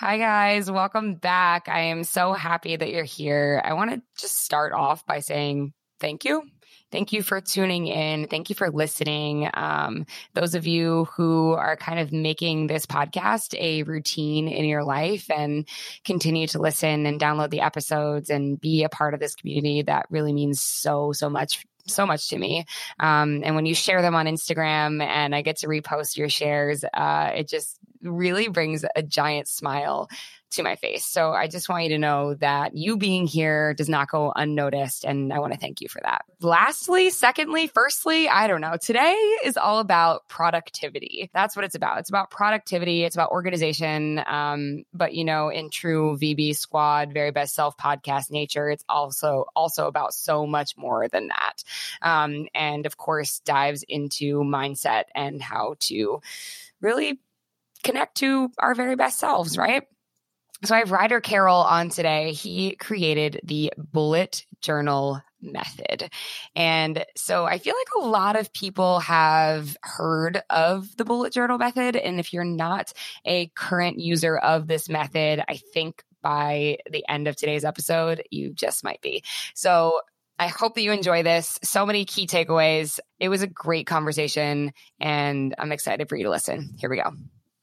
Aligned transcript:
Hi, 0.00 0.16
guys. 0.16 0.70
Welcome 0.70 1.16
back. 1.16 1.68
I 1.68 1.80
am 1.80 2.04
so 2.04 2.32
happy 2.32 2.74
that 2.74 2.88
you're 2.88 3.04
here. 3.04 3.60
I 3.62 3.74
want 3.74 3.90
to 3.90 4.02
just 4.18 4.42
start 4.42 4.72
off 4.72 5.04
by 5.04 5.20
saying 5.20 5.74
thank 6.00 6.24
you. 6.24 6.44
Thank 6.90 7.12
you 7.12 7.22
for 7.22 7.42
tuning 7.42 7.86
in. 7.86 8.26
Thank 8.26 8.48
you 8.48 8.56
for 8.56 8.70
listening. 8.70 9.50
Um, 9.52 10.06
those 10.32 10.54
of 10.54 10.66
you 10.66 11.04
who 11.16 11.52
are 11.52 11.76
kind 11.76 11.98
of 11.98 12.12
making 12.12 12.66
this 12.66 12.86
podcast 12.86 13.54
a 13.60 13.82
routine 13.82 14.48
in 14.48 14.64
your 14.64 14.84
life 14.84 15.30
and 15.30 15.68
continue 16.02 16.46
to 16.46 16.62
listen 16.62 17.04
and 17.04 17.20
download 17.20 17.50
the 17.50 17.60
episodes 17.60 18.30
and 18.30 18.58
be 18.58 18.84
a 18.84 18.88
part 18.88 19.12
of 19.12 19.20
this 19.20 19.34
community, 19.34 19.82
that 19.82 20.06
really 20.08 20.32
means 20.32 20.62
so, 20.62 21.12
so 21.12 21.28
much 21.28 21.66
so 21.86 22.06
much 22.06 22.28
to 22.28 22.38
me. 22.38 22.64
Um, 22.98 23.42
and 23.44 23.54
when 23.54 23.66
you 23.66 23.74
share 23.74 24.02
them 24.02 24.14
on 24.14 24.26
Instagram 24.26 25.02
and 25.02 25.34
I 25.34 25.42
get 25.42 25.58
to 25.58 25.66
repost 25.66 26.16
your 26.16 26.28
shares, 26.28 26.84
uh, 26.84 27.32
it 27.34 27.48
just 27.48 27.79
really 28.02 28.48
brings 28.48 28.84
a 28.94 29.02
giant 29.02 29.48
smile 29.48 30.08
to 30.50 30.62
my 30.62 30.74
face. 30.76 31.06
So 31.06 31.32
I 31.32 31.46
just 31.46 31.68
want 31.68 31.84
you 31.84 31.90
to 31.90 31.98
know 31.98 32.34
that 32.34 32.76
you 32.76 32.96
being 32.96 33.26
here 33.26 33.72
does 33.74 33.88
not 33.88 34.10
go 34.10 34.32
unnoticed. 34.34 35.04
And 35.04 35.32
I 35.32 35.38
want 35.38 35.52
to 35.52 35.58
thank 35.58 35.80
you 35.80 35.88
for 35.88 36.00
that. 36.02 36.24
Lastly, 36.40 37.10
secondly, 37.10 37.68
firstly, 37.68 38.28
I 38.28 38.48
don't 38.48 38.60
know. 38.60 38.76
Today 38.80 39.14
is 39.44 39.56
all 39.56 39.78
about 39.78 40.28
productivity. 40.28 41.30
That's 41.32 41.54
what 41.54 41.64
it's 41.64 41.76
about. 41.76 41.98
It's 42.00 42.08
about 42.08 42.30
productivity, 42.30 43.04
it's 43.04 43.14
about 43.14 43.30
organization. 43.30 44.22
Um, 44.26 44.84
but 44.92 45.14
you 45.14 45.24
know, 45.24 45.50
in 45.50 45.70
true 45.70 46.18
VB 46.20 46.56
squad, 46.56 47.12
very 47.12 47.30
best 47.30 47.54
self 47.54 47.76
podcast 47.76 48.30
nature, 48.30 48.70
it's 48.70 48.84
also 48.88 49.44
also 49.54 49.86
about 49.86 50.14
so 50.14 50.46
much 50.46 50.76
more 50.76 51.08
than 51.08 51.28
that. 51.28 51.62
Um, 52.02 52.48
and 52.54 52.86
of 52.86 52.96
course, 52.96 53.40
dives 53.40 53.84
into 53.84 54.40
mindset 54.40 55.04
and 55.14 55.40
how 55.40 55.76
to 55.80 56.20
really 56.80 57.20
connect 57.82 58.16
to 58.18 58.50
our 58.58 58.74
very 58.74 58.96
best 58.96 59.18
selves, 59.18 59.56
right? 59.56 59.84
So 60.64 60.74
I 60.74 60.80
have 60.80 60.90
Ryder 60.90 61.20
Carroll 61.20 61.56
on 61.56 61.88
today. 61.88 62.32
He 62.32 62.76
created 62.76 63.40
the 63.44 63.72
bullet 63.78 64.44
journal 64.60 65.22
method. 65.40 66.10
And 66.54 67.04
so 67.16 67.46
I 67.46 67.58
feel 67.58 67.74
like 67.74 68.04
a 68.04 68.08
lot 68.08 68.36
of 68.36 68.52
people 68.52 69.00
have 69.00 69.74
heard 69.82 70.42
of 70.50 70.94
the 70.98 71.06
bullet 71.06 71.32
journal 71.32 71.56
method. 71.56 71.96
And 71.96 72.20
if 72.20 72.34
you're 72.34 72.44
not 72.44 72.92
a 73.24 73.46
current 73.56 73.98
user 73.98 74.36
of 74.36 74.66
this 74.66 74.90
method, 74.90 75.42
I 75.48 75.58
think 75.72 76.04
by 76.22 76.76
the 76.90 77.04
end 77.08 77.26
of 77.26 77.36
today's 77.36 77.64
episode, 77.64 78.22
you 78.30 78.52
just 78.52 78.84
might 78.84 79.00
be. 79.00 79.24
So 79.54 80.00
I 80.38 80.48
hope 80.48 80.74
that 80.74 80.82
you 80.82 80.92
enjoy 80.92 81.22
this. 81.22 81.58
So 81.62 81.86
many 81.86 82.04
key 82.04 82.26
takeaways. 82.26 82.98
It 83.18 83.30
was 83.30 83.40
a 83.42 83.46
great 83.46 83.86
conversation, 83.86 84.72
and 84.98 85.54
I'm 85.58 85.72
excited 85.72 86.08
for 86.08 86.16
you 86.16 86.24
to 86.24 86.30
listen. 86.30 86.74
Here 86.78 86.90
we 86.90 86.96
go. 86.96 87.12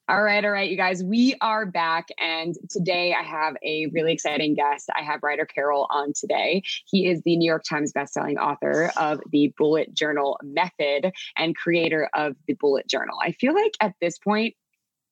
All 0.09 0.23
right, 0.23 0.45
all 0.45 0.51
right, 0.51 0.71
you 0.71 0.77
guys, 0.77 1.03
we 1.03 1.35
are 1.41 1.65
back. 1.65 2.07
And 2.17 2.55
today 2.69 3.13
I 3.13 3.23
have 3.23 3.57
a 3.61 3.87
really 3.87 4.13
exciting 4.13 4.53
guest. 4.53 4.89
I 4.97 5.03
have 5.03 5.21
Ryder 5.21 5.45
Carroll 5.45 5.85
on 5.89 6.13
today. 6.13 6.63
He 6.85 7.09
is 7.09 7.21
the 7.23 7.35
New 7.35 7.45
York 7.45 7.65
Times 7.69 7.91
bestselling 7.91 8.37
author 8.37 8.89
of 8.95 9.19
the 9.33 9.53
Bullet 9.57 9.93
Journal 9.93 10.39
Method 10.41 11.11
and 11.35 11.57
creator 11.57 12.09
of 12.15 12.37
the 12.47 12.53
Bullet 12.53 12.87
Journal. 12.87 13.17
I 13.21 13.33
feel 13.33 13.53
like 13.53 13.73
at 13.81 13.95
this 13.99 14.17
point, 14.17 14.53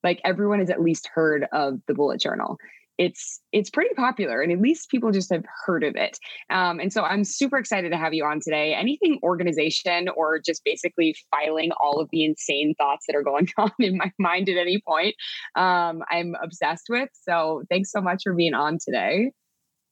like 0.02 0.22
everyone 0.24 0.60
has 0.60 0.70
at 0.70 0.82
least 0.82 1.10
heard 1.14 1.46
of 1.52 1.82
the 1.88 1.94
Bullet 1.94 2.22
Journal 2.22 2.58
it's 2.98 3.42
it's 3.52 3.70
pretty 3.70 3.94
popular 3.96 4.42
and 4.42 4.52
at 4.52 4.60
least 4.60 4.90
people 4.90 5.12
just 5.12 5.30
have 5.32 5.44
heard 5.66 5.84
of 5.84 5.96
it. 5.96 6.18
Um, 6.50 6.80
and 6.80 6.92
so 6.92 7.04
i'm 7.04 7.24
super 7.24 7.58
excited 7.58 7.92
to 7.92 7.98
have 7.98 8.14
you 8.14 8.26
on 8.26 8.40
today. 8.40 8.74
Anything 8.74 9.20
organization 9.24 10.10
or 10.10 10.40
just 10.40 10.64
basically 10.64 11.16
filing 11.32 11.72
all 11.82 12.00
of 12.00 12.10
the 12.12 12.24
insane 12.24 12.74
thoughts 12.78 13.06
that 13.08 13.16
are 13.16 13.24
going 13.24 13.50
on 13.58 13.72
in 13.80 13.98
my 13.98 14.12
mind 14.20 14.50
at 14.50 14.58
any 14.58 14.82
point 14.88 15.16
um, 15.56 16.04
i'm 16.10 16.36
obsessed 16.42 16.86
with. 16.90 17.10
So 17.14 17.64
thanks 17.70 17.92
so 17.92 18.02
much 18.02 18.24
for 18.24 18.34
being 18.34 18.54
on 18.54 18.78
today. 18.84 19.32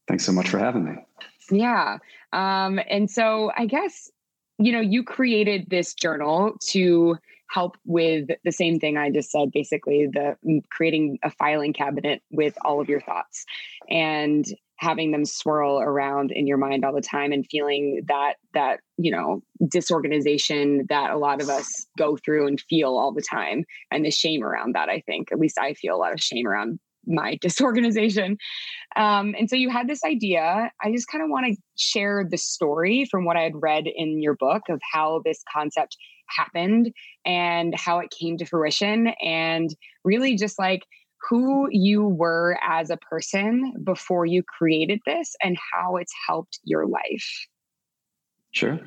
Thanks 0.08 0.24
so 0.24 0.32
much 0.32 0.50
for 0.50 0.58
having 0.58 0.84
me. 0.84 0.92
Yeah. 1.50 1.98
Um, 2.32 2.80
and 2.88 3.10
so 3.10 3.52
i 3.56 3.66
guess 3.66 4.10
you 4.58 4.72
know 4.72 4.80
you 4.80 5.02
created 5.02 5.66
this 5.68 5.94
journal 5.94 6.56
to 6.68 7.16
help 7.50 7.76
with 7.84 8.28
the 8.44 8.52
same 8.52 8.78
thing 8.78 8.96
I 8.96 9.10
just 9.10 9.30
said, 9.30 9.50
basically 9.52 10.08
the 10.12 10.36
mm, 10.46 10.62
creating 10.70 11.18
a 11.22 11.30
filing 11.30 11.72
cabinet 11.72 12.22
with 12.30 12.54
all 12.64 12.80
of 12.80 12.88
your 12.88 13.00
thoughts 13.00 13.44
and 13.88 14.44
having 14.76 15.12
them 15.12 15.24
swirl 15.24 15.80
around 15.80 16.32
in 16.32 16.46
your 16.46 16.56
mind 16.56 16.84
all 16.84 16.92
the 16.92 17.00
time 17.00 17.32
and 17.32 17.46
feeling 17.50 18.02
that 18.08 18.34
that 18.54 18.80
you 18.96 19.10
know 19.10 19.40
disorganization 19.70 20.84
that 20.88 21.10
a 21.10 21.18
lot 21.18 21.40
of 21.40 21.48
us 21.48 21.86
go 21.96 22.16
through 22.16 22.46
and 22.46 22.60
feel 22.68 22.96
all 22.96 23.12
the 23.12 23.22
time 23.22 23.64
and 23.90 24.04
the 24.04 24.10
shame 24.10 24.42
around 24.42 24.74
that 24.74 24.88
i 24.88 25.00
think. 25.06 25.30
At 25.30 25.38
least 25.38 25.58
i 25.58 25.74
feel 25.74 25.94
a 25.94 25.98
lot 25.98 26.12
of 26.12 26.20
shame 26.20 26.46
around 26.46 26.78
my 27.06 27.36
disorganization. 27.40 28.38
Um, 28.96 29.34
and 29.38 29.50
so 29.50 29.56
you 29.56 29.68
had 29.68 29.88
this 29.88 30.02
idea. 30.04 30.70
I 30.82 30.90
just 30.90 31.08
kind 31.08 31.22
of 31.22 31.28
want 31.28 31.46
to 31.46 31.56
share 31.76 32.26
the 32.28 32.38
story 32.38 33.06
from 33.10 33.24
what 33.24 33.36
i 33.36 33.42
had 33.42 33.54
read 33.54 33.84
in 33.86 34.20
your 34.20 34.34
book 34.34 34.62
of 34.68 34.80
how 34.92 35.20
this 35.24 35.42
concept 35.52 35.96
happened 36.28 36.92
and 37.24 37.74
how 37.74 37.98
it 37.98 38.10
came 38.10 38.36
to 38.38 38.44
fruition 38.44 39.08
and 39.22 39.74
really 40.04 40.36
just 40.36 40.58
like 40.58 40.84
who 41.28 41.68
you 41.70 42.06
were 42.06 42.58
as 42.62 42.90
a 42.90 42.96
person 42.96 43.72
before 43.82 44.26
you 44.26 44.42
created 44.42 45.00
this 45.06 45.34
and 45.42 45.56
how 45.72 45.96
it's 45.96 46.12
helped 46.26 46.58
your 46.64 46.86
life. 46.86 47.46
Sure. 48.52 48.78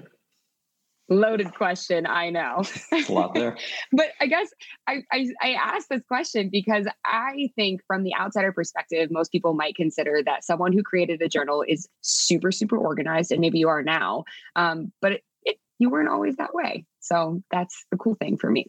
Loaded 1.09 1.53
question, 1.53 2.05
I 2.05 2.29
know. 2.29 2.63
a 2.91 3.11
lot 3.11 3.33
there. 3.33 3.57
but 3.93 4.07
I 4.19 4.27
guess 4.27 4.49
I, 4.87 5.03
I, 5.11 5.27
I 5.41 5.53
asked 5.53 5.87
this 5.89 6.01
question 6.05 6.49
because 6.51 6.85
I 7.05 7.49
think 7.55 7.81
from 7.87 8.03
the 8.03 8.13
outsider 8.13 8.51
perspective, 8.51 9.09
most 9.09 9.31
people 9.31 9.53
might 9.53 9.75
consider 9.75 10.21
that 10.25 10.43
someone 10.43 10.73
who 10.73 10.83
created 10.83 11.21
a 11.21 11.29
journal 11.29 11.63
is 11.65 11.87
super, 12.01 12.51
super 12.51 12.77
organized, 12.77 13.31
and 13.31 13.39
maybe 13.39 13.57
you 13.57 13.69
are 13.69 13.83
now. 13.83 14.25
Um, 14.57 14.91
but 15.01 15.21
you 15.79 15.89
weren't 15.89 16.09
always 16.09 16.35
that 16.37 16.53
way. 16.53 16.85
So 16.99 17.41
that's 17.51 17.85
the 17.91 17.97
cool 17.97 18.15
thing 18.15 18.37
for 18.37 18.49
me. 18.49 18.67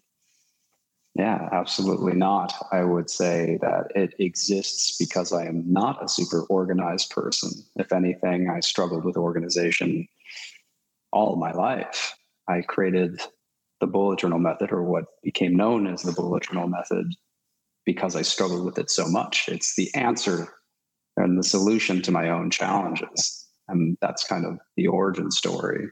Yeah, 1.14 1.48
absolutely 1.50 2.14
not. 2.14 2.52
I 2.70 2.84
would 2.84 3.10
say 3.10 3.58
that 3.60 3.90
it 3.96 4.14
exists 4.20 4.96
because 4.98 5.32
I 5.32 5.46
am 5.46 5.64
not 5.66 6.04
a 6.04 6.08
super 6.08 6.42
organized 6.42 7.10
person. 7.10 7.50
If 7.74 7.92
anything, 7.92 8.48
I 8.48 8.60
struggled 8.60 9.04
with 9.04 9.16
organization 9.16 10.06
all 11.10 11.34
my 11.36 11.50
life. 11.50 12.14
I 12.48 12.60
created 12.60 13.20
the 13.80 13.86
bullet 13.86 14.20
journal 14.20 14.38
method, 14.38 14.70
or 14.70 14.84
what 14.84 15.04
became 15.22 15.56
known 15.56 15.86
as 15.86 16.02
the 16.02 16.12
bullet 16.12 16.44
journal 16.44 16.68
method, 16.68 17.06
because 17.84 18.14
I 18.14 18.22
struggled 18.22 18.64
with 18.64 18.78
it 18.78 18.90
so 18.90 19.08
much. 19.08 19.48
It's 19.48 19.74
the 19.74 19.92
answer 19.94 20.48
and 21.16 21.38
the 21.38 21.44
solution 21.44 22.00
to 22.02 22.12
my 22.12 22.28
own 22.28 22.50
challenges. 22.50 23.46
And 23.66 23.96
that's 24.00 24.24
kind 24.24 24.46
of 24.46 24.58
the 24.76 24.86
origin 24.86 25.30
story 25.30 25.88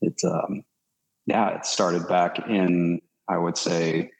it's 0.00 0.24
um, 0.24 0.62
yeah, 1.26 1.56
it 1.56 1.66
started 1.66 2.08
back 2.08 2.48
in 2.48 3.00
I 3.28 3.38
would 3.38 3.56
say 3.56 4.10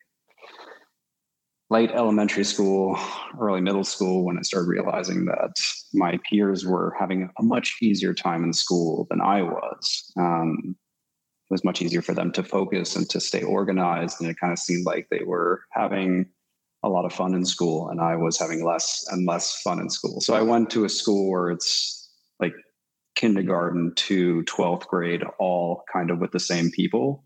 late 1.71 1.91
elementary 1.93 2.45
school, 2.45 2.99
early 3.41 3.61
middle 3.61 3.85
school, 3.85 4.25
when 4.25 4.39
I 4.39 4.43
started 4.43 4.69
realizing 4.69 5.25
that 5.27 5.53
my 5.95 6.19
peers 6.29 6.67
were 6.67 6.95
having 6.99 7.31
a 7.39 7.43
much 7.43 7.77
easier 7.81 8.13
time 8.13 8.45
in 8.45 8.53
school 8.53 9.07
than 9.09 9.21
I 9.21 9.43
was. 9.43 10.13
Um, 10.19 10.77
it 11.51 11.55
was 11.55 11.65
much 11.65 11.81
easier 11.81 12.03
for 12.03 12.13
them 12.13 12.33
to 12.33 12.43
focus 12.43 12.97
and 12.97 13.09
to 13.11 13.21
stay 13.21 13.43
organized, 13.43 14.21
and 14.21 14.29
it 14.29 14.39
kind 14.39 14.53
of 14.53 14.59
seemed 14.59 14.85
like 14.85 15.09
they 15.11 15.25
were 15.25 15.63
having 15.71 16.27
a 16.83 16.89
lot 16.89 17.05
of 17.05 17.13
fun 17.13 17.35
in 17.35 17.45
school, 17.45 17.89
and 17.89 18.01
I 18.01 18.17
was 18.17 18.39
having 18.39 18.65
less 18.65 19.07
and 19.11 19.27
less 19.27 19.61
fun 19.63 19.81
in 19.81 19.91
school. 19.91 20.21
So 20.21 20.35
I 20.35 20.43
went 20.43 20.71
to 20.71 20.85
a 20.85 20.89
school 20.89 21.31
where 21.31 21.51
it's 21.51 22.11
like 22.41 22.55
kindergarten 23.21 23.93
to 23.97 24.43
12th 24.45 24.87
grade, 24.87 25.23
all 25.39 25.85
kind 25.93 26.11
of 26.11 26.19
with 26.21 26.33
the 26.33 26.41
same 26.41 26.71
people. 26.71 27.23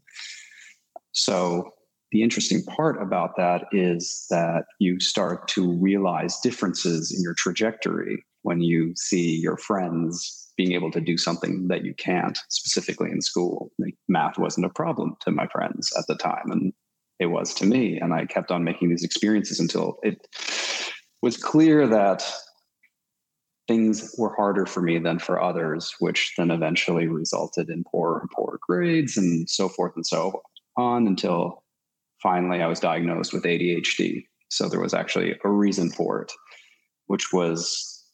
So 1.12 1.70
the 2.10 2.22
interesting 2.22 2.64
part 2.64 3.00
about 3.00 3.36
that 3.36 3.66
is 3.70 4.26
that 4.28 4.64
you 4.80 4.98
start 4.98 5.46
to 5.48 5.72
realize 5.72 6.40
differences 6.40 7.12
in 7.16 7.22
your 7.22 7.34
trajectory 7.34 8.24
when 8.42 8.60
you 8.60 8.92
see 8.96 9.36
your 9.36 9.56
friends 9.56 10.50
being 10.56 10.72
able 10.72 10.90
to 10.90 11.00
do 11.00 11.16
something 11.16 11.68
that 11.68 11.84
you 11.84 11.94
can't, 11.94 12.38
specifically 12.48 13.10
in 13.10 13.20
school. 13.20 13.70
Like 13.78 13.94
math 14.08 14.36
wasn't 14.36 14.66
a 14.66 14.70
problem 14.70 15.14
to 15.20 15.30
my 15.30 15.46
friends 15.46 15.92
at 15.96 16.06
the 16.08 16.16
time, 16.16 16.50
and 16.50 16.72
it 17.20 17.26
was 17.26 17.54
to 17.54 17.66
me. 17.66 17.98
And 18.00 18.12
I 18.12 18.26
kept 18.26 18.50
on 18.50 18.64
making 18.64 18.88
these 18.90 19.04
experiences 19.04 19.60
until 19.60 19.98
it 20.02 20.26
was 21.22 21.36
clear 21.36 21.86
that 21.86 22.24
things 23.66 24.14
were 24.18 24.34
harder 24.34 24.66
for 24.66 24.82
me 24.82 24.98
than 24.98 25.18
for 25.18 25.40
others, 25.40 25.94
which 25.98 26.34
then 26.36 26.50
eventually 26.50 27.06
resulted 27.06 27.70
in 27.70 27.84
poor 27.84 28.18
and 28.18 28.30
poor 28.30 28.58
grades 28.66 29.16
and 29.16 29.48
so 29.48 29.68
forth 29.68 29.92
and 29.96 30.06
so 30.06 30.42
on 30.76 31.06
until 31.06 31.62
finally 32.22 32.62
I 32.62 32.66
was 32.66 32.80
diagnosed 32.80 33.32
with 33.32 33.44
ADHD. 33.44 34.24
So 34.50 34.68
there 34.68 34.80
was 34.80 34.94
actually 34.94 35.34
a 35.44 35.48
reason 35.48 35.90
for 35.90 36.22
it, 36.22 36.32
which 37.06 37.32
was 37.32 38.04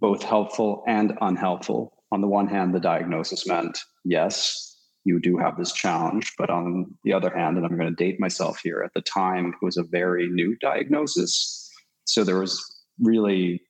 both 0.00 0.22
helpful 0.22 0.84
and 0.86 1.16
unhelpful. 1.20 1.92
On 2.12 2.20
the 2.20 2.28
one 2.28 2.46
hand, 2.46 2.74
the 2.74 2.80
diagnosis 2.80 3.46
meant, 3.46 3.78
yes, 4.04 4.68
you 5.04 5.20
do 5.20 5.36
have 5.36 5.56
this 5.56 5.72
challenge. 5.72 6.32
But 6.38 6.50
on 6.50 6.86
the 7.04 7.12
other 7.12 7.30
hand, 7.30 7.56
and 7.56 7.66
I'm 7.66 7.76
going 7.76 7.94
to 7.94 8.04
date 8.04 8.20
myself 8.20 8.60
here, 8.62 8.82
at 8.84 8.94
the 8.94 9.00
time, 9.00 9.46
it 9.48 9.64
was 9.64 9.76
a 9.76 9.82
very 9.82 10.28
new 10.28 10.56
diagnosis. 10.60 11.70
So 12.04 12.24
there 12.24 12.38
was 12.38 12.62
really 13.00 13.62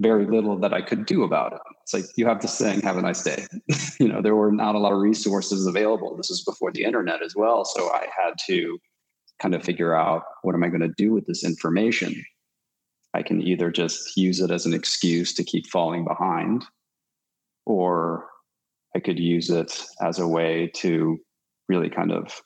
very 0.00 0.26
little 0.26 0.58
that 0.58 0.72
I 0.72 0.82
could 0.82 1.06
do 1.06 1.22
about 1.22 1.52
it. 1.52 1.60
It's 1.82 1.94
like 1.94 2.04
you 2.16 2.26
have 2.26 2.40
this 2.40 2.58
thing, 2.58 2.80
have 2.80 2.96
a 2.96 3.02
nice 3.02 3.22
day. 3.22 3.46
you 4.00 4.08
know, 4.08 4.20
there 4.20 4.34
were 4.34 4.52
not 4.52 4.74
a 4.74 4.78
lot 4.78 4.92
of 4.92 5.00
resources 5.00 5.66
available. 5.66 6.16
This 6.16 6.30
is 6.30 6.44
before 6.44 6.72
the 6.72 6.84
internet 6.84 7.22
as 7.22 7.36
well. 7.36 7.64
So 7.64 7.90
I 7.92 8.06
had 8.16 8.34
to 8.48 8.78
kind 9.40 9.54
of 9.54 9.62
figure 9.62 9.94
out 9.94 10.22
what 10.42 10.54
am 10.54 10.64
I 10.64 10.68
going 10.68 10.80
to 10.80 10.94
do 10.96 11.12
with 11.12 11.26
this 11.26 11.44
information? 11.44 12.24
I 13.14 13.22
can 13.22 13.42
either 13.42 13.70
just 13.70 14.16
use 14.16 14.40
it 14.40 14.50
as 14.50 14.64
an 14.66 14.72
excuse 14.72 15.34
to 15.34 15.44
keep 15.44 15.66
falling 15.66 16.04
behind, 16.04 16.64
or 17.66 18.26
I 18.96 19.00
could 19.00 19.18
use 19.18 19.50
it 19.50 19.84
as 20.00 20.18
a 20.18 20.26
way 20.26 20.70
to 20.76 21.18
really 21.68 21.90
kind 21.90 22.12
of 22.12 22.40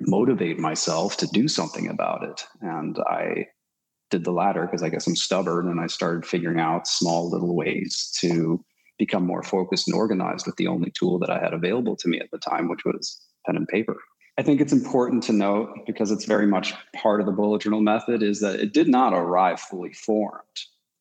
motivate 0.00 0.58
myself 0.58 1.16
to 1.18 1.26
do 1.28 1.48
something 1.48 1.88
about 1.88 2.24
it. 2.24 2.44
And 2.60 2.98
I 3.06 3.46
did 4.12 4.24
the 4.24 4.30
latter 4.30 4.66
because 4.66 4.84
I 4.84 4.90
guess 4.90 5.08
I'm 5.08 5.16
stubborn 5.16 5.68
and 5.68 5.80
I 5.80 5.88
started 5.88 6.24
figuring 6.24 6.60
out 6.60 6.86
small 6.86 7.28
little 7.28 7.56
ways 7.56 8.16
to 8.20 8.64
become 8.98 9.26
more 9.26 9.42
focused 9.42 9.88
and 9.88 9.96
organized 9.96 10.46
with 10.46 10.54
the 10.56 10.68
only 10.68 10.92
tool 10.92 11.18
that 11.18 11.30
I 11.30 11.40
had 11.40 11.54
available 11.54 11.96
to 11.96 12.08
me 12.08 12.20
at 12.20 12.30
the 12.30 12.38
time, 12.38 12.68
which 12.68 12.84
was 12.84 13.20
pen 13.44 13.56
and 13.56 13.66
paper. 13.66 13.96
I 14.38 14.42
think 14.42 14.60
it's 14.60 14.72
important 14.72 15.22
to 15.24 15.32
note 15.32 15.86
because 15.86 16.10
it's 16.10 16.26
very 16.26 16.46
much 16.46 16.74
part 16.94 17.20
of 17.20 17.26
the 17.26 17.32
bullet 17.32 17.62
journal 17.62 17.80
method 17.80 18.22
is 18.22 18.40
that 18.40 18.60
it 18.60 18.72
did 18.72 18.88
not 18.88 19.12
arrive 19.12 19.58
fully 19.60 19.92
formed, 19.92 20.42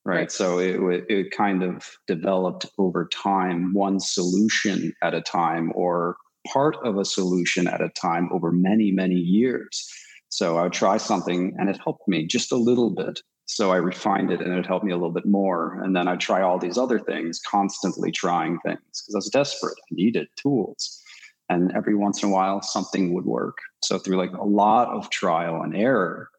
right? 0.06 0.16
right. 0.16 0.32
So 0.32 0.58
it, 0.60 1.06
it 1.10 1.32
kind 1.32 1.64
of 1.64 1.98
developed 2.08 2.66
over 2.78 3.08
time, 3.08 3.74
one 3.74 4.00
solution 4.00 4.94
at 5.04 5.14
a 5.14 5.22
time 5.22 5.72
or 5.76 6.18
part 6.52 6.78
of 6.84 6.98
a 6.98 7.06
solution 7.06 7.68
at 7.68 7.82
a 7.82 7.90
time 7.90 8.30
over 8.32 8.52
many, 8.52 8.92
many 8.92 9.16
years. 9.16 9.90
So 10.32 10.58
I 10.58 10.64
would 10.64 10.74
try 10.74 10.96
something 10.96 11.54
and 11.60 11.70
it 11.70 11.78
helped 11.84 12.08
me 12.08 12.26
just 12.26 12.54
a 12.54 12.58
little 12.58 12.90
bit. 12.90 13.20
So 13.48 13.72
I 13.72 13.78
refined 13.78 14.32
it 14.32 14.40
and 14.40 14.54
it 14.54 14.66
helped 14.66 14.86
me 14.86 14.94
a 14.94 14.96
little 14.96 15.12
bit 15.12 15.26
more. 15.26 15.82
And 15.84 15.94
then 15.94 16.08
I'd 16.08 16.22
try 16.22 16.42
all 16.42 16.58
these 16.58 16.78
other 16.78 17.00
things, 17.00 17.42
constantly 17.46 18.14
trying 18.14 18.58
things 18.66 18.80
because 18.80 19.14
I 19.14 19.18
was 19.18 19.30
desperate. 19.30 19.76
I 19.78 19.96
needed 19.96 20.30
tools. 20.38 21.02
And 21.50 21.74
every 21.76 21.96
once 21.96 22.24
in 22.24 22.30
a 22.30 22.32
while, 22.32 22.62
something 22.62 23.14
would 23.14 23.26
work. 23.26 23.58
So 23.84 23.98
through 23.98 24.16
like 24.16 24.32
a 24.32 24.46
lot 24.46 24.88
of 24.88 25.10
trial 25.10 25.62
and 25.64 25.76
error, 25.76 26.30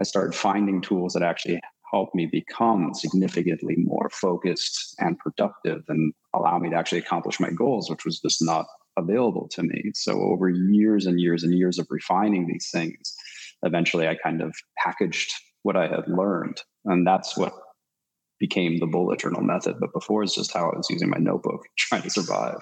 I 0.00 0.02
started 0.02 0.34
finding 0.34 0.80
tools 0.80 1.12
that 1.12 1.22
actually 1.22 1.60
helped 1.92 2.16
me 2.16 2.26
become 2.26 2.92
significantly 2.92 3.76
more 3.78 4.10
focused 4.10 4.96
and 4.98 5.16
productive 5.16 5.84
and 5.86 6.12
allow 6.34 6.58
me 6.58 6.70
to 6.70 6.76
actually 6.76 6.98
accomplish 6.98 7.38
my 7.38 7.50
goals, 7.50 7.88
which 7.88 8.04
was 8.04 8.18
just 8.18 8.42
not 8.42 8.66
available 8.96 9.48
to 9.52 9.62
me. 9.62 9.92
So 9.94 10.20
over 10.20 10.48
years 10.48 11.06
and 11.06 11.20
years 11.20 11.44
and 11.44 11.54
years 11.54 11.78
of 11.78 11.86
refining 11.88 12.48
these 12.48 12.68
things, 12.72 13.14
eventually 13.62 14.08
I 14.08 14.16
kind 14.16 14.42
of 14.42 14.54
packaged 14.76 15.32
what 15.62 15.76
I 15.76 15.86
had 15.86 16.08
learned. 16.08 16.62
And 16.84 17.06
that's 17.06 17.36
what 17.36 17.52
became 18.38 18.78
the 18.78 18.86
bullet 18.86 19.20
journal 19.20 19.42
method. 19.42 19.76
But 19.80 19.92
before 19.92 20.22
it's 20.22 20.34
just 20.34 20.52
how 20.52 20.70
I 20.70 20.76
was 20.76 20.88
using 20.90 21.10
my 21.10 21.18
notebook 21.18 21.62
trying 21.78 22.02
to 22.02 22.10
survive. 22.10 22.60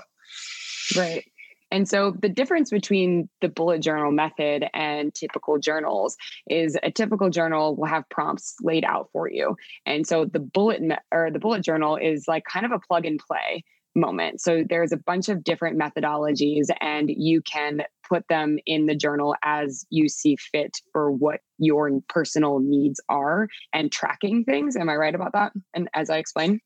Right. 0.96 1.24
And 1.72 1.88
so 1.88 2.14
the 2.22 2.28
difference 2.28 2.70
between 2.70 3.28
the 3.40 3.48
bullet 3.48 3.80
journal 3.82 4.12
method 4.12 4.66
and 4.72 5.12
typical 5.12 5.58
journals 5.58 6.16
is 6.48 6.78
a 6.82 6.92
typical 6.92 7.28
journal 7.28 7.74
will 7.74 7.86
have 7.86 8.08
prompts 8.08 8.54
laid 8.62 8.84
out 8.84 9.08
for 9.12 9.28
you. 9.28 9.56
And 9.84 10.06
so 10.06 10.24
the 10.24 10.38
bullet 10.38 10.80
or 11.12 11.30
the 11.30 11.40
bullet 11.40 11.64
journal 11.64 11.96
is 11.96 12.26
like 12.28 12.44
kind 12.44 12.64
of 12.64 12.72
a 12.72 12.78
plug 12.78 13.04
and 13.04 13.18
play 13.18 13.64
moment. 13.96 14.40
So 14.40 14.62
there's 14.68 14.92
a 14.92 14.96
bunch 14.96 15.28
of 15.28 15.42
different 15.42 15.78
methodologies 15.78 16.66
and 16.80 17.10
you 17.10 17.42
can 17.42 17.82
put 18.08 18.26
them 18.28 18.58
in 18.66 18.86
the 18.86 18.94
journal 18.94 19.34
as 19.42 19.86
you 19.90 20.08
see 20.08 20.36
fit 20.36 20.76
for 20.92 21.10
what 21.10 21.40
your 21.58 21.90
personal 22.08 22.60
needs 22.60 23.00
are 23.08 23.48
and 23.72 23.92
tracking 23.92 24.44
things. 24.44 24.76
Am 24.76 24.88
I 24.88 24.96
right 24.96 25.14
about 25.14 25.32
that? 25.32 25.52
And 25.74 25.88
as 25.94 26.10
I 26.10 26.18
explain 26.18 26.60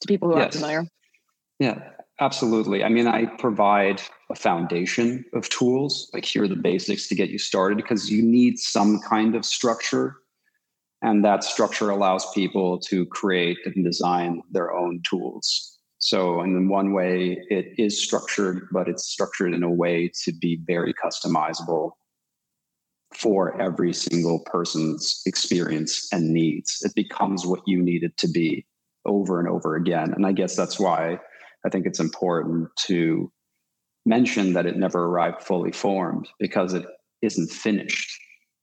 to 0.00 0.08
people 0.08 0.28
who 0.28 0.36
yes. 0.36 0.42
aren't 0.42 0.54
familiar. 0.54 0.84
Yeah, 1.58 1.78
absolutely. 2.20 2.82
I 2.82 2.88
mean, 2.88 3.06
I 3.06 3.26
provide 3.26 4.02
a 4.30 4.34
foundation 4.34 5.24
of 5.34 5.48
tools, 5.48 6.10
like 6.12 6.24
here 6.24 6.44
are 6.44 6.48
the 6.48 6.56
basics 6.56 7.08
to 7.08 7.14
get 7.14 7.30
you 7.30 7.38
started 7.38 7.76
because 7.76 8.10
you 8.10 8.22
need 8.22 8.58
some 8.58 9.00
kind 9.00 9.34
of 9.34 9.44
structure. 9.44 10.16
And 11.02 11.24
that 11.24 11.44
structure 11.44 11.90
allows 11.90 12.30
people 12.32 12.78
to 12.80 13.04
create 13.06 13.58
and 13.66 13.84
design 13.84 14.42
their 14.50 14.72
own 14.72 15.02
tools 15.08 15.73
so, 16.04 16.42
in 16.42 16.68
one 16.68 16.92
way, 16.92 17.42
it 17.48 17.72
is 17.78 17.98
structured, 17.98 18.68
but 18.70 18.88
it's 18.88 19.06
structured 19.08 19.54
in 19.54 19.62
a 19.62 19.70
way 19.70 20.10
to 20.24 20.32
be 20.34 20.60
very 20.66 20.92
customizable 20.92 21.92
for 23.14 23.58
every 23.58 23.94
single 23.94 24.40
person's 24.40 25.22
experience 25.24 26.06
and 26.12 26.30
needs. 26.30 26.82
It 26.82 26.94
becomes 26.94 27.46
what 27.46 27.62
you 27.66 27.80
need 27.80 28.02
it 28.02 28.18
to 28.18 28.28
be 28.28 28.66
over 29.06 29.40
and 29.40 29.48
over 29.48 29.76
again. 29.76 30.12
And 30.12 30.26
I 30.26 30.32
guess 30.32 30.54
that's 30.54 30.78
why 30.78 31.18
I 31.64 31.70
think 31.70 31.86
it's 31.86 32.00
important 32.00 32.68
to 32.80 33.32
mention 34.04 34.52
that 34.52 34.66
it 34.66 34.76
never 34.76 35.06
arrived 35.06 35.42
fully 35.42 35.72
formed 35.72 36.28
because 36.38 36.74
it 36.74 36.84
isn't 37.22 37.50
finished. 37.50 38.20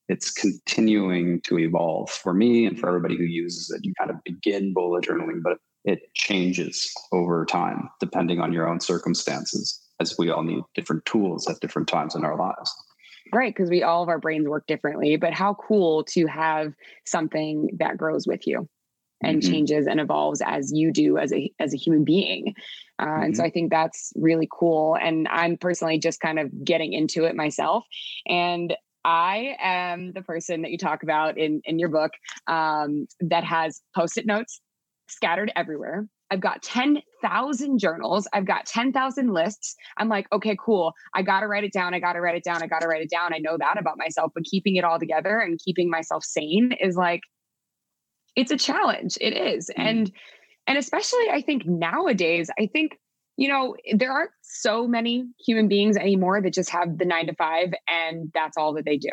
It's 0.09 0.29
continuing 0.29 1.41
to 1.45 1.57
evolve 1.57 2.11
for 2.11 2.35
me 2.35 2.67
and 2.67 2.79
for 2.79 2.87
everybody 2.87 3.17
who 3.17 3.23
uses 3.23 3.71
it. 3.71 3.83
You 3.83 3.93
kind 3.97 4.11
of 4.11 4.17
begin 4.23 4.75
bullet 4.75 5.05
journaling, 5.05 5.41
but 5.41 5.57
it 5.83 6.13
changes 6.13 6.93
over 7.11 7.45
time 7.45 7.89
depending 7.99 8.39
on 8.39 8.53
your 8.53 8.67
own 8.67 8.79
circumstances 8.79 9.81
as 9.99 10.17
we 10.17 10.29
all 10.29 10.43
need 10.43 10.63
different 10.75 11.05
tools 11.05 11.47
at 11.47 11.59
different 11.59 11.87
times 11.87 12.15
in 12.15 12.23
our 12.25 12.37
lives 12.37 12.73
right 13.33 13.53
because 13.55 13.69
we 13.69 13.83
all 13.83 14.03
of 14.03 14.09
our 14.09 14.19
brains 14.19 14.47
work 14.47 14.65
differently 14.67 15.15
but 15.15 15.33
how 15.33 15.53
cool 15.55 16.03
to 16.03 16.25
have 16.27 16.73
something 17.05 17.69
that 17.79 17.97
grows 17.97 18.27
with 18.27 18.45
you 18.47 18.67
and 19.23 19.41
mm-hmm. 19.41 19.51
changes 19.51 19.87
and 19.87 19.99
evolves 19.99 20.41
as 20.45 20.71
you 20.73 20.91
do 20.91 21.17
as 21.17 21.31
a 21.33 21.51
as 21.59 21.73
a 21.73 21.77
human 21.77 22.03
being 22.03 22.53
uh, 22.99 23.05
mm-hmm. 23.05 23.23
and 23.23 23.37
so 23.37 23.41
mm-hmm. 23.41 23.47
i 23.47 23.51
think 23.51 23.71
that's 23.71 24.11
really 24.15 24.47
cool 24.51 24.97
and 25.01 25.27
i'm 25.29 25.57
personally 25.57 25.97
just 25.97 26.19
kind 26.19 26.39
of 26.39 26.49
getting 26.63 26.93
into 26.93 27.25
it 27.25 27.35
myself 27.35 27.85
and 28.27 28.75
I 29.03 29.55
am 29.59 30.13
the 30.13 30.21
person 30.21 30.61
that 30.61 30.69
you 30.69 30.77
talk 30.77 31.01
about 31.03 31.37
in, 31.37 31.61
in 31.65 31.79
your 31.79 31.89
book 31.89 32.11
um, 32.47 33.07
that 33.21 33.43
has 33.43 33.81
post 33.95 34.17
it 34.17 34.25
notes 34.25 34.61
scattered 35.11 35.51
everywhere. 35.55 36.07
I've 36.31 36.39
got 36.39 36.63
10,000 36.63 37.77
journals. 37.77 38.27
I've 38.31 38.45
got 38.45 38.65
10,000 38.65 39.33
lists. 39.33 39.75
I'm 39.97 40.07
like, 40.07 40.27
okay, 40.31 40.55
cool. 40.63 40.93
I 41.13 41.23
got 41.23 41.41
to 41.41 41.47
write 41.47 41.65
it 41.65 41.73
down. 41.73 41.93
I 41.93 41.99
got 41.99 42.13
to 42.13 42.21
write 42.21 42.35
it 42.35 42.43
down. 42.43 42.63
I 42.63 42.67
got 42.67 42.81
to 42.81 42.87
write 42.87 43.01
it 43.01 43.09
down. 43.09 43.33
I 43.33 43.39
know 43.39 43.57
that 43.57 43.77
about 43.77 43.97
myself, 43.97 44.31
but 44.33 44.45
keeping 44.45 44.77
it 44.77 44.85
all 44.85 44.97
together 44.97 45.39
and 45.39 45.59
keeping 45.63 45.89
myself 45.89 46.23
sane 46.23 46.71
is 46.79 46.95
like, 46.95 47.21
it's 48.35 48.51
a 48.51 48.57
challenge. 48.57 49.17
It 49.19 49.35
is. 49.35 49.69
Mm. 49.77 49.83
And, 49.83 50.11
and 50.67 50.77
especially 50.77 51.29
I 51.29 51.41
think 51.41 51.65
nowadays, 51.65 52.49
I 52.57 52.67
think, 52.71 52.97
you 53.35 53.49
know, 53.49 53.75
there 53.93 54.11
aren't 54.11 54.31
so 54.41 54.87
many 54.87 55.25
human 55.45 55.67
beings 55.67 55.97
anymore 55.97 56.41
that 56.41 56.53
just 56.53 56.69
have 56.69 56.97
the 56.97 57.05
nine 57.05 57.27
to 57.27 57.35
five 57.35 57.73
and 57.89 58.31
that's 58.33 58.55
all 58.55 58.73
that 58.75 58.85
they 58.85 58.97
do 58.97 59.09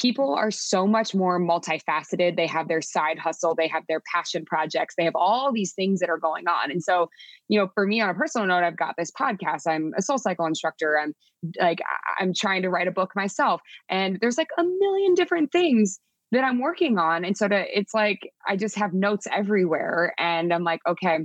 people 0.00 0.34
are 0.34 0.50
so 0.50 0.86
much 0.86 1.14
more 1.14 1.38
multifaceted. 1.38 2.36
They 2.36 2.46
have 2.46 2.68
their 2.68 2.80
side 2.80 3.18
hustle, 3.18 3.54
they 3.54 3.68
have 3.68 3.82
their 3.88 4.00
passion 4.12 4.44
projects, 4.44 4.94
they 4.96 5.04
have 5.04 5.14
all 5.14 5.52
these 5.52 5.72
things 5.72 6.00
that 6.00 6.08
are 6.08 6.18
going 6.18 6.48
on. 6.48 6.70
And 6.70 6.82
so, 6.82 7.08
you 7.48 7.58
know, 7.58 7.68
for 7.74 7.86
me 7.86 8.00
on 8.00 8.08
a 8.08 8.14
personal 8.14 8.46
note, 8.46 8.64
I've 8.64 8.76
got 8.76 8.94
this 8.96 9.10
podcast. 9.10 9.62
I'm 9.66 9.92
a 9.96 10.02
soul 10.02 10.18
cycle 10.18 10.46
instructor. 10.46 10.98
I'm 10.98 11.14
like, 11.60 11.80
I'm 12.18 12.32
trying 12.34 12.62
to 12.62 12.70
write 12.70 12.88
a 12.88 12.92
book 12.92 13.12
myself. 13.14 13.60
And 13.88 14.18
there's 14.20 14.38
like 14.38 14.50
a 14.58 14.64
million 14.64 15.14
different 15.14 15.52
things 15.52 16.00
that 16.32 16.44
I'm 16.44 16.60
working 16.60 16.98
on. 16.98 17.24
And 17.24 17.36
so 17.36 17.48
to, 17.48 17.78
it's 17.78 17.92
like, 17.92 18.20
I 18.46 18.56
just 18.56 18.76
have 18.76 18.94
notes 18.94 19.26
everywhere. 19.30 20.14
And 20.18 20.52
I'm 20.52 20.64
like, 20.64 20.80
okay, 20.88 21.18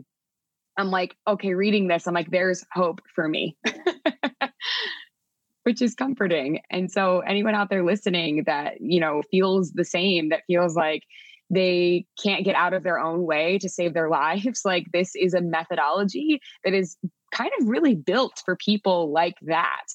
I'm 0.77 0.91
like, 0.91 1.15
okay, 1.27 1.53
reading 1.53 1.87
this, 1.87 2.07
I'm 2.07 2.13
like, 2.13 2.31
there's 2.31 2.65
hope 2.73 2.99
for 3.13 3.27
me. 3.27 3.55
which 5.65 5.81
is 5.81 5.95
comforting. 5.95 6.59
And 6.69 6.91
so 6.91 7.21
anyone 7.21 7.55
out 7.55 7.69
there 7.69 7.83
listening 7.83 8.43
that, 8.45 8.79
you 8.79 8.99
know, 8.99 9.23
feels 9.31 9.71
the 9.71 9.83
same, 9.83 10.29
that 10.29 10.43
feels 10.45 10.75
like 10.75 11.01
they 11.49 12.05
can't 12.21 12.45
get 12.45 12.55
out 12.55 12.73
of 12.73 12.83
their 12.83 12.99
own 12.99 13.23
way 13.25 13.57
to 13.59 13.69
save 13.69 13.93
their 13.93 14.09
lives, 14.21 14.61
like 14.63 14.85
this 14.93 15.11
is 15.15 15.33
a 15.33 15.41
methodology 15.41 16.39
that 16.63 16.73
is 16.73 16.97
kind 17.33 17.51
of 17.59 17.67
really 17.67 17.95
built 17.95 18.41
for 18.45 18.55
people 18.55 19.11
like 19.11 19.35
that. 19.41 19.85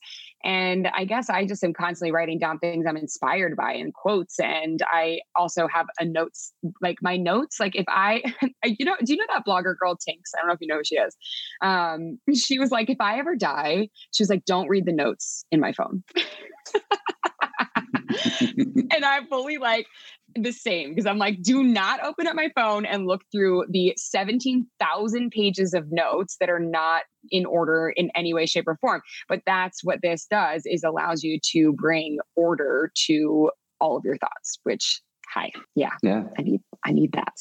And 0.42 0.88
I 0.88 1.04
guess 1.04 1.28
I 1.28 1.44
just 1.46 1.62
am 1.62 1.74
constantly 1.74 2.12
writing 2.12 2.38
down 2.38 2.58
things 2.58 2.86
I'm 2.86 2.96
inspired 2.96 3.56
by 3.56 3.72
and 3.74 3.92
quotes. 3.92 4.40
And 4.40 4.80
I 4.86 5.20
also 5.36 5.68
have 5.68 5.86
a 5.98 6.04
notes, 6.04 6.52
like 6.80 6.98
my 7.02 7.16
notes. 7.16 7.60
Like 7.60 7.76
if 7.76 7.84
I, 7.88 8.22
you 8.64 8.86
know, 8.86 8.96
do 9.04 9.12
you 9.12 9.18
know 9.18 9.26
that 9.34 9.44
blogger 9.46 9.76
girl 9.76 9.96
Tinx? 9.96 10.32
I 10.34 10.40
don't 10.40 10.48
know 10.48 10.54
if 10.54 10.60
you 10.60 10.66
know 10.66 10.78
who 10.78 10.84
she 10.84 10.96
is. 10.96 11.16
Um, 11.62 12.18
she 12.34 12.58
was 12.58 12.70
like, 12.70 12.88
if 12.88 13.00
I 13.00 13.18
ever 13.18 13.36
die, 13.36 13.88
she 14.12 14.22
was 14.22 14.30
like, 14.30 14.44
don't 14.44 14.68
read 14.68 14.86
the 14.86 14.92
notes 14.92 15.44
in 15.50 15.60
my 15.60 15.72
phone. 15.72 16.02
and 18.56 19.04
I'm 19.04 19.26
fully 19.26 19.58
like 19.58 19.86
the 20.36 20.52
same 20.52 20.90
because 20.90 21.06
I'm 21.06 21.18
like, 21.18 21.42
do 21.42 21.62
not 21.62 22.02
open 22.04 22.26
up 22.26 22.34
my 22.34 22.50
phone 22.54 22.84
and 22.84 23.06
look 23.06 23.22
through 23.32 23.64
the 23.68 23.94
17,000 23.96 25.30
pages 25.30 25.74
of 25.74 25.90
notes 25.90 26.36
that 26.40 26.48
are 26.48 26.60
not 26.60 27.02
in 27.30 27.46
order 27.46 27.92
in 27.96 28.10
any 28.14 28.32
way, 28.34 28.46
shape, 28.46 28.68
or 28.68 28.76
form. 28.80 29.02
But 29.28 29.42
that's 29.46 29.82
what 29.82 30.02
this 30.02 30.26
does 30.26 30.62
is 30.66 30.82
allows 30.84 31.22
you 31.22 31.38
to 31.52 31.72
bring 31.72 32.18
order 32.36 32.92
to 33.06 33.50
all 33.80 33.96
of 33.96 34.04
your 34.04 34.18
thoughts, 34.18 34.58
which 34.62 35.00
hi, 35.32 35.50
yeah, 35.74 35.92
yeah, 36.02 36.24
I 36.38 36.42
need 36.42 36.60
I 36.84 36.92
need 36.92 37.12
that. 37.12 37.32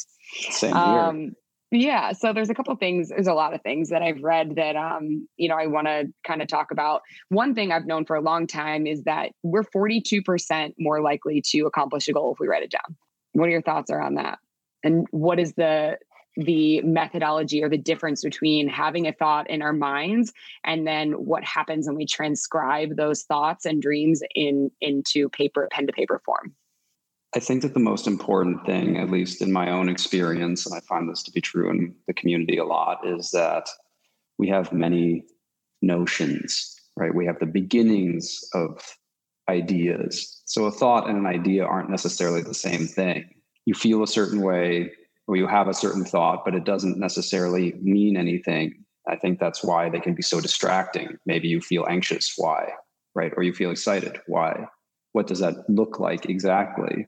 Same 0.50 0.76
here. 0.76 0.80
Um, 0.80 1.32
yeah, 1.72 2.14
so 2.14 2.34
there's 2.34 2.50
a 2.50 2.56
couple 2.56 2.76
things. 2.76 3.10
There's 3.10 3.28
a 3.28 3.34
lot 3.34 3.54
of 3.54 3.62
things 3.62 3.90
that 3.90 4.02
I've 4.02 4.24
read 4.24 4.56
that 4.56 4.76
um, 4.76 5.28
you 5.38 5.48
know, 5.48 5.56
I 5.56 5.68
want 5.68 5.88
to 5.88 6.06
kind 6.26 6.42
of 6.42 6.48
talk 6.48 6.72
about. 6.72 7.02
One 7.30 7.54
thing 7.54 7.72
I've 7.72 7.86
known 7.86 8.06
for 8.06 8.16
a 8.16 8.22
long 8.22 8.48
time 8.48 8.88
is 8.88 9.04
that 9.04 9.32
we're 9.44 9.64
42% 9.64 10.74
more 10.80 11.02
likely 11.02 11.44
to 11.50 11.62
accomplish 11.68 12.08
a 12.08 12.14
goal 12.14 12.34
if 12.34 12.40
we 12.40 12.48
write 12.48 12.64
it 12.64 12.72
down. 12.72 12.96
What 13.34 13.48
are 13.48 13.52
your 13.52 13.62
thoughts 13.62 13.92
around 13.92 14.16
that? 14.16 14.40
And 14.84 15.08
what 15.12 15.40
is 15.40 15.54
the 15.54 15.98
the 16.36 16.82
methodology 16.82 17.62
or 17.62 17.70
the 17.70 17.78
difference 17.78 18.24
between 18.24 18.70
having 18.70 19.08
a 19.08 19.12
thought 19.12 19.50
in 19.50 19.62
our 19.62 19.74
minds 19.74 20.32
and 20.64 20.88
then 20.88 21.12
what 21.12 21.44
happens 21.44 21.86
when 21.86 21.98
we 21.98 22.06
transcribe 22.06 22.96
those 22.96 23.24
thoughts 23.24 23.66
and 23.66 23.82
dreams 23.82 24.22
in 24.36 24.72
into 24.80 25.28
paper 25.30 25.68
pen 25.72 25.86
to 25.86 25.94
paper 25.94 26.22
form? 26.24 26.56
I 27.36 27.40
think 27.40 27.62
that 27.62 27.76
the 27.76 27.80
most 27.80 28.08
important 28.08 28.66
thing, 28.66 28.98
at 28.98 29.12
least 29.12 29.42
in 29.42 29.52
my 29.52 29.70
own 29.70 29.88
experience, 29.88 30.66
and 30.66 30.76
I 30.76 30.80
find 30.80 31.08
this 31.08 31.22
to 31.24 31.32
be 31.32 31.42
true 31.42 31.70
in 31.70 31.94
the 32.08 32.14
community 32.14 32.58
a 32.58 32.66
lot, 32.66 33.06
is 33.06 33.30
that 33.32 33.70
we 34.40 34.50
have 34.50 34.74
many 34.74 35.26
notions, 35.82 36.76
right? 36.96 37.14
We 37.14 37.28
have 37.28 37.38
the 37.40 37.46
beginnings 37.46 38.44
of 38.56 38.82
ideas. 39.48 40.42
So 40.46 40.66
a 40.66 40.72
thought 40.72 41.08
and 41.08 41.20
an 41.20 41.28
idea 41.28 41.66
aren't 41.66 41.92
necessarily 41.92 42.42
the 42.42 42.56
same 42.56 42.88
thing. 42.88 43.30
You 43.66 43.76
feel 43.76 44.02
a 44.02 44.08
certain 44.08 44.42
way 44.42 44.92
or 45.28 45.36
you 45.36 45.46
have 45.46 45.68
a 45.68 45.74
certain 45.74 46.06
thought, 46.06 46.44
but 46.44 46.56
it 46.56 46.64
doesn't 46.64 46.98
necessarily 46.98 47.74
mean 47.80 48.18
anything. 48.18 48.84
I 49.08 49.16
think 49.16 49.40
that's 49.40 49.64
why 49.64 49.90
they 49.90 50.00
can 50.00 50.16
be 50.16 50.24
so 50.24 50.42
distracting. 50.42 51.18
Maybe 51.28 51.48
you 51.48 51.62
feel 51.62 51.86
anxious. 51.88 52.34
Why? 52.38 52.70
Right? 53.14 53.32
Or 53.38 53.44
you 53.44 53.54
feel 53.54 53.70
excited. 53.70 54.20
Why? 54.26 54.66
What 55.12 55.28
does 55.28 55.40
that 55.40 55.70
look 55.70 56.00
like 56.00 56.28
exactly? 56.28 57.08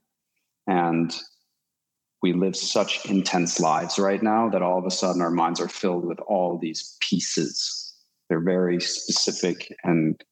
And 0.67 1.13
we 2.21 2.33
live 2.33 2.55
such 2.55 3.05
intense 3.05 3.59
lives 3.59 3.97
right 3.97 4.21
now 4.21 4.49
that 4.49 4.61
all 4.61 4.77
of 4.77 4.85
a 4.85 4.91
sudden 4.91 5.21
our 5.21 5.31
minds 5.31 5.59
are 5.59 5.67
filled 5.67 6.05
with 6.05 6.19
all 6.21 6.57
these 6.57 6.97
pieces. 7.01 7.93
They're 8.29 8.39
very 8.39 8.79
specific 8.79 9.73
and 9.83 10.23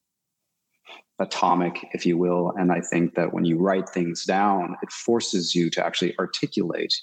atomic, 1.19 1.85
if 1.93 2.05
you 2.05 2.17
will. 2.17 2.53
And 2.57 2.71
I 2.71 2.81
think 2.81 3.15
that 3.15 3.33
when 3.33 3.43
you 3.43 3.57
write 3.57 3.89
things 3.89 4.23
down, 4.23 4.77
it 4.81 4.91
forces 4.91 5.55
you 5.55 5.69
to 5.71 5.85
actually 5.85 6.17
articulate 6.17 6.93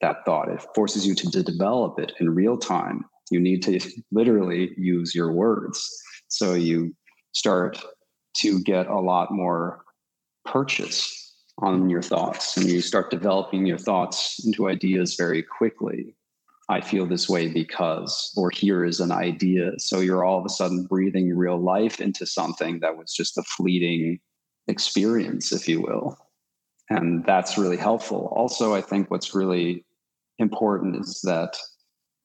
that 0.00 0.24
thought. 0.24 0.48
It 0.48 0.66
forces 0.74 1.06
you 1.06 1.14
to, 1.14 1.30
to 1.30 1.42
develop 1.42 1.98
it 1.98 2.12
in 2.20 2.34
real 2.34 2.58
time. 2.58 3.04
You 3.30 3.40
need 3.40 3.62
to 3.62 3.80
literally 4.12 4.72
use 4.76 5.14
your 5.14 5.32
words. 5.32 5.88
So 6.28 6.54
you 6.54 6.94
start 7.32 7.82
to 8.38 8.60
get 8.62 8.88
a 8.88 9.00
lot 9.00 9.30
more 9.30 9.84
purchase 10.44 11.23
on 11.58 11.88
your 11.88 12.02
thoughts 12.02 12.56
and 12.56 12.68
you 12.68 12.80
start 12.80 13.10
developing 13.10 13.66
your 13.66 13.78
thoughts 13.78 14.44
into 14.44 14.68
ideas 14.68 15.14
very 15.14 15.42
quickly. 15.42 16.14
I 16.68 16.80
feel 16.80 17.06
this 17.06 17.28
way 17.28 17.48
because, 17.48 18.32
or 18.36 18.50
here 18.50 18.84
is 18.84 19.00
an 19.00 19.12
idea. 19.12 19.72
So 19.78 20.00
you're 20.00 20.24
all 20.24 20.38
of 20.38 20.46
a 20.46 20.50
sudden 20.50 20.86
breathing 20.86 21.36
real 21.36 21.58
life 21.58 22.00
into 22.00 22.26
something 22.26 22.80
that 22.80 22.96
was 22.96 23.12
just 23.12 23.36
a 23.36 23.42
fleeting 23.42 24.18
experience, 24.66 25.52
if 25.52 25.68
you 25.68 25.82
will. 25.82 26.16
And 26.90 27.24
that's 27.24 27.58
really 27.58 27.76
helpful. 27.76 28.32
Also, 28.34 28.74
I 28.74 28.80
think 28.80 29.10
what's 29.10 29.34
really 29.34 29.84
important 30.38 30.96
is 30.96 31.20
that 31.22 31.56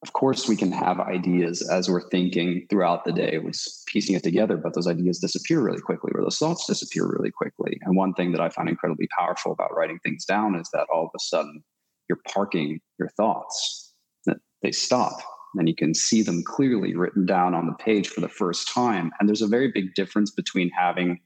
of 0.01 0.13
course 0.13 0.47
we 0.47 0.55
can 0.55 0.71
have 0.71 0.99
ideas 0.99 1.61
as 1.67 1.89
we're 1.89 2.07
thinking 2.09 2.65
throughout 2.69 3.03
the 3.03 3.11
day 3.11 3.37
we're 3.37 3.51
piecing 3.87 4.15
it 4.15 4.23
together 4.23 4.55
but 4.55 4.73
those 4.73 4.87
ideas 4.87 5.19
disappear 5.19 5.61
really 5.61 5.81
quickly 5.81 6.11
or 6.15 6.21
those 6.21 6.37
thoughts 6.37 6.65
disappear 6.65 7.05
really 7.05 7.31
quickly. 7.31 7.77
And 7.81 7.95
one 7.95 8.13
thing 8.13 8.31
that 8.31 8.41
i 8.41 8.49
find 8.49 8.69
incredibly 8.69 9.07
powerful 9.17 9.51
about 9.51 9.75
writing 9.75 9.99
things 10.03 10.25
down 10.25 10.55
is 10.55 10.69
that 10.73 10.87
all 10.93 11.05
of 11.05 11.11
a 11.15 11.19
sudden 11.19 11.63
you're 12.09 12.19
parking 12.27 12.79
your 12.97 13.09
thoughts. 13.09 13.93
That 14.25 14.37
they 14.61 14.71
stop 14.71 15.19
and 15.55 15.67
you 15.67 15.75
can 15.75 15.93
see 15.93 16.21
them 16.21 16.43
clearly 16.43 16.95
written 16.95 17.25
down 17.25 17.53
on 17.53 17.67
the 17.67 17.73
page 17.73 18.09
for 18.09 18.21
the 18.21 18.29
first 18.29 18.71
time. 18.73 19.11
And 19.19 19.27
there's 19.27 19.41
a 19.41 19.47
very 19.47 19.71
big 19.71 19.93
difference 19.95 20.31
between 20.31 20.69
having 20.77 21.19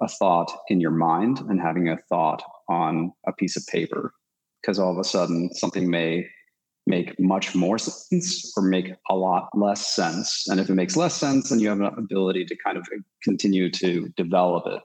a 0.00 0.08
thought 0.08 0.50
in 0.68 0.80
your 0.80 0.90
mind 0.90 1.38
and 1.48 1.60
having 1.60 1.88
a 1.88 1.96
thought 1.96 2.42
on 2.68 3.12
a 3.26 3.32
piece 3.32 3.56
of 3.56 3.66
paper 3.66 4.12
because 4.60 4.78
all 4.78 4.90
of 4.90 4.98
a 4.98 5.04
sudden 5.04 5.52
something 5.54 5.88
may 5.88 6.26
make 6.86 7.18
much 7.18 7.54
more 7.54 7.78
sense 7.78 8.52
or 8.56 8.62
make 8.62 8.92
a 9.08 9.14
lot 9.14 9.48
less 9.54 9.94
sense. 9.94 10.46
And 10.48 10.60
if 10.60 10.68
it 10.68 10.74
makes 10.74 10.96
less 10.96 11.14
sense, 11.14 11.48
then 11.48 11.60
you 11.60 11.68
have 11.68 11.80
an 11.80 11.86
ability 11.96 12.44
to 12.46 12.56
kind 12.64 12.76
of 12.76 12.86
continue 13.22 13.70
to 13.70 14.08
develop 14.16 14.66
it. 14.66 14.82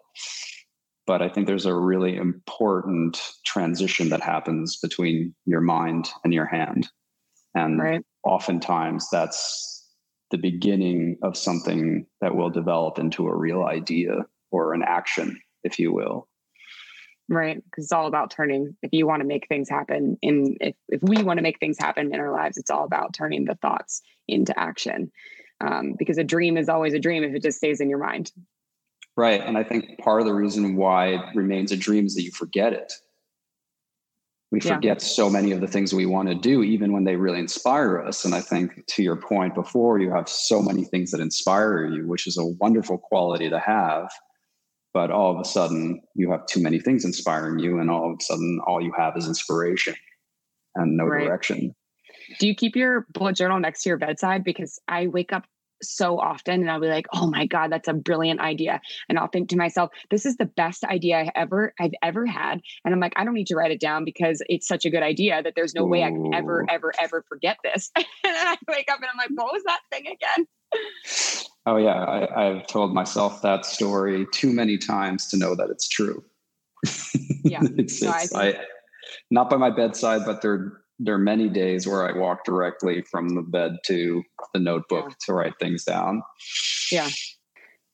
But 1.05 1.21
I 1.21 1.29
think 1.29 1.47
there's 1.47 1.65
a 1.65 1.75
really 1.75 2.15
important 2.15 3.19
transition 3.45 4.09
that 4.09 4.21
happens 4.21 4.77
between 4.77 5.33
your 5.45 5.61
mind 5.61 6.09
and 6.23 6.33
your 6.33 6.45
hand. 6.45 6.87
And 7.55 7.81
right. 7.81 8.01
oftentimes 8.23 9.09
that's 9.11 9.87
the 10.31 10.37
beginning 10.37 11.17
of 11.23 11.35
something 11.35 12.05
that 12.21 12.35
will 12.35 12.51
develop 12.51 12.99
into 12.99 13.27
a 13.27 13.35
real 13.35 13.63
idea 13.63 14.25
or 14.51 14.73
an 14.73 14.83
action, 14.83 15.41
if 15.63 15.79
you 15.79 15.91
will 15.91 16.27
right? 17.29 17.63
Because 17.63 17.85
it's 17.85 17.91
all 17.91 18.07
about 18.07 18.31
turning. 18.31 18.75
If 18.81 18.91
you 18.91 19.07
want 19.07 19.21
to 19.21 19.27
make 19.27 19.47
things 19.47 19.69
happen 19.69 20.17
in 20.21 20.57
if, 20.59 20.75
if 20.89 21.01
we 21.01 21.23
want 21.23 21.37
to 21.37 21.43
make 21.43 21.59
things 21.59 21.77
happen 21.77 22.13
in 22.13 22.19
our 22.19 22.31
lives 22.31 22.57
it's 22.57 22.71
all 22.71 22.83
about 22.83 23.13
turning 23.13 23.45
the 23.45 23.55
thoughts 23.55 24.01
into 24.27 24.57
action. 24.59 25.11
Um, 25.61 25.95
because 25.97 26.17
a 26.17 26.23
dream 26.23 26.57
is 26.57 26.69
always 26.69 26.93
a 26.93 26.99
dream 26.99 27.23
if 27.23 27.35
it 27.35 27.43
just 27.43 27.57
stays 27.57 27.81
in 27.81 27.89
your 27.89 27.99
mind. 27.99 28.31
Right 29.15 29.41
and 29.41 29.57
i 29.57 29.63
think 29.63 29.97
part 29.99 30.21
of 30.21 30.27
the 30.27 30.33
reason 30.33 30.75
why 30.75 31.07
it 31.07 31.21
remains 31.35 31.71
a 31.71 31.77
dream 31.77 32.05
is 32.05 32.15
that 32.15 32.23
you 32.23 32.31
forget 32.31 32.73
it. 32.73 32.93
We 34.51 34.61
forget 34.61 34.83
yeah. 34.83 35.05
so 35.05 35.29
many 35.29 35.51
of 35.51 35.61
the 35.61 35.67
things 35.67 35.93
we 35.93 36.07
want 36.07 36.29
to 36.29 36.35
do 36.35 36.63
even 36.63 36.91
when 36.91 37.03
they 37.03 37.15
really 37.15 37.39
inspire 37.39 38.01
us 38.01 38.25
and 38.25 38.33
i 38.33 38.41
think 38.41 38.85
to 38.87 39.03
your 39.03 39.17
point 39.17 39.53
before 39.53 39.99
you 39.99 40.09
have 40.11 40.27
so 40.27 40.61
many 40.61 40.85
things 40.85 41.11
that 41.11 41.19
inspire 41.19 41.85
you 41.85 42.07
which 42.07 42.25
is 42.25 42.37
a 42.37 42.45
wonderful 42.45 42.97
quality 42.97 43.49
to 43.49 43.59
have 43.59 44.09
but 44.93 45.11
all 45.11 45.33
of 45.33 45.39
a 45.39 45.45
sudden 45.45 46.01
you 46.15 46.31
have 46.31 46.45
too 46.45 46.61
many 46.61 46.79
things 46.79 47.05
inspiring 47.05 47.59
you 47.59 47.79
and 47.79 47.89
all 47.89 48.11
of 48.11 48.17
a 48.19 48.23
sudden 48.23 48.59
all 48.67 48.81
you 48.81 48.93
have 48.97 49.15
is 49.17 49.27
inspiration 49.27 49.95
and 50.75 50.97
no 50.97 51.05
right. 51.05 51.25
direction 51.25 51.73
do 52.39 52.47
you 52.47 52.55
keep 52.55 52.75
your 52.75 53.05
bullet 53.13 53.35
journal 53.35 53.59
next 53.59 53.83
to 53.83 53.89
your 53.89 53.97
bedside 53.97 54.43
because 54.43 54.79
i 54.87 55.07
wake 55.07 55.33
up 55.33 55.45
so 55.81 56.19
often 56.19 56.61
and 56.61 56.69
I'll 56.69 56.79
be 56.79 56.87
like, 56.87 57.07
"Oh 57.13 57.27
my 57.27 57.45
god, 57.45 57.71
that's 57.71 57.87
a 57.87 57.93
brilliant 57.93 58.39
idea." 58.39 58.81
And 59.07 59.17
I'll 59.17 59.27
think 59.27 59.49
to 59.49 59.57
myself, 59.57 59.91
"This 60.09 60.25
is 60.25 60.37
the 60.37 60.45
best 60.45 60.83
idea 60.83 61.19
I 61.19 61.31
ever 61.35 61.73
I've 61.79 61.93
ever 62.03 62.25
had." 62.25 62.61
And 62.85 62.93
I'm 62.93 62.99
like, 62.99 63.13
"I 63.15 63.23
don't 63.23 63.33
need 63.33 63.47
to 63.47 63.55
write 63.55 63.71
it 63.71 63.79
down 63.79 64.05
because 64.05 64.41
it's 64.49 64.67
such 64.67 64.85
a 64.85 64.89
good 64.89 65.03
idea 65.03 65.41
that 65.43 65.53
there's 65.55 65.75
no 65.75 65.83
Ooh. 65.83 65.89
way 65.89 66.03
I 66.03 66.09
can 66.09 66.33
ever 66.33 66.65
ever 66.69 66.93
ever 66.99 67.23
forget 67.27 67.57
this." 67.63 67.91
and 67.95 68.05
then 68.23 68.47
I 68.47 68.57
wake 68.67 68.91
up 68.91 68.99
and 68.99 69.07
I'm 69.11 69.17
like, 69.17 69.31
"What 69.31 69.53
was 69.53 69.63
that 69.63 69.81
thing 69.91 70.07
again?" 70.07 70.45
Oh 71.69 71.77
yeah, 71.77 72.27
I, 72.35 72.45
have 72.45 72.65
told 72.65 72.95
myself 72.95 73.43
that 73.43 73.63
story 73.63 74.25
too 74.33 74.51
many 74.51 74.75
times 74.75 75.27
to 75.27 75.37
know 75.37 75.53
that 75.53 75.69
it's 75.69 75.87
true. 75.87 76.23
Yeah, 77.43 77.59
it's, 77.77 78.01
no, 78.01 78.09
it's, 78.09 78.33
I, 78.33 78.47
I, 78.47 78.59
not 79.29 79.51
by 79.51 79.57
my 79.57 79.69
bedside, 79.69 80.21
but 80.25 80.41
there 80.41 80.81
there 80.97 81.13
are 81.13 81.19
many 81.19 81.47
days 81.47 81.85
where 81.85 82.09
I 82.09 82.17
walk 82.17 82.43
directly 82.43 83.03
from 83.03 83.35
the 83.35 83.43
bed 83.43 83.77
to 83.85 84.23
the 84.53 84.59
notebook 84.59 85.09
yeah. 85.09 85.15
to 85.27 85.33
write 85.33 85.53
things 85.59 85.83
down. 85.83 86.23
Yeah, 86.91 87.09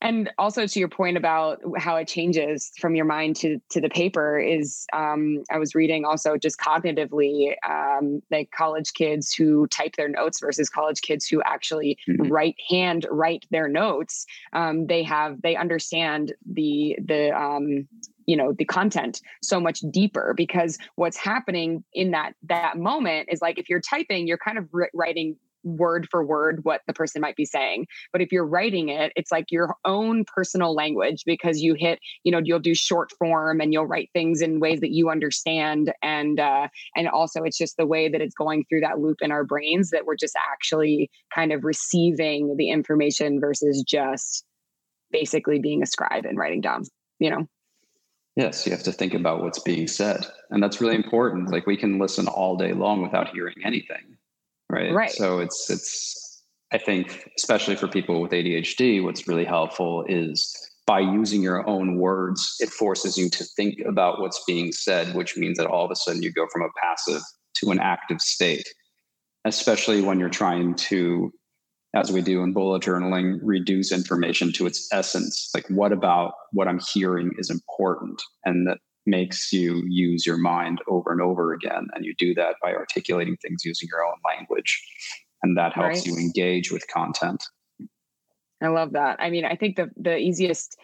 and 0.02 0.30
also 0.38 0.68
to 0.68 0.80
your 0.80 0.90
point 0.90 1.18
about 1.18 1.62
how 1.78 1.96
it 1.96 2.08
changes 2.08 2.72
from 2.80 2.96
your 2.96 3.06
mind 3.06 3.36
to 3.38 3.60
to 3.70 3.80
the 3.80 3.90
paper 3.90 4.40
is 4.40 4.86
um, 4.94 5.44
i 5.52 5.58
was 5.58 5.75
reading 5.75 6.06
also 6.06 6.38
just 6.38 6.60
cognitively 6.60 7.54
um, 7.68 8.22
like 8.32 8.52
college 8.52 8.94
kids 8.94 9.34
who 9.34 9.68
type 9.68 9.96
their 9.96 10.10
notes 10.10 10.40
versus 10.40 10.70
college 10.70 11.02
kids 11.02 11.25
who 11.25 11.42
actually 11.44 11.98
mm-hmm. 12.08 12.32
write 12.32 12.56
hand 12.70 13.06
write 13.10 13.46
their 13.52 13.68
notes 13.68 14.25
um, 14.54 14.88
they 14.88 15.04
have 15.04 15.42
they 15.42 15.56
understand 15.56 16.34
the 16.46 16.98
the 17.04 17.30
um, 17.32 17.88
you 18.25 18.36
know 18.36 18.54
the 18.54 18.66
content 18.66 19.22
so 19.42 19.60
much 19.60 19.80
deeper 19.92 20.34
because 20.36 20.78
what's 20.96 21.18
happening 21.18 21.84
in 21.94 22.12
that 22.12 22.34
that 22.44 22.78
moment 22.78 23.30
is 23.32 23.42
like 23.42 23.58
if 23.58 23.70
you're 23.70 23.82
typing 23.82 24.28
you're 24.28 24.38
kind 24.38 24.58
of 24.58 24.68
writing 24.94 25.36
word 25.66 26.08
for 26.10 26.24
word 26.24 26.64
what 26.64 26.82
the 26.88 26.94
person 26.94 27.22
might 27.22 27.36
be 27.36 27.46
saying. 27.46 27.88
But 28.12 28.22
if 28.22 28.32
you're 28.32 28.46
writing 28.46 28.90
it, 28.90 29.12
it's 29.16 29.32
like 29.32 29.52
your 29.52 29.76
own 29.84 30.24
personal 30.24 30.74
language 30.74 31.24
because 31.26 31.62
you 31.62 31.74
hit, 31.74 32.00
you 32.24 32.32
know, 32.32 32.40
you'll 32.44 32.60
do 32.60 32.76
short 32.76 33.12
form 33.20 33.60
and 33.60 33.74
you'll 33.74 33.88
write 33.88 34.10
things 34.14 34.42
in 34.42 34.60
ways 34.60 34.80
that 34.80 34.92
you 34.92 35.10
understand. 35.10 35.92
And 36.02 36.40
uh, 36.40 36.68
and 36.96 37.10
also 37.10 37.44
it's 37.44 37.58
just 37.58 37.78
the 37.78 37.86
way 37.86 38.08
that 38.08 38.22
it's 38.22 38.36
going 38.36 38.66
through 38.70 38.82
that 38.82 39.00
loop 39.00 39.18
in 39.22 39.32
our 39.32 39.44
brains 39.44 39.90
that 39.90 40.06
we're 40.06 40.16
just 40.16 40.36
actually 40.52 41.10
kind 41.34 41.52
of 41.52 41.64
receiving 41.64 42.56
the 42.58 42.70
information 42.70 43.40
versus 43.40 43.84
just 43.86 44.46
basically 45.12 45.60
being 45.60 45.82
a 45.82 45.86
scribe 45.86 46.26
and 46.26 46.38
writing 46.38 46.62
down, 46.62 46.84
you 47.20 47.30
know. 47.30 47.48
Yes, 48.36 48.66
you 48.66 48.74
have 48.74 48.84
to 48.84 48.92
think 48.92 49.14
about 49.14 49.42
what's 49.42 49.60
being 49.60 49.88
said. 49.88 50.26
And 50.50 50.62
that's 50.62 50.82
really 50.82 50.96
important. 50.96 51.52
Like 51.52 51.66
we 51.66 51.78
can 51.78 52.00
listen 52.00 52.28
all 52.28 52.58
day 52.58 52.74
long 52.74 53.02
without 53.02 53.30
hearing 53.30 53.56
anything. 53.64 54.15
Right. 54.70 54.94
Right. 54.94 55.12
So 55.12 55.40
it's 55.40 55.70
it's 55.70 56.44
I 56.74 56.78
think 56.78 57.30
especially 57.38 57.76
for 57.76 57.88
people 57.88 58.22
with 58.22 58.32
ADHD, 58.32 59.04
what's 59.04 59.28
really 59.28 59.46
helpful 59.46 60.04
is 60.08 60.54
by 60.86 61.00
using 61.00 61.42
your 61.42 61.68
own 61.68 61.98
words, 61.98 62.56
it 62.60 62.70
forces 62.70 63.18
you 63.18 63.30
to 63.30 63.44
think 63.44 63.80
about 63.88 64.22
what's 64.22 64.44
being 64.46 64.72
said, 64.72 65.16
which 65.16 65.36
means 65.36 65.58
that 65.58 65.68
all 65.68 65.86
of 65.86 65.92
a 65.92 65.96
sudden 65.96 66.22
you 66.22 66.32
go 66.32 66.46
from 66.52 66.62
a 66.62 66.70
passive 66.82 67.22
to 67.56 67.72
an 67.72 67.80
active 67.80 68.22
state, 68.22 68.68
especially 69.46 70.02
when 70.02 70.20
you're 70.20 70.30
trying 70.30 70.76
to 70.76 71.32
as 71.96 72.12
we 72.12 72.22
do 72.22 72.44
in 72.44 72.52
bullet 72.52 72.84
journaling, 72.84 73.40
reduce 73.42 73.92
information 73.92 74.52
to 74.52 74.68
its 74.68 74.88
essence. 74.92 75.50
Like, 75.56 75.66
what 75.70 75.94
about 75.94 76.34
what 76.52 76.68
I'm 76.68 76.82
hearing 76.94 77.32
is 77.38 77.50
important? 77.50 78.22
And 78.44 78.68
that 78.68 78.80
makes 79.06 79.52
you 79.54 79.84
use 79.88 80.26
your 80.26 80.38
mind 80.38 80.80
over 80.88 81.12
and 81.12 81.22
over 81.22 81.54
again. 81.54 81.88
And 81.94 82.06
you 82.06 82.14
do 82.18 82.34
that 82.36 82.56
by 82.62 82.74
articulating 82.74 83.38
things 83.38 83.64
using 83.64 83.88
your 83.92 84.06
own 84.06 84.16
language. 84.26 84.82
And 85.44 85.58
that 85.58 85.74
helps 85.74 86.00
right. 86.00 86.06
you 86.06 86.18
engage 86.18 86.72
with 86.72 86.88
content. 86.88 87.44
I 88.62 88.68
love 88.68 88.94
that. 88.94 89.18
I 89.20 89.30
mean, 89.30 89.46
I 89.46 89.56
think 89.56 89.76
the 89.76 89.92
the 89.98 90.18
easiest 90.18 90.78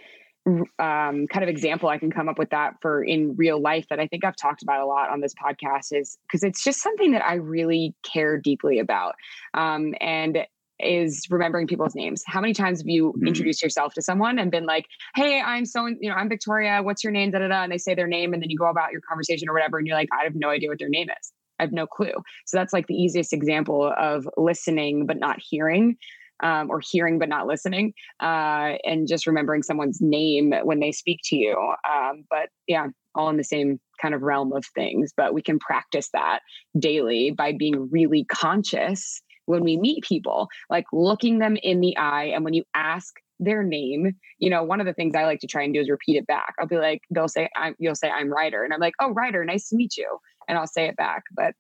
um, 0.46 1.28
kind 1.28 1.44
of 1.44 1.50
example 1.50 1.90
I 1.90 1.98
can 1.98 2.12
come 2.12 2.28
up 2.28 2.40
with 2.40 2.50
that 2.50 2.76
for 2.82 3.04
in 3.04 3.36
real 3.36 3.62
life 3.62 3.86
that 3.90 4.00
I 4.00 4.08
think 4.08 4.26
I've 4.26 4.36
talked 4.36 4.64
about 4.64 4.82
a 4.82 4.86
lot 4.86 5.10
on 5.10 5.22
this 5.22 5.34
podcast 5.34 5.92
is 5.92 6.18
because 6.24 6.44
it's 6.44 6.64
just 6.64 6.82
something 6.82 7.12
that 7.12 7.24
I 7.24 7.36
really 7.36 7.94
care 8.04 8.38
deeply 8.38 8.80
about. 8.80 9.16
Um, 9.54 9.94
and 10.02 10.46
is 10.84 11.28
remembering 11.30 11.68
people's 11.68 11.96
names. 11.96 12.24
How 12.26 12.42
many 12.42 12.54
times 12.54 12.80
have 12.80 12.88
you 12.88 13.14
mm-hmm. 13.14 13.28
introduced 13.28 13.62
yourself 13.62 13.94
to 13.96 14.02
someone 14.02 14.40
and 14.40 14.52
been 14.52 14.66
like, 14.66 14.86
"Hey, 15.16 15.42
I'm 15.42 15.66
so 15.66 15.88
you 15.88 16.10
know, 16.10 16.16
I'm 16.16 16.30
Victoria. 16.30 16.82
What's 16.84 17.04
your 17.04 17.12
name?" 17.12 17.32
Da 17.32 17.40
da 17.40 17.48
da, 17.48 17.64
and 17.64 17.72
they 17.72 17.78
say 17.78 17.96
their 17.96 18.08
name, 18.08 18.34
and 18.34 18.42
then 18.42 18.50
you 18.50 18.58
go 18.58 18.70
about 18.70 18.92
your 18.92 19.02
conversation 19.02 19.50
or 19.50 19.54
whatever, 19.54 19.78
and 19.78 19.88
you're 19.88 19.98
like, 19.98 20.10
"I 20.12 20.24
have 20.24 20.36
no 20.36 20.50
idea 20.50 20.70
what 20.70 20.80
their 20.80 20.90
name 20.90 21.10
is. 21.10 21.32
I 21.60 21.64
have 21.64 21.72
no 21.72 21.88
clue." 21.88 22.14
So 22.46 22.58
that's 22.58 22.74
like 22.74 22.88
the 22.88 22.96
easiest 22.96 23.34
example 23.34 23.94
of 23.98 24.28
listening 24.38 25.06
but 25.06 25.18
not 25.18 25.40
hearing. 25.42 25.98
Um, 26.44 26.72
or 26.72 26.82
hearing 26.84 27.20
but 27.20 27.30
not 27.30 27.46
listening, 27.46 27.94
uh, 28.20 28.74
and 28.84 29.08
just 29.08 29.28
remembering 29.28 29.62
someone's 29.62 30.02
name 30.02 30.56
when 30.64 30.80
they 30.80 30.92
speak 30.92 31.20
to 31.26 31.36
you. 31.36 31.56
Um, 31.88 32.24
but 32.32 32.50
yeah, 32.66 32.88
all 33.14 33.30
in 33.30 33.38
the 33.38 33.44
same 33.44 33.80
kind 34.02 34.14
of 34.14 34.22
realm 34.22 34.52
of 34.54 34.66
things. 34.74 35.14
But 35.16 35.34
we 35.34 35.42
can 35.42 35.60
practice 35.60 36.10
that 36.14 36.40
daily 36.80 37.30
by 37.30 37.54
being 37.54 37.90
really 37.92 38.26
conscious 38.26 39.22
when 39.52 39.64
we 39.64 39.78
meet 39.78 40.04
people, 40.04 40.48
like 40.70 40.86
looking 40.92 41.40
them 41.40 41.58
in 41.62 41.82
the 41.82 41.96
eye. 41.98 42.26
And 42.34 42.44
when 42.44 42.54
you 42.54 42.64
ask 42.74 43.16
their 43.40 43.64
name, 43.64 44.16
you 44.40 44.50
know, 44.50 44.64
one 44.64 44.80
of 44.80 44.86
the 44.86 44.94
things 44.94 45.14
I 45.16 45.26
like 45.26 45.40
to 45.42 45.48
try 45.48 45.64
and 45.64 45.74
do 45.74 45.82
is 45.82 45.90
repeat 45.90 46.16
it 46.18 46.28
back. 46.28 46.54
I'll 46.60 46.68
be 46.68 46.78
like, 46.78 47.02
they'll 47.10 47.28
say, 47.28 47.50
I'm, 47.56 47.76
you'll 47.78 47.96
say, 47.96 48.10
I'm 48.10 48.32
Ryder. 48.32 48.64
And 48.64 48.74
I'm 48.74 48.80
like, 48.80 48.94
oh, 49.00 49.12
Ryder, 49.12 49.44
nice 49.46 49.70
to 49.70 49.76
meet 49.76 49.98
you. 49.98 50.18
And 50.48 50.58
I'll 50.58 50.68
say 50.68 50.86
it 50.86 50.96
back. 50.96 51.24
But 51.36 51.54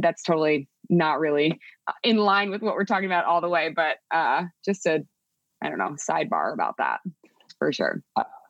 that's 0.00 0.22
totally 0.22 0.68
not 0.88 1.20
really 1.20 1.60
uh, 1.86 1.92
in 2.02 2.16
line 2.16 2.50
with 2.50 2.62
what 2.62 2.74
we're 2.74 2.84
talking 2.84 3.06
about 3.06 3.24
all 3.24 3.40
the 3.40 3.48
way. 3.48 3.72
But 3.74 3.96
uh, 4.10 4.44
just 4.64 4.86
a, 4.86 5.04
I 5.62 5.68
don't 5.68 5.78
know, 5.78 5.96
sidebar 6.10 6.52
about 6.52 6.76
that 6.78 7.00
for 7.58 7.72
sure. 7.72 8.02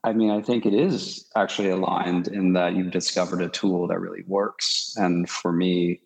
I 0.05 0.13
mean, 0.13 0.31
I 0.31 0.41
think 0.41 0.67
it 0.67 0.75
is 0.75 1.29
actually 1.35 1.71
aligned 1.71 2.29
in 2.29 2.53
that 2.53 2.77
you've 2.77 2.93
discovered 2.93 3.43
a 3.43 3.49
tool 3.49 3.89
that 3.89 3.99
really 3.99 4.23
works. 4.29 4.95
And 4.97 5.29
for 5.29 5.53
me, 5.53 6.01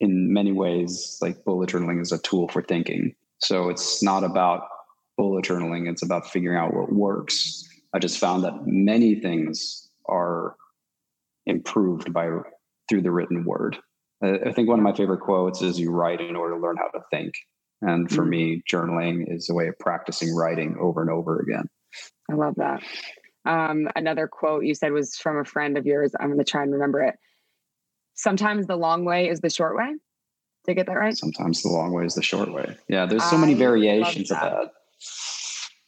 in 0.00 0.32
many 0.32 0.52
ways, 0.52 1.18
like 1.20 1.44
bullet 1.44 1.70
journaling 1.70 2.00
is 2.00 2.12
a 2.12 2.18
tool 2.18 2.48
for 2.48 2.62
thinking. 2.62 3.14
So 3.38 3.68
it's 3.68 4.02
not 4.02 4.24
about 4.24 4.62
bullet 5.16 5.44
journaling, 5.44 5.90
it's 5.90 6.02
about 6.02 6.30
figuring 6.30 6.58
out 6.58 6.74
what 6.74 6.92
works. 6.92 7.66
I 7.94 7.98
just 7.98 8.18
found 8.18 8.44
that 8.44 8.66
many 8.66 9.20
things 9.20 9.88
are 10.08 10.56
improved 11.46 12.12
by 12.12 12.28
through 12.88 13.02
the 13.02 13.10
written 13.10 13.44
word. 13.44 13.78
I 14.22 14.52
think 14.52 14.68
one 14.68 14.78
of 14.78 14.82
my 14.82 14.94
favorite 14.94 15.20
quotes 15.20 15.62
is 15.62 15.78
you 15.78 15.90
write 15.90 16.20
in 16.20 16.36
order 16.36 16.54
to 16.54 16.60
learn 16.60 16.76
how 16.76 16.88
to 16.88 17.04
think. 17.10 17.34
And 17.82 18.10
for 18.10 18.22
mm-hmm. 18.22 18.30
me, 18.30 18.62
journaling 18.70 19.34
is 19.34 19.50
a 19.50 19.54
way 19.54 19.68
of 19.68 19.78
practicing 19.78 20.34
writing 20.34 20.76
over 20.80 21.02
and 21.02 21.10
over 21.10 21.38
again. 21.38 21.68
I 22.30 22.34
love 22.34 22.54
that. 22.56 22.82
Um, 23.44 23.88
another 23.94 24.26
quote 24.26 24.64
you 24.64 24.74
said 24.74 24.92
was 24.92 25.16
from 25.16 25.38
a 25.38 25.44
friend 25.44 25.76
of 25.76 25.86
yours. 25.86 26.14
I'm 26.18 26.28
going 26.28 26.38
to 26.38 26.44
try 26.44 26.62
and 26.62 26.72
remember 26.72 27.02
it 27.02 27.16
sometimes 28.16 28.66
the 28.66 28.76
long 28.76 29.04
way 29.04 29.28
is 29.28 29.40
the 29.40 29.50
short 29.50 29.76
way. 29.76 29.94
Did 30.64 30.72
I 30.72 30.74
get 30.74 30.86
that 30.86 30.94
right? 30.94 31.16
Sometimes 31.16 31.62
the 31.62 31.68
long 31.68 31.92
way 31.92 32.04
is 32.04 32.14
the 32.14 32.22
short 32.22 32.52
way. 32.52 32.76
Yeah, 32.88 33.06
there's 33.06 33.24
so 33.24 33.36
I 33.36 33.40
many 33.40 33.54
variations 33.54 34.30
that. 34.30 34.42
of 34.42 34.52
that. 34.52 34.72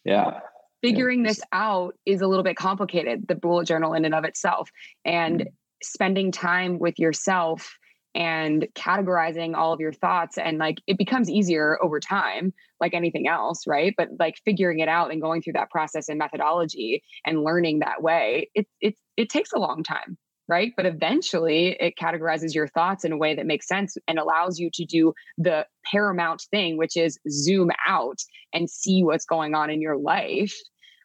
Yeah. 0.04 0.40
Figuring 0.80 1.20
yeah. 1.20 1.28
this 1.28 1.40
out 1.52 1.94
is 2.06 2.20
a 2.20 2.28
little 2.28 2.44
bit 2.44 2.56
complicated, 2.56 3.26
the 3.26 3.34
bullet 3.34 3.66
journal 3.66 3.94
in 3.94 4.04
and 4.04 4.14
of 4.14 4.24
itself. 4.24 4.70
And 5.04 5.40
mm-hmm. 5.40 5.48
spending 5.82 6.30
time 6.30 6.78
with 6.78 6.98
yourself 6.98 7.76
and 8.14 8.66
categorizing 8.74 9.54
all 9.54 9.72
of 9.72 9.80
your 9.80 9.92
thoughts 9.92 10.38
and 10.38 10.58
like 10.58 10.78
it 10.86 10.96
becomes 10.96 11.28
easier 11.28 11.78
over 11.82 12.00
time 12.00 12.54
like 12.80 12.94
anything 12.94 13.28
else 13.28 13.66
right 13.66 13.94
but 13.98 14.08
like 14.18 14.36
figuring 14.44 14.78
it 14.80 14.88
out 14.88 15.12
and 15.12 15.20
going 15.20 15.42
through 15.42 15.52
that 15.52 15.70
process 15.70 16.08
and 16.08 16.18
methodology 16.18 17.02
and 17.26 17.44
learning 17.44 17.80
that 17.80 18.02
way 18.02 18.50
it 18.54 18.66
it 18.80 18.94
it 19.16 19.28
takes 19.28 19.52
a 19.52 19.58
long 19.58 19.82
time 19.82 20.16
right? 20.48 20.72
But 20.76 20.86
eventually 20.86 21.76
it 21.78 21.94
categorizes 22.00 22.54
your 22.54 22.66
thoughts 22.68 23.04
in 23.04 23.12
a 23.12 23.16
way 23.16 23.34
that 23.34 23.46
makes 23.46 23.68
sense 23.68 23.96
and 24.08 24.18
allows 24.18 24.58
you 24.58 24.70
to 24.74 24.84
do 24.84 25.12
the 25.36 25.66
paramount 25.90 26.42
thing, 26.50 26.78
which 26.78 26.96
is 26.96 27.18
zoom 27.28 27.70
out 27.86 28.18
and 28.52 28.68
see 28.68 29.04
what's 29.04 29.26
going 29.26 29.54
on 29.54 29.70
in 29.70 29.82
your 29.82 29.98
life. 29.98 30.54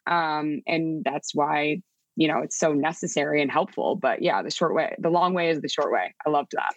Um, 0.06 0.62
and 0.66 1.04
that's 1.04 1.34
why, 1.34 1.82
you 2.16 2.26
know, 2.26 2.38
it's 2.38 2.58
so 2.58 2.72
necessary 2.72 3.42
and 3.42 3.50
helpful. 3.50 3.96
But 3.96 4.22
yeah, 4.22 4.42
the 4.42 4.50
short 4.50 4.74
way, 4.74 4.94
the 4.98 5.10
long 5.10 5.34
way 5.34 5.50
is 5.50 5.60
the 5.60 5.68
short 5.68 5.92
way. 5.92 6.14
I 6.26 6.30
loved 6.30 6.52
that. 6.52 6.74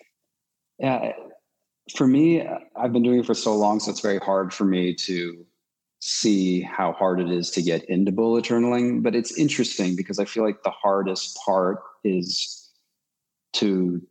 Yeah. 0.77 1.13
For 1.95 2.05
me, 2.05 2.45
I've 2.75 2.91
been 2.91 3.03
doing 3.03 3.19
it 3.19 3.25
for 3.25 3.33
so 3.33 3.55
long, 3.55 3.79
so 3.79 3.91
it's 3.91 4.01
very 4.01 4.19
hard 4.19 4.53
for 4.53 4.65
me 4.65 4.93
to 5.05 5.45
see 5.99 6.61
how 6.61 6.91
hard 6.91 7.19
it 7.19 7.31
is 7.31 7.49
to 7.51 7.61
get 7.61 7.83
into 7.85 8.11
bullet 8.11 8.43
journaling. 8.43 9.01
But 9.01 9.15
it's 9.15 9.37
interesting 9.37 9.95
because 9.95 10.19
I 10.19 10.25
feel 10.25 10.43
like 10.43 10.63
the 10.63 10.69
hardest 10.69 11.39
part 11.45 11.79
is 12.07 12.69
to 13.53 14.01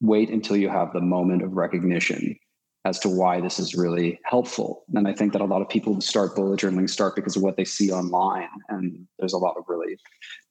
wait 0.00 0.30
until 0.30 0.56
you 0.56 0.68
have 0.68 0.92
the 0.92 1.00
moment 1.00 1.42
of 1.42 1.52
recognition 1.52 2.36
as 2.84 2.98
to 2.98 3.08
why 3.08 3.40
this 3.40 3.60
is 3.60 3.74
really 3.76 4.18
helpful. 4.24 4.84
And 4.94 5.06
I 5.06 5.12
think 5.12 5.32
that 5.32 5.40
a 5.40 5.44
lot 5.44 5.62
of 5.62 5.68
people 5.68 5.94
who 5.94 6.00
start 6.00 6.34
bullet 6.34 6.58
journaling 6.58 6.90
start 6.90 7.14
because 7.14 7.36
of 7.36 7.42
what 7.42 7.56
they 7.56 7.64
see 7.64 7.92
online. 7.92 8.48
And 8.68 9.06
there's 9.20 9.32
a 9.32 9.38
lot 9.38 9.56
of 9.56 9.64
really 9.68 9.96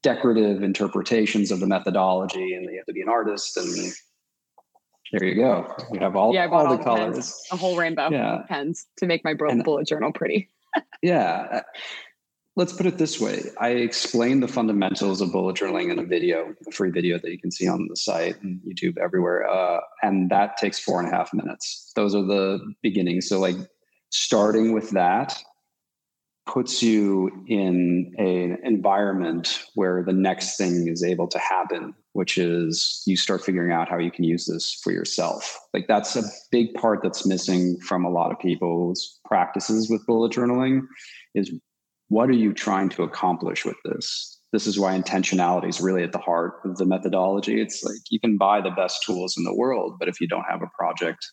decorative 0.02 0.64
interpretations 0.64 1.52
of 1.52 1.60
the 1.60 1.68
methodology, 1.68 2.54
and 2.54 2.66
you 2.70 2.78
have 2.78 2.86
to 2.86 2.94
be 2.94 3.02
an 3.02 3.10
artist. 3.10 3.58
And 3.58 3.92
there 5.12 5.28
you 5.28 5.36
go. 5.36 5.76
You 5.92 6.00
have 6.00 6.16
all, 6.16 6.34
yeah, 6.34 6.48
all, 6.48 6.68
all 6.68 6.78
the 6.78 6.82
colors. 6.82 7.16
Pens, 7.16 7.44
a 7.52 7.58
whole 7.58 7.76
rainbow 7.76 8.10
yeah. 8.10 8.44
pens 8.48 8.86
to 8.98 9.06
make 9.06 9.26
my 9.26 9.34
bullet 9.34 9.86
journal 9.88 10.14
pretty. 10.14 10.50
yeah 11.02 11.64
let's 12.56 12.74
put 12.74 12.86
it 12.86 12.98
this 12.98 13.20
way. 13.20 13.44
I 13.60 13.70
explain 13.70 14.40
the 14.40 14.48
fundamentals 14.48 15.22
of 15.22 15.32
bullet 15.32 15.56
journaling 15.56 15.92
in 15.92 16.00
a 16.00 16.04
video 16.04 16.54
a 16.68 16.72
free 16.72 16.92
video 16.92 17.18
that 17.20 17.32
you 17.32 17.40
can 17.40 17.52
see 17.52 17.68
on 17.68 17.88
the 17.88 17.96
site 17.96 18.42
and 18.42 18.60
youtube 18.62 18.98
everywhere 18.98 19.48
uh, 19.50 19.80
and 20.02 20.30
that 20.30 20.58
takes 20.58 20.80
four 20.80 21.00
and 21.00 21.08
a 21.08 21.16
half 21.16 21.34
minutes. 21.34 21.92
Those 21.96 22.16
are 22.16 22.24
the 22.24 22.60
beginnings. 22.82 23.28
So 23.28 23.40
like 23.40 23.56
starting 24.10 24.74
with 24.74 24.92
that 24.92 25.42
puts 26.46 26.84
you 26.84 27.32
in 27.48 28.14
an 28.18 28.58
environment 28.64 29.64
where 29.76 30.04
the 30.04 30.12
next 30.12 30.58
thing 30.58 30.88
is 30.88 31.04
able 31.04 31.28
to 31.28 31.40
happen 31.40 31.94
which 32.14 32.38
is 32.38 33.04
you 33.06 33.16
start 33.16 33.44
figuring 33.44 33.72
out 33.72 33.88
how 33.88 33.98
you 33.98 34.12
can 34.12 34.24
use 34.24 34.46
this 34.46 34.74
for 34.84 34.92
yourself. 34.92 35.58
Like 35.74 35.88
that's 35.88 36.16
a 36.16 36.24
big 36.52 36.74
part 36.74 37.00
that's 37.02 37.26
missing 37.26 37.80
from 37.80 38.04
a 38.04 38.10
lot 38.10 38.32
of 38.32 38.40
people's 38.40 39.20
practices 39.26 39.90
with 39.90 40.06
bullet 40.06 40.34
journaling 40.34 40.82
is 41.36 41.52
what 42.12 42.30
are 42.30 42.34
you 42.34 42.52
trying 42.52 42.90
to 42.90 43.04
accomplish 43.04 43.64
with 43.64 43.78
this? 43.86 44.38
This 44.52 44.68
is 44.68 44.78
why 44.78 45.00
intentionality 45.00 45.70
is 45.70 45.80
really 45.80 46.04
at 46.04 46.12
the 46.12 46.18
heart 46.18 46.56
of 46.66 46.76
the 46.76 46.86
methodology. 46.86 47.62
It's 47.62 47.86
like 47.86 48.02
you 48.10 48.20
can 48.20 48.38
buy 48.38 48.60
the 48.60 48.70
best 48.72 49.02
tools 49.06 49.36
in 49.38 49.46
the 49.46 49.56
world, 49.56 49.96
but 49.98 50.10
if 50.10 50.20
you 50.20 50.28
don't 50.28 50.44
have 50.50 50.62
a 50.62 50.70
project 50.78 51.26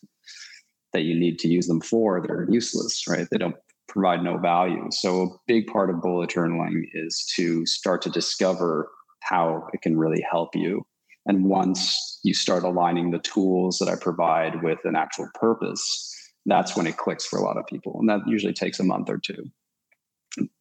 that 0.93 1.01
you 1.01 1.19
need 1.19 1.37
to 1.39 1.49
use 1.49 1.67
them 1.67 1.81
for, 1.81 2.25
they're 2.25 2.47
useless, 2.49 3.03
right? 3.09 3.27
They 3.29 3.37
don't 3.37 3.57
provide 3.89 4.23
no 4.23 4.37
value. 4.37 4.85
So, 4.91 5.21
a 5.21 5.27
big 5.47 5.67
part 5.67 5.89
of 5.89 6.01
bullet 6.01 6.29
journaling 6.29 6.83
is 6.93 7.29
to 7.35 7.65
start 7.65 8.01
to 8.03 8.09
discover 8.09 8.89
how 9.23 9.67
it 9.73 9.81
can 9.81 9.97
really 9.97 10.23
help 10.31 10.55
you. 10.55 10.85
And 11.25 11.43
once 11.43 12.21
you 12.23 12.33
start 12.33 12.63
aligning 12.63 13.11
the 13.11 13.19
tools 13.19 13.79
that 13.79 13.89
I 13.89 13.95
provide 13.99 14.63
with 14.63 14.79
an 14.85 14.95
actual 14.95 15.27
purpose, 15.33 16.09
that's 16.45 16.77
when 16.77 16.87
it 16.87 16.95
clicks 16.95 17.25
for 17.25 17.37
a 17.37 17.43
lot 17.43 17.57
of 17.57 17.67
people. 17.67 17.97
And 17.99 18.07
that 18.07 18.21
usually 18.25 18.53
takes 18.53 18.79
a 18.79 18.85
month 18.85 19.09
or 19.09 19.17
two. 19.17 19.51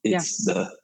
It's 0.05 0.47
yeah. 0.47 0.55
the 0.55 0.77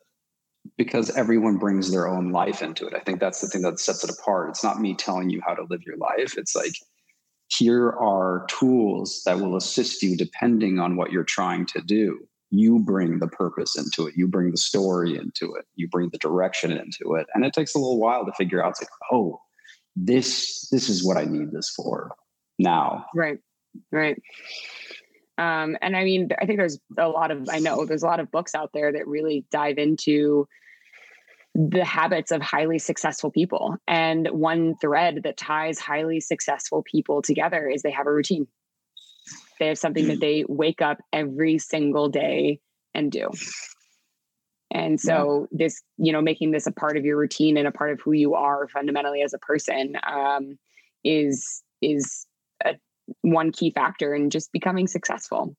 because 0.77 1.15
everyone 1.17 1.59
brings 1.59 1.91
their 1.91 2.09
own 2.09 2.33
life 2.33 2.63
into 2.63 2.87
it. 2.87 2.95
I 2.95 3.01
think 3.01 3.21
that's 3.21 3.41
the 3.41 3.49
thing 3.49 3.63
that 3.63 3.79
sets 3.79 4.03
it 4.03 4.11
apart. 4.11 4.51
It's 4.51 4.65
not 4.65 4.81
me 4.81 4.95
telling 4.95 5.31
you 5.31 5.41
how 5.47 5.55
to 5.55 5.67
live 5.69 5.83
your 5.83 5.97
life. 5.99 6.39
It's 6.39 6.57
like, 6.57 6.73
here 7.49 7.91
are 7.91 8.47
tools 8.49 9.23
that 9.27 9.39
will 9.39 9.57
assist 9.57 10.03
you 10.03 10.17
depending 10.17 10.79
on 10.79 10.97
what 10.97 11.13
you're 11.13 11.23
trying 11.23 11.67
to 11.67 11.83
do. 11.83 12.27
You 12.51 12.79
bring 12.79 13.19
the 13.19 13.29
purpose 13.29 13.77
into 13.77 14.07
it. 14.09 14.15
You 14.17 14.27
bring 14.27 14.53
the 14.53 14.57
story 14.57 15.17
into 15.17 15.55
it. 15.55 15.67
You 15.75 15.89
bring 15.89 16.09
the 16.11 16.19
direction 16.19 16.73
into 16.73 17.15
it. 17.17 17.27
And 17.35 17.45
it 17.45 17.53
takes 17.53 17.75
a 17.75 17.79
little 17.79 17.99
while 17.99 18.25
to 18.25 18.33
figure 18.33 18.65
out, 18.65 18.71
it's 18.71 18.83
like, 18.83 18.89
oh, 19.13 19.41
this 19.97 20.69
this 20.71 20.89
is 20.89 21.05
what 21.05 21.17
I 21.17 21.25
need 21.25 21.53
this 21.53 21.71
for 21.71 22.15
now. 22.59 23.05
Right. 23.15 23.39
Right. 23.93 24.21
Um, 25.37 25.77
and 25.83 25.97
I 25.97 26.05
mean, 26.05 26.29
I 26.41 26.47
think 26.47 26.59
there's 26.59 26.79
a 26.99 27.09
lot 27.09 27.31
of, 27.31 27.49
I 27.51 27.59
know 27.59 27.85
there's 27.85 28.03
a 28.03 28.07
lot 28.07 28.21
of 28.21 28.31
books 28.31 28.55
out 28.55 28.71
there 28.73 28.93
that 28.93 29.07
really 29.07 29.45
dive 29.51 29.79
into 29.79 30.47
the 31.55 31.85
habits 31.85 32.31
of 32.31 32.43
highly 32.43 32.79
successful 32.79 33.31
people. 33.31 33.77
And 33.87 34.29
one 34.29 34.77
thread 34.77 35.23
that 35.25 35.37
ties 35.37 35.79
highly 35.79 36.21
successful 36.21 36.83
people 36.83 37.23
together 37.23 37.69
is 37.69 37.83
they 37.83 37.91
have 37.91 38.07
a 38.07 38.13
routine. 38.13 38.47
They 39.59 39.69
have 39.69 39.79
something 39.79 40.09
that 40.09 40.21
they 40.21 40.45
wake 40.49 40.83
up 40.83 40.99
every 41.13 41.59
single 41.59 42.09
day 42.09 42.61
and 42.93 43.11
do. 43.11 43.31
And 44.71 45.01
so 45.01 45.47
yeah. 45.53 45.59
this, 45.67 45.83
you 45.97 46.13
know, 46.13 46.21
making 46.21 46.51
this 46.51 46.67
a 46.67 46.73
part 46.73 46.97
of 46.97 47.05
your 47.05 47.17
routine 47.17 47.57
and 47.57 47.69
a 47.69 47.73
part 47.73 47.93
of 47.93 48.01
who 48.01 48.13
you 48.13 48.35
are 48.35 48.67
fundamentally 48.69 49.23
as 49.23 49.33
a 49.33 49.39
person 49.39 49.97
um, 50.05 50.59
is 51.05 51.63
is 51.81 52.27
one 53.23 53.53
key 53.53 53.71
factor 53.71 54.15
in 54.15 54.31
just 54.31 54.53
becoming 54.53 54.87
successful. 54.87 55.57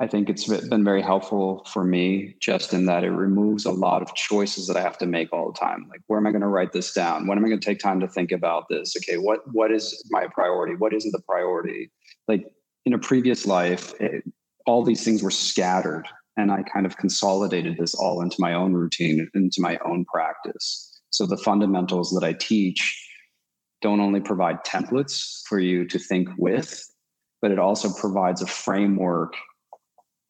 I 0.00 0.06
think 0.06 0.30
it's 0.30 0.46
been 0.46 0.82
very 0.82 1.02
helpful 1.02 1.62
for 1.70 1.84
me 1.84 2.34
just 2.40 2.72
in 2.72 2.86
that 2.86 3.04
it 3.04 3.10
removes 3.10 3.66
a 3.66 3.70
lot 3.70 4.00
of 4.00 4.14
choices 4.14 4.66
that 4.66 4.76
I 4.76 4.80
have 4.80 4.96
to 4.98 5.06
make 5.06 5.30
all 5.30 5.52
the 5.52 5.58
time. 5.58 5.86
Like, 5.90 6.00
where 6.06 6.18
am 6.18 6.26
I 6.26 6.30
going 6.30 6.40
to 6.40 6.48
write 6.48 6.72
this 6.72 6.94
down? 6.94 7.26
When 7.26 7.36
am 7.36 7.44
I 7.44 7.48
going 7.48 7.60
to 7.60 7.64
take 7.64 7.80
time 7.80 8.00
to 8.00 8.08
think 8.08 8.32
about 8.32 8.64
this? 8.70 8.96
Okay, 8.96 9.18
what 9.18 9.40
what 9.52 9.70
is 9.70 10.02
my 10.10 10.26
priority? 10.32 10.74
What 10.74 10.94
isn't 10.94 11.12
the 11.12 11.20
priority? 11.28 11.90
Like 12.28 12.46
in 12.86 12.94
a 12.94 12.98
previous 12.98 13.46
life, 13.46 13.92
it, 14.00 14.24
all 14.66 14.82
these 14.82 15.04
things 15.04 15.22
were 15.22 15.30
scattered, 15.30 16.06
and 16.38 16.50
I 16.50 16.62
kind 16.62 16.86
of 16.86 16.96
consolidated 16.96 17.76
this 17.76 17.94
all 17.94 18.22
into 18.22 18.36
my 18.38 18.54
own 18.54 18.72
routine, 18.72 19.28
into 19.34 19.60
my 19.60 19.78
own 19.84 20.06
practice. 20.06 20.98
So 21.10 21.26
the 21.26 21.36
fundamentals 21.36 22.10
that 22.12 22.24
I 22.24 22.32
teach 22.32 23.09
don't 23.80 24.00
only 24.00 24.20
provide 24.20 24.64
templates 24.64 25.42
for 25.46 25.58
you 25.58 25.86
to 25.88 25.98
think 25.98 26.28
with, 26.38 26.82
but 27.40 27.50
it 27.50 27.58
also 27.58 27.92
provides 27.92 28.42
a 28.42 28.46
framework 28.46 29.34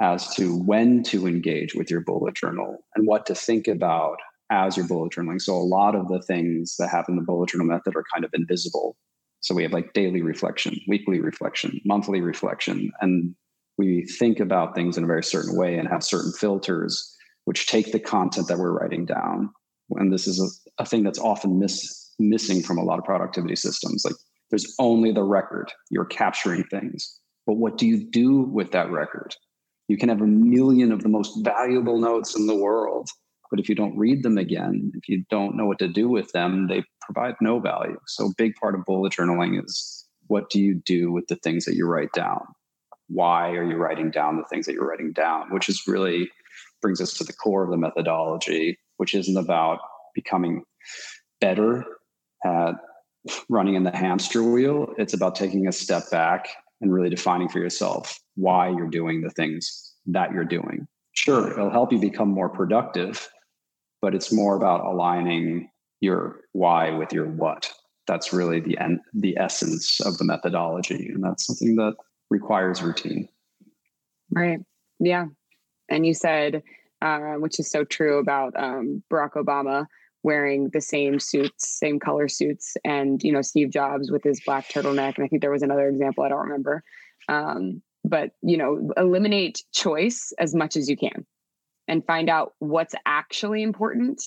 as 0.00 0.34
to 0.34 0.56
when 0.62 1.02
to 1.02 1.26
engage 1.26 1.74
with 1.74 1.90
your 1.90 2.00
bullet 2.00 2.34
journal 2.34 2.78
and 2.94 3.06
what 3.06 3.26
to 3.26 3.34
think 3.34 3.68
about 3.68 4.16
as 4.50 4.76
you're 4.76 4.88
bullet 4.88 5.12
journaling. 5.12 5.40
So 5.40 5.54
a 5.54 5.58
lot 5.58 5.94
of 5.94 6.08
the 6.08 6.22
things 6.22 6.76
that 6.78 6.88
happen 6.88 7.14
in 7.14 7.16
the 7.16 7.24
bullet 7.24 7.50
journal 7.50 7.66
method 7.66 7.94
are 7.94 8.04
kind 8.12 8.24
of 8.24 8.30
invisible. 8.32 8.96
So 9.40 9.54
we 9.54 9.62
have 9.62 9.72
like 9.72 9.92
daily 9.92 10.22
reflection, 10.22 10.78
weekly 10.88 11.20
reflection, 11.20 11.80
monthly 11.84 12.20
reflection, 12.20 12.90
and 13.00 13.34
we 13.78 14.04
think 14.04 14.40
about 14.40 14.74
things 14.74 14.98
in 14.98 15.04
a 15.04 15.06
very 15.06 15.22
certain 15.22 15.56
way 15.56 15.78
and 15.78 15.88
have 15.88 16.04
certain 16.04 16.32
filters 16.32 17.16
which 17.46 17.66
take 17.66 17.92
the 17.92 17.98
content 17.98 18.48
that 18.48 18.58
we're 18.58 18.78
writing 18.78 19.06
down. 19.06 19.50
And 19.96 20.12
this 20.12 20.26
is 20.26 20.62
a, 20.78 20.82
a 20.82 20.86
thing 20.86 21.02
that's 21.02 21.18
often 21.18 21.58
missed 21.58 21.99
missing 22.20 22.62
from 22.62 22.78
a 22.78 22.84
lot 22.84 22.98
of 22.98 23.04
productivity 23.04 23.56
systems. 23.56 24.04
Like 24.04 24.14
there's 24.50 24.74
only 24.78 25.12
the 25.12 25.22
record, 25.22 25.72
you're 25.90 26.04
capturing 26.04 26.64
things. 26.64 27.18
But 27.46 27.54
what 27.54 27.78
do 27.78 27.86
you 27.86 28.04
do 28.10 28.42
with 28.42 28.72
that 28.72 28.90
record? 28.90 29.34
You 29.88 29.96
can 29.96 30.08
have 30.08 30.20
a 30.20 30.26
million 30.26 30.92
of 30.92 31.02
the 31.02 31.08
most 31.08 31.44
valuable 31.44 31.98
notes 31.98 32.36
in 32.36 32.46
the 32.46 32.54
world, 32.54 33.08
but 33.50 33.58
if 33.58 33.68
you 33.68 33.74
don't 33.74 33.96
read 33.96 34.22
them 34.22 34.38
again, 34.38 34.92
if 34.94 35.08
you 35.08 35.24
don't 35.30 35.56
know 35.56 35.66
what 35.66 35.80
to 35.80 35.88
do 35.88 36.08
with 36.08 36.30
them, 36.32 36.68
they 36.68 36.84
provide 37.02 37.34
no 37.40 37.58
value. 37.58 37.98
So, 38.06 38.26
a 38.26 38.34
big 38.36 38.54
part 38.54 38.76
of 38.76 38.84
bullet 38.84 39.12
journaling 39.12 39.62
is 39.62 40.06
what 40.28 40.48
do 40.48 40.60
you 40.60 40.74
do 40.86 41.10
with 41.10 41.26
the 41.26 41.34
things 41.36 41.64
that 41.64 41.74
you 41.74 41.86
write 41.86 42.12
down? 42.12 42.40
Why 43.08 43.50
are 43.50 43.64
you 43.64 43.76
writing 43.76 44.12
down 44.12 44.36
the 44.36 44.44
things 44.48 44.66
that 44.66 44.74
you're 44.74 44.86
writing 44.86 45.12
down? 45.12 45.50
Which 45.50 45.68
is 45.68 45.82
really 45.88 46.30
brings 46.80 47.00
us 47.00 47.12
to 47.14 47.24
the 47.24 47.32
core 47.32 47.64
of 47.64 47.70
the 47.70 47.76
methodology, 47.76 48.78
which 48.98 49.14
isn't 49.14 49.36
about 49.36 49.80
becoming 50.14 50.62
better 51.40 51.84
at 52.44 52.74
running 53.48 53.74
in 53.74 53.84
the 53.84 53.96
hamster 53.96 54.42
wheel. 54.42 54.94
It's 54.98 55.14
about 55.14 55.34
taking 55.34 55.66
a 55.66 55.72
step 55.72 56.10
back 56.10 56.48
and 56.80 56.92
really 56.92 57.10
defining 57.10 57.48
for 57.48 57.58
yourself 57.58 58.18
why 58.36 58.68
you're 58.68 58.88
doing 58.88 59.20
the 59.20 59.30
things 59.30 59.94
that 60.06 60.32
you're 60.32 60.44
doing. 60.44 60.86
Sure, 61.12 61.50
it'll 61.50 61.70
help 61.70 61.92
you 61.92 61.98
become 61.98 62.28
more 62.28 62.48
productive, 62.48 63.28
but 64.00 64.14
it's 64.14 64.32
more 64.32 64.56
about 64.56 64.84
aligning 64.84 65.70
your 66.00 66.40
why 66.52 66.90
with 66.90 67.12
your 67.12 67.26
what. 67.26 67.70
That's 68.06 68.32
really 68.32 68.60
the 68.60 68.78
end, 68.78 69.00
the 69.12 69.36
essence 69.36 70.00
of 70.00 70.18
the 70.18 70.24
methodology, 70.24 71.10
and 71.14 71.22
that's 71.22 71.46
something 71.46 71.76
that 71.76 71.96
requires 72.30 72.82
routine. 72.82 73.28
Right. 74.30 74.60
Yeah. 74.98 75.26
And 75.88 76.06
you 76.06 76.14
said, 76.14 76.62
uh, 77.02 77.34
which 77.34 77.58
is 77.58 77.70
so 77.70 77.84
true 77.84 78.18
about 78.18 78.54
um, 78.56 79.02
Barack 79.12 79.32
Obama 79.32 79.86
wearing 80.22 80.70
the 80.70 80.80
same 80.80 81.18
suits, 81.18 81.68
same 81.68 81.98
color 81.98 82.28
suits, 82.28 82.76
and 82.84 83.22
you 83.22 83.32
know 83.32 83.42
Steve 83.42 83.70
Jobs 83.70 84.10
with 84.10 84.22
his 84.22 84.40
black 84.40 84.68
turtleneck. 84.68 85.16
And 85.16 85.24
I 85.24 85.28
think 85.28 85.40
there 85.42 85.50
was 85.50 85.62
another 85.62 85.88
example 85.88 86.24
I 86.24 86.28
don't 86.28 86.40
remember. 86.40 86.82
Um, 87.28 87.82
but 88.04 88.32
you 88.42 88.56
know, 88.56 88.92
eliminate 88.96 89.62
choice 89.72 90.32
as 90.38 90.54
much 90.54 90.76
as 90.76 90.88
you 90.88 90.96
can, 90.96 91.26
and 91.88 92.04
find 92.06 92.28
out 92.28 92.54
what's 92.58 92.94
actually 93.06 93.62
important 93.62 94.22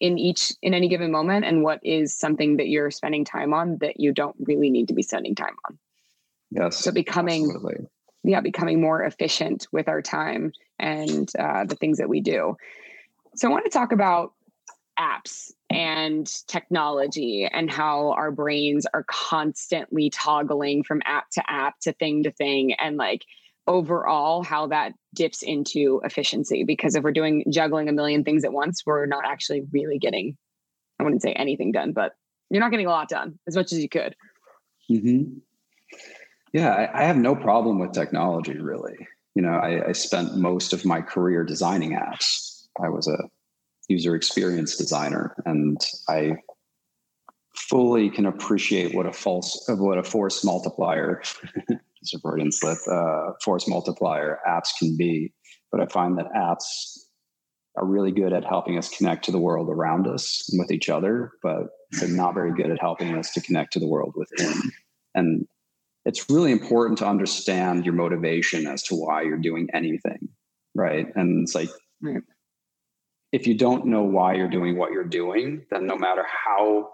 in 0.00 0.18
each 0.18 0.52
in 0.62 0.74
any 0.74 0.88
given 0.88 1.10
moment, 1.10 1.44
and 1.44 1.62
what 1.62 1.80
is 1.82 2.16
something 2.16 2.56
that 2.58 2.68
you're 2.68 2.90
spending 2.90 3.24
time 3.24 3.52
on 3.52 3.78
that 3.78 3.98
you 3.98 4.12
don't 4.12 4.36
really 4.40 4.70
need 4.70 4.88
to 4.88 4.94
be 4.94 5.02
spending 5.02 5.34
time 5.34 5.56
on. 5.68 5.78
Yes. 6.50 6.76
So 6.76 6.92
becoming. 6.92 7.44
Absolutely. 7.44 7.86
Yeah, 8.24 8.40
becoming 8.40 8.80
more 8.80 9.04
efficient 9.04 9.68
with 9.70 9.88
our 9.88 10.02
time 10.02 10.50
and 10.80 11.30
uh, 11.38 11.64
the 11.64 11.76
things 11.76 11.98
that 11.98 12.08
we 12.08 12.20
do. 12.20 12.56
So 13.36 13.46
I 13.46 13.52
want 13.52 13.66
to 13.66 13.70
talk 13.70 13.92
about 13.92 14.32
apps 14.98 15.52
and 15.70 16.30
technology 16.46 17.48
and 17.52 17.70
how 17.70 18.12
our 18.12 18.30
brains 18.30 18.86
are 18.94 19.04
constantly 19.08 20.10
toggling 20.10 20.82
from 20.82 21.02
app 21.04 21.30
to 21.30 21.42
app 21.50 21.78
to 21.80 21.92
thing 21.94 22.22
to 22.22 22.30
thing 22.30 22.72
and 22.74 22.96
like 22.96 23.24
overall 23.66 24.42
how 24.42 24.68
that 24.68 24.92
dips 25.14 25.42
into 25.42 26.00
efficiency. 26.04 26.62
Because 26.64 26.94
if 26.94 27.02
we're 27.02 27.12
doing 27.12 27.44
juggling 27.50 27.88
a 27.88 27.92
million 27.92 28.24
things 28.24 28.44
at 28.44 28.52
once 28.52 28.82
we're 28.86 29.06
not 29.06 29.24
actually 29.26 29.62
really 29.72 29.98
getting 29.98 30.36
i 30.98 31.02
wouldn't 31.02 31.22
say 31.22 31.32
anything 31.32 31.72
done 31.72 31.92
but 31.92 32.12
you're 32.50 32.60
not 32.60 32.70
getting 32.70 32.86
a 32.86 32.90
lot 32.90 33.08
done 33.08 33.38
as 33.46 33.56
much 33.56 33.72
as 33.72 33.80
you 33.80 33.88
could. 33.88 34.14
Mm-hmm. 34.90 35.38
yeah 36.52 36.70
I, 36.70 37.02
I, 37.02 37.04
have 37.04 37.16
no 37.16 37.34
problem 37.34 37.80
with 37.80 37.92
technology 37.92 38.56
really. 38.58 38.96
You 39.34 39.42
know 39.42 39.54
I, 39.54 39.88
I 39.88 39.92
spent 39.92 40.36
most 40.36 40.72
of 40.72 40.84
my 40.84 41.00
career 41.00 41.42
designing 41.42 41.92
apps. 41.92 42.68
I 42.80 42.88
was 42.88 43.08
a 43.08 43.18
user 43.88 44.14
experience 44.14 44.76
designer, 44.76 45.34
and 45.44 45.80
I 46.08 46.36
fully 47.54 48.10
can 48.10 48.26
appreciate 48.26 48.94
what 48.94 49.06
a 49.06 49.12
false 49.12 49.64
what 49.68 49.98
a 49.98 50.02
force 50.02 50.44
multiplier, 50.44 51.22
just 52.02 52.14
a 52.14 52.18
Freudian 52.18 52.52
slip, 52.52 52.78
uh, 52.90 53.32
force 53.42 53.66
multiplier 53.68 54.38
apps 54.48 54.70
can 54.78 54.96
be. 54.96 55.32
But 55.72 55.80
I 55.80 55.86
find 55.86 56.18
that 56.18 56.32
apps 56.36 56.64
are 57.76 57.84
really 57.84 58.12
good 58.12 58.32
at 58.32 58.44
helping 58.44 58.78
us 58.78 58.88
connect 58.88 59.24
to 59.26 59.30
the 59.30 59.38
world 59.38 59.68
around 59.68 60.06
us 60.06 60.48
and 60.50 60.58
with 60.58 60.70
each 60.70 60.88
other, 60.88 61.32
but 61.42 61.64
they're 61.92 62.08
not 62.08 62.34
very 62.34 62.54
good 62.54 62.70
at 62.70 62.80
helping 62.80 63.16
us 63.16 63.32
to 63.34 63.40
connect 63.40 63.72
to 63.74 63.78
the 63.78 63.86
world 63.86 64.14
within. 64.16 64.54
And 65.14 65.46
it's 66.04 66.30
really 66.30 66.52
important 66.52 66.98
to 66.98 67.06
understand 67.06 67.84
your 67.84 67.94
motivation 67.94 68.66
as 68.66 68.82
to 68.84 68.94
why 68.94 69.22
you're 69.22 69.36
doing 69.36 69.68
anything, 69.74 70.28
right? 70.74 71.06
And 71.14 71.42
it's 71.42 71.54
like 71.54 71.68
if 73.32 73.46
you 73.46 73.54
don't 73.56 73.86
know 73.86 74.02
why 74.02 74.34
you're 74.34 74.48
doing 74.48 74.76
what 74.76 74.92
you're 74.92 75.04
doing, 75.04 75.64
then 75.70 75.86
no 75.86 75.96
matter 75.96 76.24
how 76.24 76.90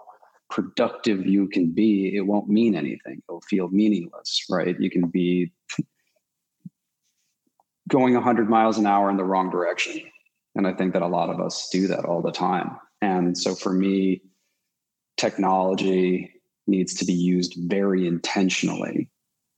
productive 0.49 1.25
you 1.25 1.47
can 1.47 1.71
be, 1.71 2.15
it 2.15 2.21
won't 2.21 2.49
mean 2.49 2.75
anything. 2.75 3.21
It'll 3.27 3.41
feel 3.41 3.69
meaningless, 3.69 4.45
right? 4.49 4.79
You 4.79 4.89
can 4.89 5.07
be 5.07 5.51
going 7.87 8.13
100 8.13 8.49
miles 8.49 8.77
an 8.77 8.85
hour 8.85 9.09
in 9.09 9.17
the 9.17 9.23
wrong 9.23 9.49
direction. 9.49 10.01
And 10.55 10.67
I 10.67 10.73
think 10.73 10.93
that 10.93 11.01
a 11.01 11.07
lot 11.07 11.29
of 11.29 11.39
us 11.39 11.69
do 11.71 11.87
that 11.87 12.05
all 12.05 12.21
the 12.21 12.31
time. 12.31 12.77
And 13.01 13.37
so 13.37 13.55
for 13.55 13.73
me, 13.73 14.21
technology 15.17 16.31
needs 16.67 16.93
to 16.95 17.05
be 17.05 17.13
used 17.13 17.55
very 17.57 18.07
intentionally 18.07 19.09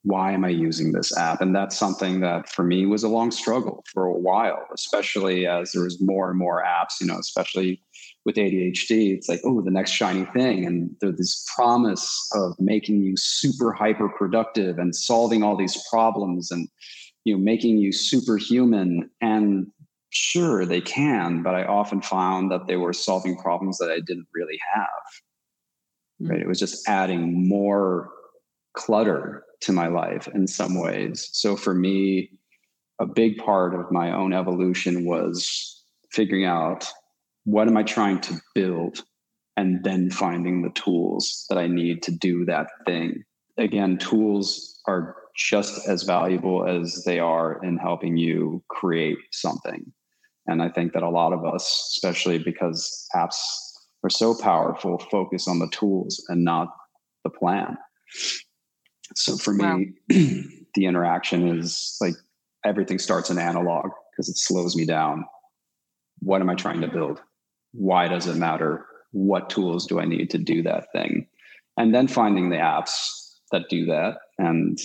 why 0.06 0.32
am 0.32 0.46
I 0.46 0.50
using 0.50 0.92
this 0.92 1.18
app? 1.18 1.42
And 1.42 1.56
that's 1.56 1.76
something 1.76 2.20
that 2.20 2.48
for 2.50 2.64
me 2.64 2.86
was 2.86 3.04
a 3.04 3.10
long 3.10 3.32
struggle 3.32 3.84
for 3.92 4.06
a 4.06 4.14
while, 4.14 4.64
especially 4.72 5.48
as 5.48 5.72
there 5.72 5.84
was 5.84 6.00
more 6.00 6.30
and 6.30 6.38
more 6.38 6.64
apps, 6.64 7.02
you 7.02 7.08
know, 7.08 7.18
especially 7.18 7.82
with 8.24 8.36
ADHD. 8.36 9.16
It's 9.16 9.28
like, 9.28 9.42
oh, 9.44 9.62
the 9.62 9.72
next 9.72 9.92
shiny 9.92 10.26
thing. 10.26 10.64
And 10.64 10.96
there's 11.02 11.18
this 11.18 11.48
promise 11.56 12.30
of 12.36 12.54
making 12.60 13.02
you 13.02 13.18
super 13.18 13.74
hyper 13.74 14.08
productive 14.10 14.78
and 14.78 14.96
solving 14.96 15.42
all 15.42 15.58
these 15.58 15.84
problems 15.92 16.52
and, 16.52 16.70
you 17.24 17.36
know, 17.36 17.44
making 17.44 17.80
you 17.80 17.92
superhuman. 17.92 19.10
And 19.22 19.72
sure, 20.12 20.68
they 20.68 20.82
can, 20.82 21.42
but 21.42 21.56
I 21.56 21.66
often 21.66 22.04
found 22.04 22.52
that 22.52 22.68
they 22.68 22.76
were 22.76 22.94
solving 22.94 23.38
problems 23.38 23.80
that 23.80 23.90
I 23.90 24.02
didn't 24.02 24.28
really 24.36 24.60
have. 24.76 24.88
Hmm. 26.20 26.28
Right. 26.28 26.42
It 26.42 26.48
was 26.48 26.60
just 26.60 26.88
adding 26.88 27.50
more 27.50 28.12
clutter 28.76 29.45
to 29.62 29.72
my 29.72 29.88
life 29.88 30.28
in 30.34 30.48
some 30.48 30.80
ways. 30.80 31.30
So 31.32 31.56
for 31.56 31.74
me, 31.74 32.32
a 33.00 33.06
big 33.06 33.38
part 33.38 33.76
of 33.76 33.92
my 33.92 34.12
own 34.12 34.34
evolution 34.34 35.06
was 35.06 35.84
figuring 36.12 36.46
out 36.46 36.88
what 37.44 37.68
am 37.68 37.78
I 37.78 37.84
trying 37.84 38.22
to 38.22 38.40
build 38.54 39.04
and 39.58 39.84
then 39.84 40.10
finding 40.10 40.62
the 40.62 40.72
tools 40.72 41.46
that 41.50 41.58
I 41.58 41.68
need 41.68 42.04
to 42.04 42.12
do 42.12 42.46
that 42.46 42.68
thing. 42.86 43.24
Again, 43.58 43.98
tools 43.98 44.80
are 44.88 45.16
just 45.36 45.88
as 45.88 46.04
valuable 46.04 46.68
as 46.68 47.04
they 47.06 47.20
are 47.20 47.62
in 47.64 47.78
helping 47.78 48.18
you 48.18 48.64
create 48.70 49.18
something. 49.32 49.92
And 50.48 50.62
I 50.62 50.70
think 50.70 50.94
that 50.94 51.04
a 51.04 51.10
lot 51.10 51.34
of 51.34 51.46
us, 51.46 51.94
especially 51.96 52.38
because 52.38 53.08
apps 53.16 53.38
are 54.04 54.10
so 54.10 54.36
powerful, 54.36 55.00
focus 55.12 55.48
on 55.48 55.60
the 55.60 55.70
tools 55.70 56.24
and 56.30 56.44
not 56.44 56.68
the 57.24 57.30
plan. 57.30 57.78
So 59.16 59.38
for 59.38 59.56
wow. 59.56 59.78
me, 59.78 59.94
the 60.76 60.86
interaction 60.86 61.60
is 61.60 61.98
like 62.02 62.16
everything 62.66 63.00
starts 63.00 63.30
in 63.30 63.38
analog 63.38 63.90
because 64.12 64.30
it 64.30 64.38
slows 64.38 64.76
me 64.76 64.86
down. 64.86 65.26
What 66.20 66.42
am 66.42 66.50
I 66.50 66.56
trying 66.56 66.82
to 66.82 66.88
build? 66.88 67.22
Why 67.74 68.08
does 68.08 68.28
it 68.28 68.36
matter? 68.36 68.86
What 69.12 69.50
tools 69.50 69.86
do 69.86 70.00
I 70.00 70.06
need 70.06 70.30
to 70.32 70.38
do 70.38 70.64
that 70.64 70.92
thing? 70.92 71.28
And 71.78 71.94
then 71.94 72.08
finding 72.08 72.50
the 72.50 72.58
apps 72.58 73.36
that 73.52 73.70
do 73.70 73.86
that. 73.86 74.18
And 74.38 74.80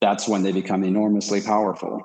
that's 0.00 0.28
when 0.28 0.42
they 0.42 0.52
become 0.52 0.84
enormously 0.84 1.40
powerful 1.40 2.02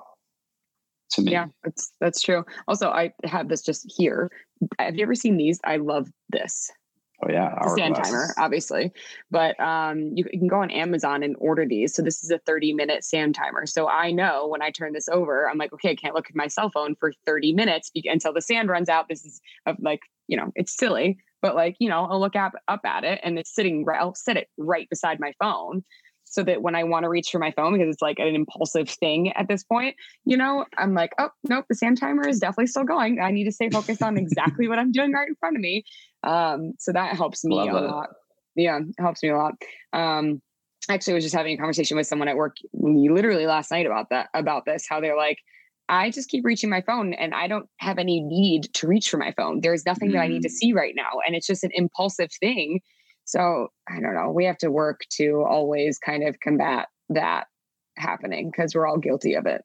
to 1.12 1.22
me. 1.22 1.32
Yeah, 1.32 1.48
that's 1.64 1.92
that's 2.00 2.22
true. 2.22 2.46
Also, 2.68 2.90
I 2.90 3.14
have 3.24 3.50
this 3.50 3.62
just 3.62 3.92
here. 3.98 4.32
Have 4.80 4.96
you 4.96 5.04
ever 5.04 5.16
seen 5.16 5.38
these? 5.38 5.60
I 5.64 5.78
love 5.78 6.10
this. 6.30 6.72
Oh 7.24 7.32
yeah, 7.32 7.56
stand 7.68 7.96
glasses. 7.96 8.12
timer, 8.12 8.34
obviously. 8.38 8.92
But 9.30 9.60
um, 9.60 10.12
you, 10.16 10.26
you, 10.32 10.40
can 10.40 10.48
go 10.48 10.62
on 10.62 10.72
Amazon 10.72 11.22
and 11.24 11.36
order 11.40 11.66
these. 11.68 11.94
So 11.94 12.02
this 12.02 12.24
is 12.24 12.32
a 12.32 12.40
30 12.40 12.74
minute 12.74 13.04
stand 13.04 13.36
timer. 13.36 13.66
So 13.66 13.88
I 13.88 14.12
know 14.12 14.48
when 14.48 14.62
I 14.62 14.72
turn 14.72 14.94
this 14.94 15.08
over, 15.08 15.50
I'm 15.50 15.58
like, 15.58 15.72
okay, 15.74 15.92
I 15.92 15.96
can't 15.96 16.16
look 16.16 16.30
at 16.30 16.36
my 16.36 16.48
cell 16.48 16.72
phone 16.72 16.96
for 16.96 17.12
30 17.26 17.54
minutes 17.54 17.92
until 18.06 18.34
the 18.34 18.42
sand 18.42 18.70
runs 18.70 18.90
out. 18.90 19.08
This 19.08 19.24
is 19.24 19.40
like, 19.80 20.02
you 20.28 20.36
know, 20.36 20.52
it's 20.56 20.76
silly, 20.76 21.20
but 21.42 21.56
like, 21.56 21.76
you 21.80 21.90
know, 21.90 22.08
I'll 22.10 22.20
look 22.20 22.36
up 22.36 22.54
up 22.68 22.82
at 22.86 23.04
it 23.04 23.20
and 23.24 23.38
it's 23.38 23.54
sitting 23.54 23.86
right. 23.86 24.00
I'll 24.00 24.16
set 24.16 24.38
it 24.38 24.48
right 24.58 24.90
beside 24.90 25.20
my 25.20 25.34
phone 25.40 25.84
so 26.32 26.44
that 26.44 26.62
when 26.62 26.76
I 26.76 26.86
want 26.86 27.04
to 27.04 27.10
reach 27.10 27.30
for 27.30 27.40
my 27.40 27.52
phone 27.52 27.74
because 27.74 27.94
it's 27.94 28.02
like 28.02 28.18
an 28.18 28.34
impulsive 28.34 28.90
thing 28.90 29.34
at 29.34 29.50
this 29.50 29.66
point, 29.66 29.98
you 30.24 30.38
know, 30.38 30.66
I'm 30.78 30.94
like, 30.94 31.12
oh 31.20 31.30
nope, 31.44 31.66
the 31.68 31.76
sand 31.76 32.00
timer 32.00 32.26
is 32.26 32.40
definitely 32.40 32.68
still 32.68 32.86
going. 32.86 33.20
I 33.20 33.32
need 33.32 33.44
to 33.44 33.52
stay 33.52 33.70
focused 33.70 34.02
on 34.02 34.18
exactly 34.18 34.70
what 34.70 34.80
I'm 34.80 34.94
doing 34.94 35.12
right 35.12 35.28
in 35.28 35.36
front 35.36 35.58
of 35.58 35.62
me. 35.62 35.84
Um, 36.24 36.74
so 36.80 36.92
that 36.92 37.16
helps 37.16 37.44
me 37.44 37.56
Love 37.56 37.70
a 37.70 37.82
lot. 37.82 38.10
Yeah, 38.56 38.80
it 38.80 38.96
helps 39.00 39.24
me 39.24 39.30
a 39.30 39.38
lot. 39.38 39.54
Um, 39.94 40.42
actually, 40.90 41.14
I 41.14 41.16
was 41.16 41.24
just 41.24 41.36
having 41.36 41.54
a 41.54 41.58
conversation 41.58 41.98
with 41.98 42.08
someone 42.08 42.28
at 42.28 42.36
work 42.36 42.58
literally 42.74 43.46
last 43.46 43.72
night 43.72 43.86
about 43.86 44.10
that, 44.10 44.30
about 44.34 44.66
this, 44.66 44.86
how 44.88 45.00
they're 45.00 45.18
like, 45.18 45.38
I 45.90 46.10
just 46.10 46.30
keep 46.30 46.46
reaching 46.46 46.70
my 46.70 46.82
phone 46.82 47.14
and 47.14 47.34
I 47.34 47.48
don't 47.48 47.68
have 47.78 47.98
any 47.98 48.22
need 48.22 48.74
to 48.76 48.88
reach 48.88 49.10
for 49.10 49.18
my 49.18 49.34
phone. 49.36 49.62
There's 49.62 49.86
nothing 49.86 50.10
mm. 50.10 50.14
that 50.14 50.20
I 50.22 50.28
need 50.28 50.44
to 50.44 50.48
mm. 50.48 50.54
see 50.54 50.74
right 50.74 50.94
now. 50.96 51.10
And 51.26 51.36
it's 51.36 51.48
just 51.48 51.64
an 51.64 51.72
impulsive 51.74 52.30
thing 52.40 52.82
so 53.26 53.70
I 53.90 54.00
don't 54.02 54.14
know. 54.14 54.32
We 54.32 54.46
have 54.46 54.58
to 54.60 54.70
work 54.70 55.02
to 55.12 55.44
always 55.48 55.98
kind 55.98 56.28
of 56.28 56.40
combat 56.40 56.88
that 57.10 57.48
happening 57.98 58.52
because 58.52 58.76
we're 58.76 58.88
all 58.88 58.98
guilty 58.98 59.36
of 59.36 59.46
it. 59.46 59.64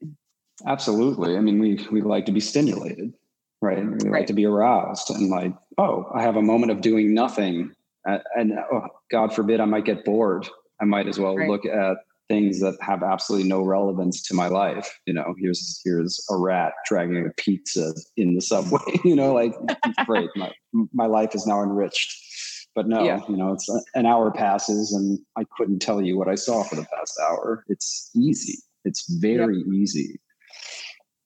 Absolutely. 0.66 1.37
I 1.37 1.40
mean, 1.40 1.59
we 1.59 1.87
we 1.90 2.01
like 2.01 2.27
to 2.27 2.33
be 2.33 2.40
stimulated, 2.40 3.12
right? 3.61 3.79
We 3.79 4.09
right. 4.09 4.21
like 4.21 4.27
to 4.29 4.33
be 4.33 4.47
aroused 4.47 5.11
and 5.11 5.29
like, 5.31 5.53
oh, 5.79 6.11
I 6.15 6.23
have 6.23 6.37
a 6.37 6.43
moment 6.43 6.73
of 6.73 6.81
doing 6.81 7.15
nothing, 7.15 7.73
and, 8.05 8.23
and 8.35 8.53
oh, 8.73 8.87
God 9.11 9.35
forbid 9.35 9.61
I 9.61 9.65
might 9.65 9.85
get 9.85 10.05
bored. 10.05 10.49
I 10.81 10.85
might 10.85 11.09
as 11.09 11.19
well 11.19 11.37
right. 11.37 11.49
look 11.49 11.65
at 11.65 11.97
things 12.29 12.61
that 12.61 12.77
have 12.81 13.03
absolutely 13.03 13.49
no 13.49 13.62
relevance 13.62 14.23
to 14.23 14.35
my 14.35 14.49
life. 14.49 14.99
You 15.07 15.15
know, 15.15 15.35
here's 15.39 15.81
here's 15.85 16.25
a 16.31 16.37
rat 16.37 16.73
dragging 16.87 17.27
a 17.27 17.31
pizza 17.41 17.95
in 18.17 18.35
the 18.35 18.41
subway. 18.41 18.81
you 19.05 19.17
know, 19.17 19.33
like 19.33 19.55
great, 20.07 20.31
my 20.37 20.53
my 20.93 21.07
life 21.07 21.35
is 21.35 21.47
now 21.47 21.62
enriched. 21.62 22.23
But 22.75 22.89
no, 22.89 23.03
yeah. 23.03 23.21
you 23.27 23.39
know, 23.39 23.55
it's 23.55 23.71
uh, 23.71 23.79
an 23.95 24.05
hour 24.05 24.31
passes 24.31 24.93
and 24.93 25.19
I 25.37 25.45
couldn't 25.57 25.79
tell 25.79 26.03
you 26.03 26.19
what 26.19 26.29
I 26.29 26.35
saw 26.35 26.62
for 26.62 26.77
the 26.77 26.85
past 26.95 27.19
hour. 27.27 27.65
It's 27.69 28.11
easy. 28.15 28.59
It's 28.85 29.11
very 29.19 29.59
yep. 29.59 29.67
easy. 29.75 30.21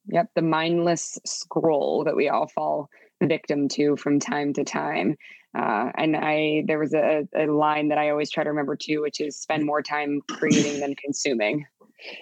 Yep, 0.06 0.30
the 0.36 0.42
mindless 0.42 1.18
scroll 1.26 2.04
that 2.04 2.14
we 2.14 2.28
all 2.28 2.46
fall 2.48 2.88
victim 3.22 3.68
to 3.68 3.96
from 3.96 4.18
time 4.18 4.52
to 4.54 4.64
time. 4.64 5.16
Uh, 5.56 5.90
and 5.96 6.16
I, 6.16 6.64
there 6.66 6.78
was 6.78 6.94
a, 6.94 7.26
a 7.34 7.46
line 7.46 7.88
that 7.88 7.98
I 7.98 8.10
always 8.10 8.30
try 8.30 8.44
to 8.44 8.50
remember 8.50 8.76
too, 8.76 9.02
which 9.02 9.20
is 9.20 9.36
spend 9.36 9.66
more 9.66 9.82
time 9.82 10.20
creating 10.28 10.80
than 10.80 10.94
consuming. 10.94 11.66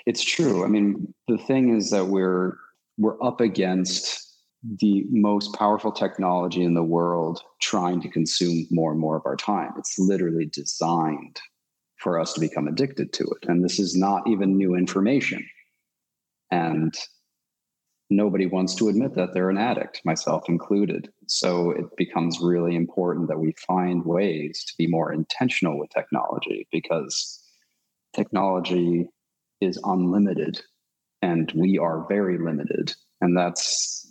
It's 0.06 0.22
true. 0.22 0.64
I 0.64 0.68
mean, 0.68 1.14
the 1.28 1.38
thing 1.38 1.76
is 1.76 1.90
that 1.90 2.06
we're 2.06 2.56
we're 2.96 3.22
up 3.22 3.40
against 3.40 4.24
the 4.80 5.04
most 5.10 5.54
powerful 5.54 5.92
technology 5.92 6.64
in 6.64 6.74
the 6.74 6.82
world 6.82 7.42
trying 7.62 8.00
to 8.00 8.08
consume 8.08 8.66
more 8.70 8.90
and 8.90 9.00
more 9.00 9.16
of 9.16 9.22
our 9.24 9.36
time. 9.36 9.72
It's 9.78 9.98
literally 9.98 10.46
designed 10.46 11.40
for 11.98 12.18
us 12.18 12.32
to 12.32 12.40
become 12.40 12.66
addicted 12.66 13.12
to 13.12 13.24
it. 13.24 13.48
And 13.48 13.64
this 13.64 13.78
is 13.78 13.96
not 13.96 14.26
even 14.26 14.56
new 14.56 14.74
information. 14.74 15.46
And 16.50 16.94
nobody 18.10 18.46
wants 18.46 18.74
to 18.76 18.88
admit 18.88 19.14
that 19.14 19.34
they're 19.34 19.50
an 19.50 19.58
addict, 19.58 20.00
myself 20.04 20.48
included. 20.48 21.10
So 21.26 21.70
it 21.70 21.84
becomes 21.96 22.40
really 22.40 22.74
important 22.74 23.28
that 23.28 23.38
we 23.38 23.54
find 23.66 24.04
ways 24.04 24.64
to 24.64 24.74
be 24.78 24.86
more 24.86 25.12
intentional 25.12 25.78
with 25.78 25.90
technology 25.90 26.66
because 26.72 27.42
technology 28.14 29.08
is 29.60 29.78
unlimited 29.84 30.60
and 31.22 31.52
we 31.54 31.78
are 31.78 32.06
very 32.08 32.38
limited. 32.38 32.94
And 33.20 33.36
that's 33.36 34.06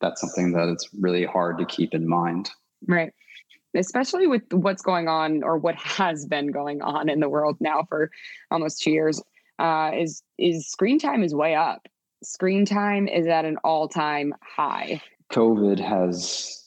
that's 0.00 0.20
something 0.20 0.52
that 0.52 0.68
it's 0.68 0.88
really 0.98 1.24
hard 1.24 1.58
to 1.58 1.64
keep 1.64 1.94
in 1.94 2.08
mind. 2.08 2.50
Right. 2.86 3.12
Especially 3.74 4.26
with 4.26 4.42
what's 4.52 4.82
going 4.82 5.08
on 5.08 5.42
or 5.42 5.58
what 5.58 5.74
has 5.76 6.24
been 6.24 6.52
going 6.52 6.82
on 6.82 7.08
in 7.08 7.20
the 7.20 7.28
world 7.28 7.56
now 7.60 7.84
for 7.88 8.10
almost 8.50 8.82
two 8.82 8.92
years, 8.92 9.20
uh, 9.58 9.90
is 9.94 10.22
is 10.38 10.70
screen 10.70 10.98
time 10.98 11.24
is 11.24 11.34
way 11.34 11.54
up. 11.54 11.88
Screen 12.22 12.64
time 12.64 13.06
is 13.06 13.26
at 13.26 13.44
an 13.44 13.56
all 13.64 13.88
time 13.88 14.34
high. 14.42 15.00
COVID 15.32 15.78
has 15.78 16.64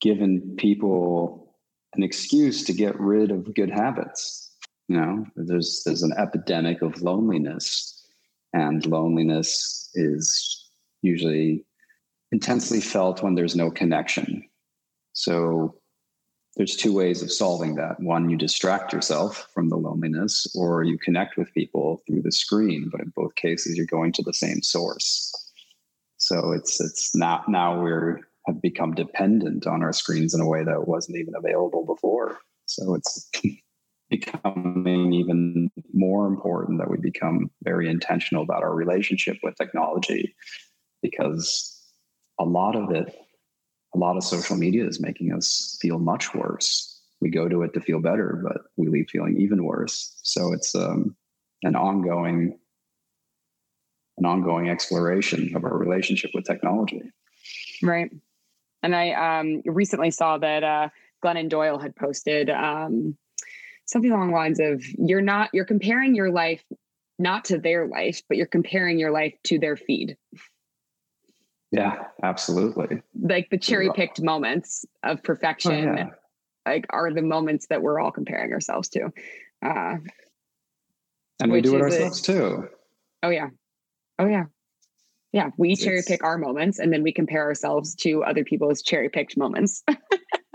given 0.00 0.54
people 0.58 1.54
an 1.94 2.02
excuse 2.02 2.64
to 2.64 2.72
get 2.72 2.98
rid 2.98 3.30
of 3.30 3.54
good 3.54 3.70
habits. 3.70 4.50
You 4.88 4.96
know, 4.96 5.26
there's 5.36 5.82
there's 5.84 6.02
an 6.02 6.12
epidemic 6.16 6.82
of 6.82 7.02
loneliness, 7.02 8.06
and 8.52 8.86
loneliness 8.86 9.90
is 9.94 10.70
usually 11.02 11.64
intensely 12.32 12.80
felt 12.80 13.22
when 13.22 13.34
there's 13.34 13.56
no 13.56 13.70
connection. 13.70 14.42
So 15.12 15.74
there's 16.56 16.74
two 16.74 16.92
ways 16.94 17.22
of 17.22 17.30
solving 17.30 17.74
that. 17.74 18.00
One, 18.00 18.30
you 18.30 18.36
distract 18.36 18.92
yourself 18.92 19.48
from 19.52 19.68
the 19.68 19.76
loneliness, 19.76 20.46
or 20.54 20.82
you 20.82 20.98
connect 20.98 21.36
with 21.36 21.52
people 21.52 22.02
through 22.06 22.22
the 22.22 22.32
screen. 22.32 22.88
But 22.90 23.02
in 23.02 23.12
both 23.14 23.34
cases, 23.34 23.76
you're 23.76 23.86
going 23.86 24.12
to 24.12 24.22
the 24.22 24.32
same 24.32 24.62
source. 24.62 25.32
So 26.16 26.52
it's 26.52 26.80
it's 26.80 27.14
not 27.14 27.48
now 27.48 27.80
we're 27.80 28.20
have 28.46 28.62
become 28.62 28.94
dependent 28.94 29.66
on 29.66 29.82
our 29.82 29.92
screens 29.92 30.32
in 30.32 30.40
a 30.40 30.48
way 30.48 30.64
that 30.64 30.86
wasn't 30.86 31.18
even 31.18 31.34
available 31.36 31.84
before. 31.84 32.38
So 32.66 32.94
it's 32.94 33.28
becoming 34.10 35.12
even 35.12 35.68
more 35.92 36.26
important 36.26 36.78
that 36.78 36.90
we 36.90 36.96
become 36.96 37.50
very 37.64 37.88
intentional 37.90 38.44
about 38.44 38.62
our 38.62 38.74
relationship 38.74 39.36
with 39.42 39.56
technology 39.56 40.34
because 41.02 41.72
a 42.38 42.44
lot 42.44 42.76
of 42.76 42.90
it, 42.92 43.14
a 43.96 43.98
lot 43.98 44.16
of 44.16 44.24
social 44.24 44.56
media 44.56 44.86
is 44.86 45.00
making 45.00 45.32
us 45.32 45.78
feel 45.80 45.98
much 45.98 46.34
worse. 46.34 47.00
We 47.20 47.30
go 47.30 47.48
to 47.48 47.62
it 47.62 47.72
to 47.74 47.80
feel 47.80 48.00
better, 48.00 48.40
but 48.42 48.62
we 48.76 48.88
leave 48.88 49.08
feeling 49.10 49.40
even 49.40 49.64
worse. 49.64 50.18
So 50.22 50.52
it's 50.52 50.74
um, 50.74 51.16
an 51.62 51.74
ongoing, 51.74 52.58
an 54.18 54.26
ongoing 54.26 54.68
exploration 54.68 55.56
of 55.56 55.64
our 55.64 55.76
relationship 55.76 56.30
with 56.34 56.44
technology. 56.44 57.00
Right. 57.82 58.10
And 58.82 58.94
I 58.94 59.12
um, 59.40 59.62
recently 59.64 60.10
saw 60.10 60.36
that 60.38 60.62
uh, 60.62 60.88
Glennon 61.24 61.48
Doyle 61.48 61.78
had 61.78 61.96
posted 61.96 62.50
um, 62.50 63.16
something 63.86 64.12
along 64.12 64.28
the 64.28 64.36
lines 64.36 64.60
of 64.60 64.84
you're 64.98 65.22
not 65.22 65.48
you're 65.54 65.64
comparing 65.64 66.14
your 66.14 66.30
life 66.30 66.62
not 67.18 67.46
to 67.46 67.58
their 67.58 67.86
life, 67.86 68.20
but 68.28 68.36
you're 68.36 68.46
comparing 68.46 68.98
your 68.98 69.10
life 69.10 69.32
to 69.44 69.58
their 69.58 69.76
feed. 69.76 70.18
Yeah, 71.72 72.04
absolutely. 72.22 73.02
Like 73.20 73.50
the 73.50 73.58
cherry 73.58 73.90
picked 73.94 74.22
moments 74.22 74.84
of 75.02 75.22
perfection, 75.22 75.88
oh, 75.88 75.94
yeah. 75.96 76.08
like 76.66 76.86
are 76.90 77.12
the 77.12 77.22
moments 77.22 77.66
that 77.68 77.82
we're 77.82 78.00
all 78.00 78.12
comparing 78.12 78.52
ourselves 78.52 78.88
to. 78.90 79.12
Uh, 79.64 79.96
and 81.40 81.52
we 81.52 81.60
do 81.60 81.74
it 81.76 81.82
ourselves 81.82 82.20
a, 82.20 82.32
too. 82.32 82.68
Oh 83.22 83.30
yeah, 83.30 83.48
oh 84.18 84.26
yeah, 84.26 84.44
yeah. 85.32 85.50
We 85.56 85.72
it's, 85.72 85.82
cherry 85.82 86.02
pick 86.06 86.22
our 86.22 86.38
moments, 86.38 86.78
and 86.78 86.92
then 86.92 87.02
we 87.02 87.12
compare 87.12 87.42
ourselves 87.42 87.94
to 87.96 88.22
other 88.24 88.44
people's 88.44 88.80
cherry 88.80 89.08
picked 89.08 89.36
moments, 89.36 89.82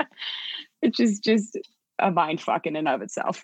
which 0.80 1.00
is 1.00 1.20
just 1.20 1.58
a 2.00 2.10
mind 2.10 2.42
fuck 2.42 2.66
in 2.66 2.76
and 2.76 2.88
of 2.88 3.02
itself. 3.02 3.44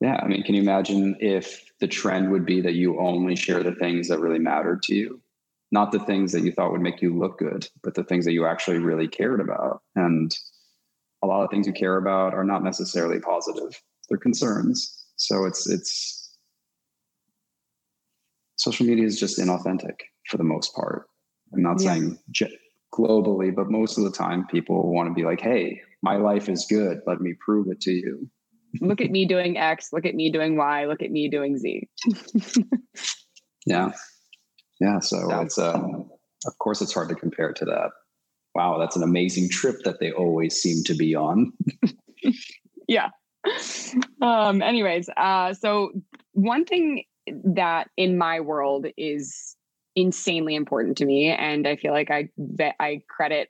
Yeah, 0.00 0.18
I 0.22 0.26
mean, 0.26 0.42
can 0.42 0.54
you 0.54 0.62
imagine 0.62 1.16
if 1.20 1.70
the 1.78 1.86
trend 1.86 2.30
would 2.30 2.46
be 2.46 2.62
that 2.62 2.72
you 2.72 2.98
only 2.98 3.36
share 3.36 3.62
the 3.62 3.74
things 3.74 4.08
that 4.08 4.18
really 4.18 4.38
mattered 4.38 4.82
to 4.84 4.94
you? 4.94 5.20
Not 5.70 5.92
the 5.92 6.00
things 6.00 6.32
that 6.32 6.42
you 6.42 6.52
thought 6.52 6.72
would 6.72 6.80
make 6.80 7.00
you 7.00 7.16
look 7.16 7.38
good, 7.38 7.68
but 7.82 7.94
the 7.94 8.04
things 8.04 8.24
that 8.24 8.32
you 8.32 8.46
actually 8.46 8.78
really 8.78 9.08
cared 9.08 9.40
about. 9.40 9.82
And 9.94 10.36
a 11.22 11.26
lot 11.26 11.44
of 11.44 11.50
things 11.50 11.66
you 11.66 11.72
care 11.72 11.96
about 11.96 12.34
are 12.34 12.44
not 12.44 12.64
necessarily 12.64 13.20
positive; 13.20 13.80
they're 14.08 14.18
concerns. 14.18 15.04
So 15.16 15.44
it's 15.44 15.68
it's 15.68 16.36
social 18.56 18.86
media 18.86 19.04
is 19.04 19.18
just 19.18 19.38
inauthentic 19.38 19.96
for 20.28 20.36
the 20.36 20.44
most 20.44 20.74
part. 20.74 21.06
I'm 21.52 21.62
not 21.62 21.80
yeah. 21.80 21.94
saying 21.94 22.18
globally, 22.92 23.54
but 23.54 23.70
most 23.70 23.98
of 23.98 24.04
the 24.04 24.10
time, 24.10 24.46
people 24.48 24.92
want 24.92 25.08
to 25.08 25.14
be 25.14 25.24
like, 25.24 25.40
"Hey, 25.40 25.80
my 26.02 26.16
life 26.16 26.48
is 26.48 26.66
good. 26.68 27.00
Let 27.06 27.20
me 27.20 27.34
prove 27.44 27.68
it 27.70 27.80
to 27.82 27.92
you." 27.92 28.30
look 28.80 29.00
at 29.00 29.10
me 29.10 29.26
doing 29.26 29.56
X. 29.56 29.92
Look 29.92 30.06
at 30.06 30.14
me 30.14 30.30
doing 30.30 30.56
Y. 30.56 30.86
Look 30.86 31.02
at 31.02 31.10
me 31.10 31.28
doing 31.28 31.58
Z. 31.58 31.88
yeah. 33.66 33.92
Yeah, 34.80 34.98
so, 35.00 35.40
it's 35.40 35.58
um, 35.58 36.10
of 36.46 36.58
course 36.58 36.80
it's 36.80 36.94
hard 36.94 37.10
to 37.10 37.14
compare 37.14 37.52
to 37.52 37.64
that. 37.66 37.90
Wow, 38.54 38.78
that's 38.78 38.96
an 38.96 39.02
amazing 39.02 39.48
trip 39.50 39.76
that 39.84 40.00
they 40.00 40.10
always 40.10 40.60
seem 40.60 40.82
to 40.84 40.94
be 40.94 41.14
on. 41.14 41.52
yeah. 42.88 43.10
Um, 44.20 44.62
anyways, 44.62 45.08
uh, 45.16 45.54
so 45.54 45.92
one 46.32 46.64
thing 46.64 47.04
that 47.44 47.88
in 47.96 48.18
my 48.18 48.40
world 48.40 48.86
is 48.96 49.56
insanely 49.94 50.54
important 50.54 50.96
to 50.98 51.04
me, 51.04 51.28
and 51.28 51.68
I 51.68 51.76
feel 51.76 51.92
like 51.92 52.10
I 52.10 52.28
that 52.38 52.74
I 52.80 53.02
credit 53.08 53.48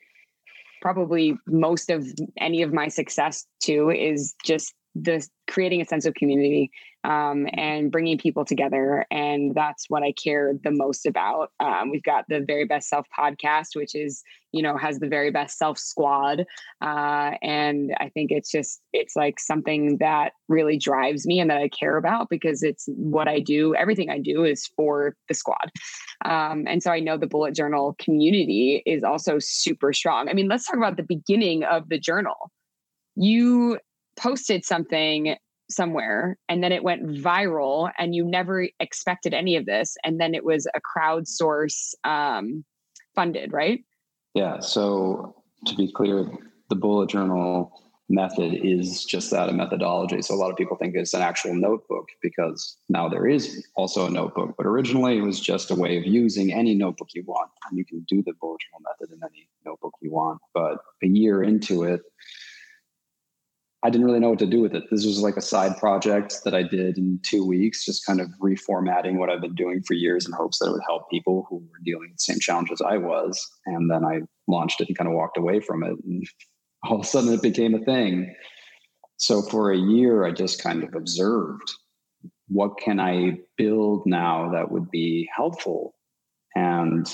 probably 0.83 1.37
most 1.47 1.91
of 1.91 2.07
any 2.39 2.63
of 2.63 2.73
my 2.73 2.89
success 2.89 3.47
to 3.63 3.91
is 3.91 4.35
just 4.45 4.75
the 4.95 5.27
creating 5.49 5.81
a 5.81 5.85
sense 5.85 6.07
of 6.07 6.15
community 6.15 6.71
um, 7.05 7.47
and 7.55 7.91
bringing 7.91 8.19
people 8.19 8.45
together. 8.45 9.07
And 9.11 9.55
that's 9.55 9.89
what 9.89 10.03
I 10.03 10.13
care 10.13 10.53
the 10.63 10.71
most 10.71 11.07
about. 11.07 11.53
Um, 11.61 11.91
we've 11.91 12.03
got 12.03 12.27
the 12.29 12.41
Very 12.41 12.65
Best 12.65 12.89
Self 12.89 13.07
podcast, 13.17 13.69
which 13.75 13.95
is, 13.95 14.23
you 14.53 14.63
know, 14.63 14.77
has 14.77 14.99
the 14.99 15.09
Very 15.09 15.31
Best 15.31 15.57
Self 15.59 15.79
squad. 15.79 16.45
Uh, 16.83 17.33
and 17.43 17.95
I 18.01 18.11
think 18.11 18.31
it's 18.31 18.51
just, 18.51 18.81
it's 18.93 19.17
like 19.17 19.41
something 19.41 19.97
that 19.99 20.33
really 20.49 20.77
drives 20.77 21.27
me 21.27 21.41
and 21.41 21.51
that 21.51 21.59
I 21.59 21.69
care 21.69 21.97
about 21.97 22.29
because 22.29 22.63
it's 22.63 22.87
what 22.97 23.29
I 23.29 23.41
do. 23.41 23.75
Everything 23.75 24.11
I 24.11 24.19
do 24.19 24.45
is 24.45 24.67
for 24.77 25.17
the 25.29 25.35
squad. 25.35 25.71
Um, 26.25 26.65
and 26.67 26.83
so 26.83 26.91
I 26.91 27.01
know 27.01 27.17
the 27.17 27.27
bullet 27.27 27.55
journal 27.55 27.97
community 27.99 28.83
is 28.85 29.03
also 29.03 29.39
super 29.39 29.93
strong. 29.93 30.29
I 30.29 30.35
mean, 30.35 30.49
let's 30.49 30.67
talk 30.67 30.77
about 30.77 30.97
the 30.97 31.03
beginning 31.03 31.65
of 31.65 31.89
the 31.89 31.99
journal. 31.99 32.51
You 33.17 33.79
posted 34.17 34.65
something 34.65 35.37
somewhere 35.71 36.39
and 36.49 36.63
then 36.63 36.73
it 36.73 36.83
went 36.83 37.07
viral 37.07 37.91
and 37.99 38.15
you 38.15 38.25
never 38.25 38.69
expected 38.81 39.35
any 39.35 39.57
of 39.57 39.67
this 39.67 39.97
and 40.05 40.21
then 40.21 40.35
it 40.35 40.45
was 40.45 40.67
a 40.75 40.81
crowdsource 40.81 41.95
um, 42.05 42.65
funded 43.15 43.53
right? 43.53 43.85
Yeah 44.35 44.61
so 44.61 45.35
to 45.67 45.75
be 45.75 45.91
clear 45.93 46.27
the 46.69 46.77
bullet 46.77 47.11
journal 47.11 47.73
method 48.11 48.55
is 48.65 49.05
just 49.05 49.31
that 49.31 49.49
a 49.49 49.53
methodology. 49.53 50.21
So 50.21 50.35
a 50.35 50.37
lot 50.37 50.51
of 50.51 50.57
people 50.57 50.77
think 50.77 50.97
it's 50.97 51.15
an 51.15 51.23
actual 51.23 51.55
notebook 51.55 52.09
because 52.21 52.77
now 52.89 53.09
there 53.09 53.27
is 53.27 53.65
also 53.77 54.07
a 54.07 54.11
notebook 54.11 54.55
but 54.57 54.67
originally 54.67 55.19
it 55.19 55.23
was 55.23 55.41
just 55.41 55.71
a 55.71 55.75
way 55.75 55.97
of 55.97 56.05
using 56.05 56.53
any 56.53 56.75
notebook 56.75 57.09
you 57.15 57.23
want 57.27 57.51
and 57.69 57.79
you 57.79 57.85
can 57.85 58.05
do 58.09 58.23
the 58.23 58.33
bullet 58.41 58.61
journal 58.61 58.83
method 58.91 59.15
in 59.15 59.21
any 59.23 59.49
notebook 59.65 59.95
you 60.03 60.11
want 60.11 60.41
but 60.53 60.79
a 61.03 61.07
year 61.07 61.43
into 61.43 61.85
it 61.85 62.03
I 63.83 63.89
didn't 63.89 64.07
really 64.07 64.21
know 64.21 64.31
what 64.31 64.39
to 64.41 64.47
do 64.47 64.61
with 64.61 64.75
it. 64.75 64.85
This 64.91 65.07
was 65.07 65.21
like 65.21 65.39
a 65.39 65.43
side 65.43 65.79
project 65.79 66.41
that 66.45 66.55
I 66.55 66.63
did 66.63 66.99
in 66.99 67.19
two 67.23 67.47
weeks, 67.47 67.85
just 67.85 68.05
kind 68.05 68.21
of 68.21 68.29
reformatting 68.43 69.17
what 69.17 69.31
I've 69.31 69.41
been 69.41 69.55
doing 69.55 69.83
for 69.83 69.95
years 69.95 70.27
in 70.27 70.33
hopes 70.33 70.59
that 70.59 70.67
it 70.67 70.73
would 70.73 70.83
help 70.87 71.09
people 71.11 71.47
who 71.49 71.57
were 71.57 71.79
dealing 71.83 72.11
with 72.11 72.19
the 72.19 72.33
same 72.33 72.41
challenges 72.41 72.83
I 72.83 72.99
was. 72.99 73.43
And 73.65 73.91
then 73.91 74.05
I 74.05 74.21
launched 74.49 74.83
it 74.83 74.89
and 74.89 74.99
kind 74.99 75.09
of 75.09 75.15
walked 75.15 75.39
away 75.39 75.61
from 75.61 75.83
it. 75.83 75.97
And 76.05 76.29
all 76.85 76.97
of 76.97 77.05
a 77.05 77.09
sudden 77.09 77.33
it 77.33 77.43
became 77.43 77.75
a 77.75 77.85
thing. 77.85 78.35
So 79.17 79.41
for 79.43 79.71
a 79.71 79.79
year, 79.79 80.25
I 80.25 80.33
just 80.33 80.63
kind 80.63 80.83
of 80.83 80.95
observed 80.95 81.71
what 82.49 82.79
can 82.79 82.99
I 83.01 83.39
build 83.57 84.03
now 84.07 84.51
that 84.51 84.71
would 84.71 84.91
be 84.91 85.29
helpful? 85.35 85.95
And 86.55 87.07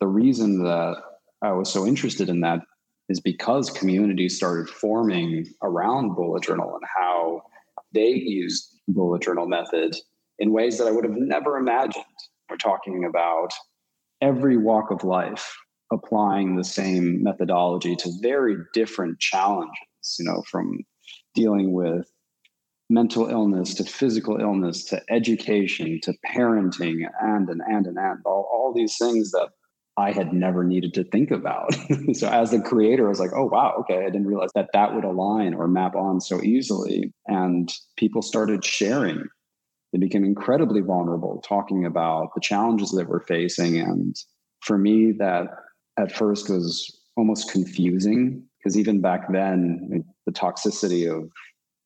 the 0.00 0.06
reason 0.06 0.64
that 0.64 0.96
I 1.42 1.52
was 1.52 1.70
so 1.70 1.86
interested 1.86 2.28
in 2.28 2.40
that 2.40 2.60
is 3.08 3.20
because 3.20 3.70
communities 3.70 4.36
started 4.36 4.68
forming 4.68 5.46
around 5.62 6.14
bullet 6.14 6.42
journal 6.42 6.74
and 6.74 6.84
how 6.96 7.42
they 7.92 8.08
used 8.08 8.74
bullet 8.88 9.22
journal 9.22 9.46
method 9.46 9.96
in 10.38 10.52
ways 10.52 10.78
that 10.78 10.86
I 10.86 10.90
would 10.90 11.04
have 11.04 11.16
never 11.16 11.56
imagined. 11.56 12.04
We're 12.48 12.56
talking 12.56 13.04
about 13.04 13.52
every 14.20 14.56
walk 14.56 14.90
of 14.90 15.04
life 15.04 15.56
applying 15.92 16.56
the 16.56 16.64
same 16.64 17.22
methodology 17.22 17.96
to 17.96 18.12
very 18.20 18.56
different 18.74 19.18
challenges, 19.20 20.16
you 20.18 20.24
know, 20.24 20.42
from 20.50 20.80
dealing 21.34 21.72
with 21.72 22.10
mental 22.90 23.28
illness 23.28 23.74
to 23.74 23.84
physical 23.84 24.40
illness 24.40 24.84
to 24.84 25.02
education 25.10 26.00
to 26.02 26.14
parenting 26.26 27.06
and 27.20 27.48
and 27.48 27.60
and 27.66 27.86
and 27.86 27.98
and 27.98 28.20
all, 28.24 28.48
all 28.50 28.72
these 28.74 28.96
things 28.96 29.30
that 29.30 29.50
I 29.98 30.12
had 30.12 30.32
never 30.32 30.62
needed 30.62 30.94
to 30.94 31.04
think 31.04 31.32
about. 31.32 31.74
so 32.12 32.28
as 32.28 32.52
the 32.52 32.60
creator, 32.60 33.06
I 33.06 33.08
was 33.08 33.18
like, 33.18 33.32
oh, 33.34 33.46
wow, 33.46 33.74
okay, 33.80 34.04
I 34.04 34.10
didn't 34.10 34.28
realize 34.28 34.50
that 34.54 34.70
that 34.72 34.94
would 34.94 35.02
align 35.02 35.54
or 35.54 35.66
map 35.66 35.96
on 35.96 36.20
so 36.20 36.40
easily. 36.40 37.12
And 37.26 37.72
people 37.96 38.22
started 38.22 38.64
sharing. 38.64 39.24
They 39.92 39.98
became 39.98 40.24
incredibly 40.24 40.82
vulnerable, 40.82 41.42
talking 41.44 41.84
about 41.84 42.32
the 42.36 42.40
challenges 42.40 42.92
that 42.92 43.08
we're 43.08 43.26
facing. 43.26 43.80
And 43.80 44.14
for 44.60 44.78
me, 44.78 45.12
that 45.18 45.48
at 45.98 46.12
first 46.12 46.48
was 46.48 46.96
almost 47.16 47.50
confusing 47.50 48.44
because 48.58 48.78
even 48.78 49.00
back 49.00 49.32
then, 49.32 50.04
the 50.26 50.32
toxicity 50.32 51.10
of 51.10 51.28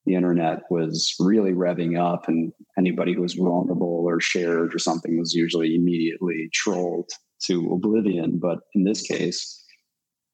the 0.04 0.16
internet 0.16 0.64
was 0.68 1.14
really 1.20 1.52
revving 1.52 1.98
up, 1.98 2.26
and 2.26 2.52
anybody 2.76 3.14
who 3.14 3.22
was 3.22 3.34
vulnerable 3.34 4.04
or 4.04 4.20
shared 4.20 4.74
or 4.74 4.78
something 4.78 5.18
was 5.18 5.32
usually 5.32 5.76
immediately 5.76 6.50
trolled 6.52 7.08
to 7.46 7.72
oblivion. 7.72 8.38
But 8.38 8.60
in 8.74 8.84
this 8.84 9.02
case, 9.02 9.62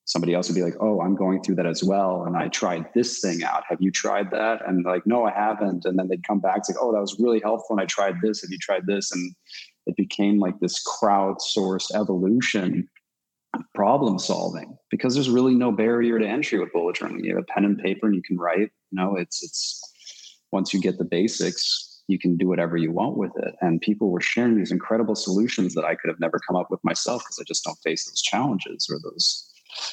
somebody 0.05 0.35
else 0.35 0.49
would 0.49 0.55
be 0.55 0.63
like, 0.63 0.77
"Oh, 0.81 1.01
I'm 1.01 1.15
going 1.15 1.43
through 1.43 1.57
that 1.57 1.67
as 1.67 1.85
well, 1.85 2.25
and 2.25 2.37
I 2.37 2.49
tried 2.49 2.87
this 2.95 3.21
thing 3.21 3.43
out. 3.45 3.65
Have 3.69 3.81
you 3.81 3.91
tried 3.91 4.31
that?" 4.31 4.67
And 4.67 4.85
like, 4.85 5.07
"No, 5.07 5.25
I 5.25 5.33
haven't." 5.33 5.85
And 5.85 5.99
then 5.99 6.09
they'd 6.09 6.27
come 6.27 6.41
back, 6.41 6.59
it's 6.59 6.71
like, 6.71 6.79
"Oh, 6.81 6.93
that 6.93 7.01
was 7.01 7.19
really 7.21 7.41
helpful, 7.41 7.77
and 7.77 7.81
I 7.81 7.87
tried 7.87 8.17
this. 8.23 8.43
Have 8.43 8.51
you 8.51 8.59
tried 8.59 8.87
this?" 8.87 9.13
And 9.13 9.35
it 9.87 9.97
became 9.97 10.39
like 10.39 10.59
this 10.61 10.83
crowdsourced 10.85 11.95
evolution 11.95 12.89
problem 13.75 14.19
solving 14.19 14.77
because 14.91 15.15
there's 15.15 15.31
really 15.31 15.55
no 15.55 15.73
barrier 15.73 16.19
to 16.19 16.27
entry 16.27 16.59
with 16.59 16.73
bullet 16.73 16.97
journaling. 16.97 17.25
You 17.25 17.35
have 17.35 17.45
a 17.45 17.53
pen 17.53 17.65
and 17.65 17.79
paper, 17.79 18.07
and 18.07 18.15
you 18.15 18.23
can 18.23 18.39
write. 18.39 18.71
You 18.91 18.97
know, 19.01 19.17
it's 19.17 19.43
it's 19.43 19.81
once 20.53 20.73
you 20.73 20.81
get 20.81 20.99
the 20.99 21.05
basics, 21.05 21.88
you 22.09 22.19
can 22.19 22.37
do 22.37 22.49
whatever 22.49 22.77
you 22.77 22.91
want 22.91 23.17
with 23.17 23.33
it. 23.37 23.55
And 23.61 23.81
people 23.81 24.11
were 24.11 24.21
sharing 24.21 24.57
these 24.57 24.73
incredible 24.73 25.15
solutions 25.15 25.75
that 25.75 25.85
I 25.85 25.95
could 25.95 26.09
have 26.09 26.21
never 26.21 26.41
come 26.47 26.57
up 26.57 26.71
with 26.71 26.83
myself 26.83 27.23
because 27.23 27.39
I 27.39 27.45
just 27.47 27.65
don't 27.65 27.79
face 27.85 28.07
those 28.07 28.23
challenges 28.23 28.89
or 28.91 28.99
those 28.99 29.49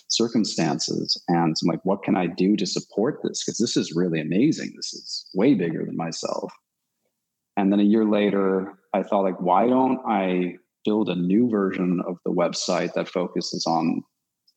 circumstances. 0.07 1.21
And 1.27 1.55
I'm 1.61 1.67
like, 1.67 1.83
what 1.83 2.03
can 2.03 2.15
I 2.15 2.27
do 2.27 2.55
to 2.55 2.65
support 2.65 3.19
this? 3.21 3.43
Because 3.43 3.57
this 3.57 3.77
is 3.77 3.95
really 3.95 4.21
amazing. 4.21 4.73
This 4.75 4.93
is 4.93 5.29
way 5.35 5.53
bigger 5.53 5.85
than 5.85 5.97
myself. 5.97 6.51
And 7.57 7.71
then 7.71 7.79
a 7.79 7.83
year 7.83 8.05
later, 8.05 8.79
I 8.93 9.03
thought, 9.03 9.23
like, 9.23 9.39
why 9.39 9.67
don't 9.67 9.99
I 10.07 10.55
build 10.85 11.09
a 11.09 11.15
new 11.15 11.49
version 11.49 12.01
of 12.07 12.17
the 12.25 12.31
website 12.31 12.93
that 12.93 13.09
focuses 13.09 13.65
on 13.65 14.01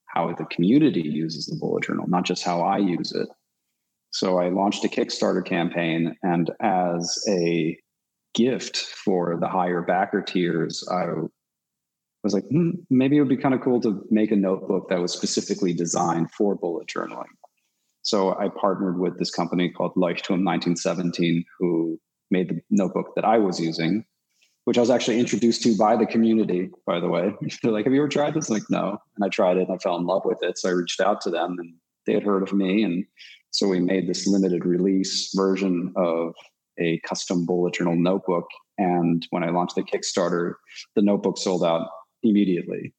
how 0.07 0.33
the 0.35 0.45
community 0.47 1.03
uses 1.03 1.47
the 1.47 1.57
bullet 1.57 1.85
journal, 1.85 2.07
not 2.09 2.25
just 2.25 2.45
how 2.45 2.63
I 2.63 2.79
use 2.79 3.13
it. 3.13 3.29
So 4.19 4.41
I 4.41 4.49
launched 4.49 4.85
a 4.85 4.89
Kickstarter 4.89 5.45
campaign, 5.45 6.17
and 6.25 6.51
as 6.61 7.25
a 7.29 7.79
gift 8.35 8.77
for 8.77 9.39
the 9.41 9.47
higher 9.47 9.81
backer 9.81 10.23
tiers, 10.23 10.85
I 10.91 11.07
was 12.25 12.35
like, 12.35 12.43
hmm, 12.49 12.71
maybe 12.91 13.17
it 13.17 13.21
would 13.21 13.29
be 13.29 13.37
kind 13.37 13.55
of 13.55 13.61
cool 13.61 13.81
to 13.83 14.05
make 14.11 14.33
a 14.33 14.37
notebook 14.37 14.89
that 14.89 15.01
was 15.01 15.13
specifically 15.13 15.73
designed 15.73 16.33
for 16.33 16.57
bullet 16.57 16.89
journaling. 16.89 17.31
So 18.03 18.37
I 18.37 18.49
partnered 18.49 18.99
with 18.99 19.21
this 19.21 19.31
company 19.31 19.71
called 19.71 19.95
Leuchtturm 19.95 20.43
1917, 20.45 21.45
who 21.61 22.01
made 22.33 22.49
the 22.49 22.61
notebook 22.71 23.15
that 23.15 23.25
I 23.25 23.39
was 23.39 23.61
using, 23.61 24.05
which 24.65 24.79
I 24.79 24.81
was 24.81 24.91
actually 24.91 25.21
introduced 25.21 25.63
to 25.63 25.77
by 25.77 25.95
the 25.95 26.07
community, 26.07 26.71
by 26.89 26.99
the 26.99 27.09
way. 27.09 27.35
They're 27.63 27.71
like, 27.71 27.85
Have 27.85 27.95
you 27.95 28.01
ever 28.01 28.09
tried 28.09 28.35
this? 28.35 28.51
I'm 28.51 28.55
like, 28.55 28.69
no. 28.69 28.99
And 29.15 29.25
I 29.25 29.29
tried 29.29 29.59
it 29.59 29.69
and 29.69 29.77
I 29.77 29.79
fell 29.79 29.97
in 29.97 30.07
love 30.07 30.23
with 30.25 30.43
it. 30.43 30.59
So 30.59 30.71
I 30.71 30.73
reached 30.73 31.01
out 31.01 31.21
to 31.21 31.31
them 31.31 31.55
and 31.61 31.73
they 32.09 32.15
had 32.15 32.25
heard 32.25 32.43
of 32.43 32.55
me. 32.55 32.83
And 32.83 33.05
so 33.51 33.69
we 33.69 33.81
made 33.81 34.09
this 34.09 34.27
limited 34.27 34.65
release 34.65 35.31
version 35.37 35.93
of 35.97 36.35
a 36.79 36.99
custom 37.01 37.45
bullet 37.45 37.75
journal 37.75 37.97
notebook. 37.97 38.47
And 38.79 39.27
when 39.31 39.45
I 39.45 39.51
launched 39.51 39.77
the 39.77 39.83
Kickstarter, 39.83 40.55
the 40.97 41.03
notebook 41.03 41.37
sold 41.37 41.63
out 41.63 41.87
immediately. 42.23 42.95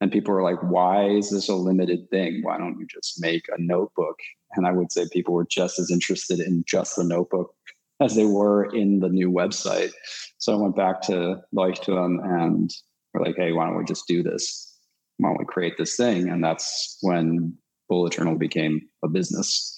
And 0.00 0.10
people 0.10 0.32
were 0.32 0.42
like, 0.42 0.62
why 0.62 1.08
is 1.08 1.30
this 1.30 1.48
a 1.48 1.54
limited 1.54 2.08
thing? 2.10 2.40
Why 2.42 2.56
don't 2.56 2.78
you 2.78 2.86
just 2.86 3.20
make 3.20 3.44
a 3.48 3.60
notebook? 3.60 4.16
And 4.56 4.66
I 4.66 4.72
would 4.72 4.90
say 4.90 5.06
people 5.12 5.34
were 5.34 5.46
just 5.50 5.78
as 5.78 5.90
interested 5.90 6.40
in 6.40 6.64
just 6.66 6.96
the 6.96 7.04
notebook 7.04 7.54
as 8.00 8.14
they 8.14 8.24
were 8.24 8.64
in 8.74 9.00
the 9.00 9.08
new 9.08 9.30
website. 9.30 9.92
So 10.38 10.54
I 10.54 10.56
went 10.56 10.76
back 10.76 11.02
to 11.02 11.42
Leuchtturm 11.54 12.24
and 12.24 12.70
we're 13.12 13.24
like, 13.24 13.36
hey, 13.36 13.52
why 13.52 13.66
don't 13.66 13.76
we 13.76 13.84
just 13.84 14.06
do 14.08 14.22
this? 14.22 14.76
Why 15.18 15.28
don't 15.28 15.38
we 15.38 15.44
create 15.44 15.74
this 15.76 15.96
thing? 15.96 16.28
And 16.28 16.42
that's 16.42 16.98
when 17.02 17.56
Bullet 17.88 18.12
Journal 18.12 18.36
became 18.36 18.80
a 19.04 19.08
business. 19.08 19.76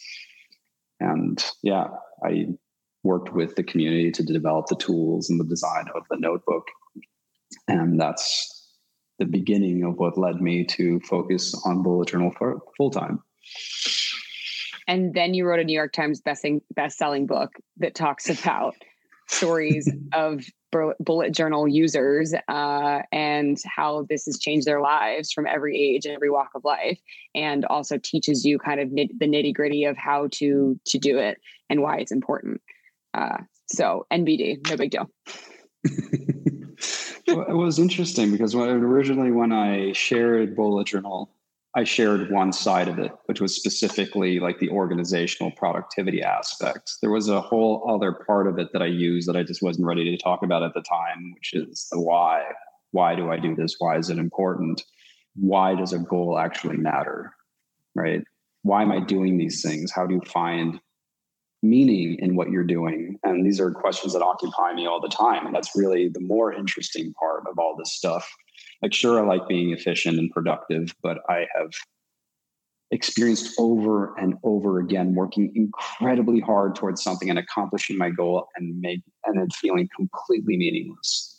And 1.01 1.45
yeah, 1.63 1.89
I 2.25 2.47
worked 3.03 3.33
with 3.33 3.57
the 3.57 3.63
community 3.63 4.11
to 4.13 4.23
develop 4.23 4.67
the 4.67 4.77
tools 4.77 5.31
and 5.31 5.39
the 5.39 5.45
design 5.45 5.87
of 5.95 6.03
the 6.11 6.17
notebook. 6.19 6.65
And 7.69 8.01
that's 8.01 8.53
the 9.19 9.27
beginning 9.27 9.85
of 9.85 9.97
what 9.97 10.19
led 10.19 10.41
me 10.41 10.65
to 10.65 11.01
focus 11.01 11.55
on 11.65 11.83
Bullet 11.83 12.09
Journal 12.09 12.33
full 12.77 12.91
time. 12.91 13.23
And 14.89 15.15
then 15.15 15.35
you 15.35 15.47
wrote 15.47 15.61
a 15.61 15.65
New 15.65 15.75
York 15.75 15.93
Times 15.93 16.21
best 16.21 16.99
selling 16.99 17.27
book 17.27 17.53
that 17.79 17.95
talks 17.95 18.29
about 18.29 18.75
stories 19.29 19.91
of 20.13 20.45
bullet 21.01 21.33
journal 21.33 21.69
users 21.69 22.35
uh, 22.49 23.03
and 23.13 23.59
how 23.65 24.07
this 24.09 24.27
has 24.27 24.39
changed 24.39 24.67
their 24.67 24.81
lives 24.81 25.33
from 25.33 25.47
every 25.47 25.77
age 25.77 26.07
and 26.07 26.15
every 26.15 26.31
walk 26.31 26.51
of 26.55 26.65
life 26.65 26.99
and 27.35 27.65
also 27.67 27.99
teaches 27.99 28.45
you 28.45 28.59
kind 28.59 28.81
of 28.81 28.91
nit- 28.93 29.19
the 29.19 29.27
nitty 29.27 29.55
gritty 29.55 29.85
of 29.85 29.97
how 29.97 30.29
to 30.33 30.79
to 30.85 30.99
do 30.99 31.19
it 31.19 31.39
and 31.71 31.83
why 31.83 31.99
it's 31.99 32.13
important. 32.13 32.61
Uh, 33.15 33.39
so 33.69 34.07
nbd 34.13 34.69
no 34.69 34.77
big 34.77 34.91
deal. 34.91 35.11
Well, 37.29 37.45
it 37.49 37.55
was 37.55 37.81
interesting 37.81 38.31
because 38.31 38.55
when, 38.55 38.69
originally 38.69 39.33
when 39.33 39.51
i 39.51 39.93
shared 39.93 40.55
bullet 40.55 40.87
journal 40.87 41.29
I 41.77 41.85
shared 41.85 42.31
one 42.31 42.55
side 42.55 42.89
of 42.89 42.99
it, 42.99 43.13
which 43.27 43.43
was 43.43 43.55
specifically 43.55 44.41
like 44.41 44.59
the 44.59 44.71
organizational 44.71 45.53
productivity 45.53 46.23
aspect. 46.23 46.93
There 47.03 47.11
was 47.11 47.29
a 47.29 47.43
whole 47.43 47.85
other 47.87 48.13
part 48.13 48.47
of 48.47 48.59
it 48.59 48.73
that 48.73 48.81
I 48.81 48.87
used 48.87 49.29
that 49.29 49.37
I 49.37 49.43
just 49.43 49.63
wasn't 49.63 49.87
ready 49.87 50.11
to 50.11 50.17
talk 50.17 50.43
about 50.43 50.63
at 50.63 50.73
the 50.73 50.81
time, 50.81 51.35
which 51.35 51.53
is 51.53 51.87
the 51.93 52.01
why. 52.01 52.45
Why 52.93 53.15
do 53.15 53.31
I 53.31 53.39
do 53.39 53.55
this? 53.55 53.77
Why 53.79 53.99
is 53.99 54.09
it 54.09 54.17
important? 54.17 54.83
Why 55.35 55.75
does 55.75 55.93
a 55.93 55.99
goal 55.99 56.39
actually 56.39 56.79
matter? 56.79 57.35
Right? 57.95 58.23
Why 58.63 58.81
am 58.81 58.91
I 58.91 59.01
doing 59.01 59.37
these 59.37 59.61
things? 59.61 59.93
How 59.93 60.07
do 60.07 60.15
you 60.15 60.23
find 60.23 60.81
meaning 61.63 62.17
in 62.21 62.37
what 62.37 62.49
you're 62.49 62.65
doing? 62.65 63.19
And 63.23 63.45
these 63.45 63.61
are 63.61 63.71
questions 63.71 64.15
that 64.15 64.23
occupy 64.23 64.73
me 64.73 64.87
all 64.87 65.03
the 65.03 65.09
time. 65.09 65.45
And 65.45 65.55
that's 65.55 65.77
really 65.77 66.09
the 66.09 66.21
more 66.21 66.55
interesting 66.55 67.13
part 67.21 67.43
of 67.47 67.59
all 67.59 67.77
this 67.77 67.93
stuff 67.93 68.27
like 68.83 68.95
sure 68.95 69.19
i 69.19 69.27
like 69.27 69.47
being 69.49 69.71
efficient 69.73 70.19
and 70.19 70.31
productive 70.31 70.95
but 71.03 71.19
i 71.29 71.47
have 71.57 71.71
experienced 72.91 73.55
over 73.59 74.17
and 74.17 74.35
over 74.45 74.79
again 74.79 75.15
working 75.15 75.53
incredibly 75.55 76.41
hard 76.41 76.75
towards 76.77 77.03
something 77.03 77.29
and 77.31 77.39
accomplishing 77.39 77.99
my 77.99 78.11
goal 78.11 78.47
and 78.57 78.81
make 78.81 79.01
and 79.25 79.39
then 79.39 79.49
feeling 79.51 79.89
completely 79.97 80.57
meaningless. 80.57 81.33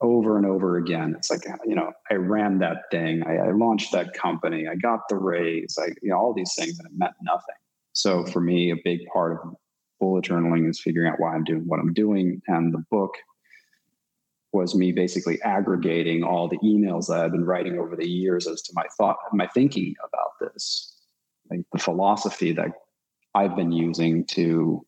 Over 0.00 0.36
and 0.36 0.46
over 0.46 0.76
again 0.76 1.14
it's 1.16 1.30
like 1.30 1.44
you 1.64 1.74
know 1.74 1.90
i 2.10 2.14
ran 2.14 2.58
that 2.58 2.82
thing 2.90 3.22
i, 3.26 3.36
I 3.36 3.52
launched 3.52 3.92
that 3.92 4.12
company 4.12 4.68
i 4.68 4.74
got 4.74 5.00
the 5.08 5.16
raise 5.16 5.78
i 5.80 5.86
you 6.02 6.10
know 6.10 6.18
all 6.18 6.34
these 6.34 6.52
things 6.54 6.78
and 6.78 6.86
it 6.86 6.92
meant 6.94 7.14
nothing. 7.22 7.54
So 7.94 8.24
for 8.26 8.40
me 8.40 8.70
a 8.70 8.76
big 8.84 9.00
part 9.10 9.32
of 9.32 9.54
bullet 9.98 10.26
journaling 10.26 10.68
is 10.68 10.80
figuring 10.80 11.10
out 11.10 11.18
why 11.18 11.34
i'm 11.34 11.44
doing 11.44 11.62
what 11.66 11.80
i'm 11.80 11.94
doing 11.94 12.42
and 12.46 12.74
the 12.74 12.84
book 12.90 13.14
was 14.56 14.74
me 14.74 14.90
basically 14.90 15.40
aggregating 15.42 16.24
all 16.24 16.48
the 16.48 16.58
emails 16.58 17.08
that 17.08 17.20
I've 17.20 17.32
been 17.32 17.44
writing 17.44 17.78
over 17.78 17.94
the 17.94 18.08
years 18.08 18.46
as 18.46 18.62
to 18.62 18.72
my 18.74 18.86
thought, 18.96 19.16
my 19.32 19.46
thinking 19.48 19.94
about 20.02 20.30
this, 20.40 20.98
like 21.50 21.60
the 21.72 21.78
philosophy 21.78 22.52
that 22.52 22.70
I've 23.34 23.54
been 23.54 23.70
using 23.70 24.24
to 24.28 24.84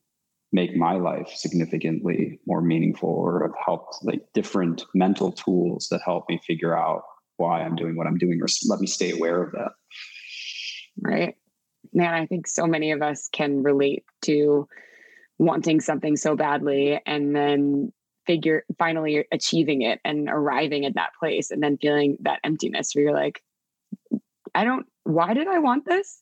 make 0.51 0.75
my 0.75 0.93
life 0.93 1.29
significantly 1.35 2.39
more 2.47 2.61
meaningful 2.61 3.09
or 3.09 3.43
have 3.43 3.55
helped 3.63 3.97
like 4.03 4.21
different 4.33 4.85
mental 4.95 5.31
tools 5.31 5.87
that 5.91 6.01
help 6.03 6.27
me 6.27 6.41
figure 6.47 6.75
out 6.75 7.03
why 7.37 7.61
I'm 7.61 7.75
doing 7.75 7.95
what 7.95 8.07
I'm 8.07 8.17
doing 8.17 8.41
or 8.41 8.47
let 8.67 8.79
me 8.79 8.87
stay 8.87 9.11
aware 9.11 9.43
of 9.43 9.51
that. 9.51 9.71
Right. 10.99 11.35
Man, 11.93 12.15
I 12.15 12.25
think 12.25 12.47
so 12.47 12.65
many 12.65 12.91
of 12.91 13.03
us 13.03 13.29
can 13.31 13.61
relate 13.61 14.03
to 14.23 14.67
wanting 15.37 15.79
something 15.79 16.17
so 16.17 16.35
badly 16.35 16.99
and 17.05 17.35
then 17.35 17.93
figure 18.29 18.63
finally 18.77 19.25
achieving 19.31 19.81
it 19.81 19.99
and 20.05 20.29
arriving 20.29 20.85
at 20.85 20.93
that 20.93 21.09
place 21.19 21.49
and 21.49 21.63
then 21.63 21.77
feeling 21.77 22.15
that 22.19 22.39
emptiness 22.43 22.93
where 22.93 23.05
you're 23.05 23.13
like 23.13 23.41
i 24.53 24.63
don't 24.63 24.85
why 25.03 25.33
did 25.33 25.47
i 25.47 25.57
want 25.57 25.83
this 25.85 26.21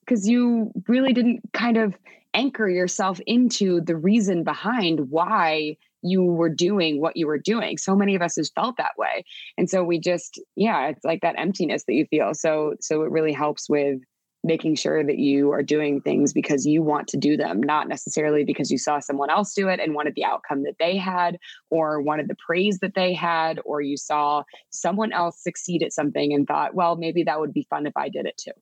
because 0.00 0.26
you 0.26 0.72
really 0.88 1.12
didn't 1.12 1.42
kind 1.52 1.76
of 1.76 1.94
anchor 2.32 2.66
yourself 2.66 3.20
into 3.26 3.82
the 3.82 3.94
reason 3.94 4.42
behind 4.42 5.10
why 5.10 5.76
you 6.00 6.24
were 6.24 6.48
doing 6.48 6.98
what 6.98 7.14
you 7.14 7.26
were 7.26 7.38
doing. 7.38 7.76
So 7.76 7.94
many 7.94 8.14
of 8.14 8.22
us 8.22 8.36
has 8.36 8.50
felt 8.50 8.78
that 8.78 8.96
way. 8.96 9.22
And 9.56 9.68
so 9.68 9.84
we 9.84 10.00
just, 10.00 10.40
yeah, 10.56 10.88
it's 10.88 11.04
like 11.04 11.20
that 11.20 11.38
emptiness 11.38 11.84
that 11.84 11.92
you 11.92 12.06
feel. 12.06 12.34
So 12.34 12.74
so 12.80 13.02
it 13.02 13.10
really 13.10 13.32
helps 13.32 13.68
with 13.68 14.00
making 14.44 14.74
sure 14.74 15.04
that 15.04 15.18
you 15.18 15.52
are 15.52 15.62
doing 15.62 16.00
things 16.00 16.32
because 16.32 16.66
you 16.66 16.82
want 16.82 17.08
to 17.08 17.16
do 17.16 17.36
them, 17.36 17.62
not 17.62 17.88
necessarily 17.88 18.44
because 18.44 18.70
you 18.70 18.78
saw 18.78 18.98
someone 18.98 19.30
else 19.30 19.54
do 19.54 19.68
it 19.68 19.80
and 19.80 19.94
wanted 19.94 20.14
the 20.14 20.24
outcome 20.24 20.64
that 20.64 20.76
they 20.78 20.96
had, 20.96 21.38
or 21.70 22.00
wanted 22.00 22.28
the 22.28 22.36
praise 22.44 22.78
that 22.78 22.94
they 22.94 23.14
had, 23.14 23.60
or 23.64 23.80
you 23.80 23.96
saw 23.96 24.42
someone 24.70 25.12
else 25.12 25.42
succeed 25.42 25.82
at 25.82 25.92
something 25.92 26.32
and 26.32 26.46
thought, 26.46 26.74
well, 26.74 26.96
maybe 26.96 27.22
that 27.22 27.40
would 27.40 27.52
be 27.52 27.66
fun 27.70 27.86
if 27.86 27.96
I 27.96 28.08
did 28.08 28.26
it 28.26 28.36
too. 28.36 28.52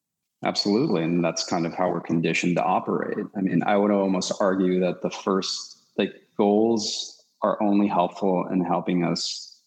Absolutely. 0.44 1.02
And 1.02 1.24
that's 1.24 1.44
kind 1.44 1.66
of 1.66 1.74
how 1.74 1.90
we're 1.90 2.00
conditioned 2.00 2.56
to 2.56 2.62
operate. 2.62 3.26
I 3.36 3.40
mean, 3.40 3.62
I 3.62 3.76
would 3.76 3.90
almost 3.90 4.32
argue 4.40 4.80
that 4.80 5.02
the 5.02 5.10
first, 5.10 5.82
like, 5.98 6.14
goals 6.36 7.24
are 7.42 7.62
only 7.62 7.88
helpful 7.88 8.46
in 8.50 8.64
helping 8.64 9.04
us 9.04 9.60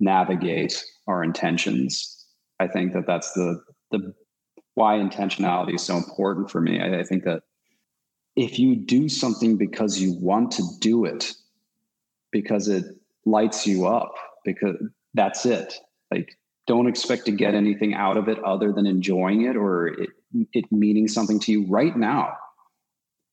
navigate 0.00 0.84
our 1.06 1.22
intentions. 1.22 2.26
I 2.58 2.66
think 2.66 2.92
that 2.92 3.06
that's 3.06 3.32
the 3.32 3.60
the 3.90 4.14
why 4.74 4.98
intentionality 4.98 5.74
is 5.74 5.82
so 5.82 5.96
important 5.96 6.50
for 6.50 6.60
me. 6.60 6.80
I, 6.80 7.00
I 7.00 7.04
think 7.04 7.24
that 7.24 7.42
if 8.36 8.58
you 8.58 8.74
do 8.74 9.08
something 9.08 9.56
because 9.56 10.00
you 10.00 10.14
want 10.14 10.52
to 10.52 10.64
do 10.80 11.04
it, 11.04 11.32
because 12.32 12.68
it 12.68 12.84
lights 13.24 13.66
you 13.66 13.86
up, 13.86 14.14
because 14.44 14.76
that's 15.14 15.46
it. 15.46 15.74
Like, 16.10 16.36
don't 16.66 16.88
expect 16.88 17.26
to 17.26 17.32
get 17.32 17.54
anything 17.54 17.94
out 17.94 18.16
of 18.16 18.28
it 18.28 18.42
other 18.42 18.72
than 18.72 18.86
enjoying 18.86 19.42
it 19.42 19.56
or 19.56 19.88
it, 19.88 20.10
it 20.52 20.64
meaning 20.72 21.06
something 21.06 21.38
to 21.40 21.52
you 21.52 21.66
right 21.68 21.96
now. 21.96 22.32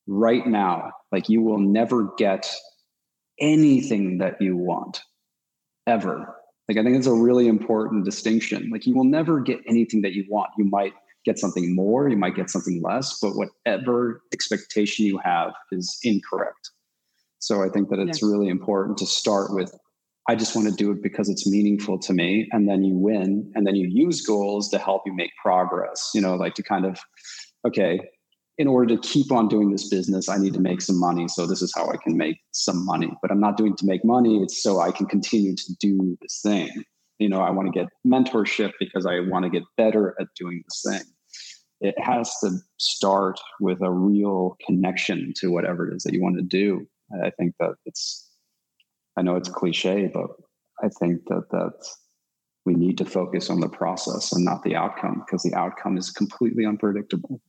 Right 0.08 0.46
now, 0.46 0.92
like 1.12 1.30
you 1.30 1.42
will 1.42 1.60
never 1.60 2.14
get 2.18 2.54
anything 3.40 4.18
that 4.20 4.42
you 4.42 4.58
want 4.58 5.02
ever. 5.88 6.36
Like, 6.68 6.78
I 6.78 6.84
think 6.84 6.98
it's 6.98 7.08
a 7.08 7.14
really 7.14 7.48
important 7.48 8.06
distinction. 8.06 8.70
Like, 8.72 8.86
you 8.86 8.96
will 8.96 9.04
never 9.04 9.40
get 9.40 9.60
anything 9.68 10.02
that 10.02 10.14
you 10.14 10.26
want. 10.30 10.52
You 10.58 10.66
might 10.66 10.94
get 11.26 11.40
something 11.40 11.76
more, 11.76 12.10
you 12.10 12.18
might 12.18 12.36
get 12.36 12.50
something 12.50 12.82
less, 12.82 13.20
but 13.22 13.34
whatever 13.36 14.22
expectation 14.34 15.06
you 15.06 15.20
have 15.24 15.54
is 15.72 16.00
incorrect. 16.04 16.72
So 17.40 17.64
I 17.64 17.70
think 17.70 17.90
that 17.90 18.00
it's 18.00 18.22
really 18.22 18.50
important 18.50 18.98
to 19.00 19.06
start 19.06 19.54
with 19.54 19.74
I 20.30 20.36
just 20.36 20.56
want 20.56 20.68
to 20.68 20.74
do 20.74 20.92
it 20.92 21.02
because 21.02 21.30
it's 21.30 21.50
meaningful 21.50 21.98
to 22.00 22.14
me. 22.14 22.48
And 22.52 22.70
then 22.70 22.84
you 22.84 22.96
win. 22.96 23.52
And 23.56 23.66
then 23.66 23.76
you 23.76 23.88
use 23.92 24.22
goals 24.22 24.70
to 24.70 24.78
help 24.78 25.02
you 25.06 25.14
make 25.14 25.32
progress, 25.42 26.12
you 26.14 26.22
know, 26.22 26.36
like 26.36 26.54
to 26.56 26.64
kind 26.64 26.86
of, 26.86 27.00
okay, 27.68 28.00
in 28.58 28.68
order 28.68 28.96
to 28.96 29.02
keep 29.02 29.32
on 29.32 29.48
doing 29.48 29.72
this 29.72 29.90
business, 29.90 30.30
I 30.30 30.38
need 30.38 30.54
to 30.54 30.60
make 30.60 30.82
some 30.82 31.00
money. 31.00 31.28
So 31.28 31.48
this 31.48 31.64
is 31.64 31.74
how 31.76 31.90
I 31.90 31.98
can 31.98 32.18
make 32.18 32.38
some 32.52 32.86
money. 32.86 33.12
But 33.22 33.32
I'm 33.32 33.40
not 33.40 33.58
doing 33.58 33.76
to 33.78 33.86
make 33.86 34.06
money. 34.06 34.44
It's 34.44 34.62
so 34.62 34.80
I 34.80 34.92
can 34.92 35.08
continue 35.08 35.56
to 35.56 35.76
do 35.80 36.18
this 36.22 36.40
thing 36.44 36.86
you 37.22 37.30
know, 37.30 37.42
I 37.42 37.52
want 37.52 37.72
to 37.72 37.80
get 37.80 37.88
mentorship 38.06 38.72
because 38.80 39.06
I 39.06 39.20
want 39.20 39.44
to 39.44 39.50
get 39.50 39.64
better 39.78 40.16
at 40.20 40.28
doing 40.36 40.64
this 40.66 40.84
thing. 40.88 41.08
It 41.80 41.96
has 42.00 42.34
to 42.44 42.58
start 42.78 43.40
with 43.60 43.82
a 43.82 43.92
real 43.92 44.58
connection 44.66 45.34
to 45.38 45.52
whatever 45.52 45.90
it 45.90 45.96
is 45.96 46.04
that 46.04 46.14
you 46.14 46.22
want 46.22 46.38
to 46.38 46.44
do. 46.44 46.88
I 47.24 47.30
think 47.32 47.56
that 47.60 47.76
it's, 47.86 48.28
I 49.18 49.22
know 49.22 49.36
it's 49.36 49.50
cliche, 49.50 50.10
but 50.12 50.30
I 50.84 50.90
think 50.90 51.26
that 51.28 51.50
that 51.52 51.74
we 52.66 52.74
need 52.74 52.98
to 53.00 53.06
focus 53.06 53.50
on 53.50 53.60
the 53.60 53.70
process 53.70 54.32
and 54.32 54.46
not 54.46 54.64
the 54.64 54.76
outcome 54.76 55.24
because 55.26 55.44
the 55.44 55.56
outcome 55.56 55.98
is 55.98 56.10
completely 56.12 56.66
unpredictable. 56.66 57.42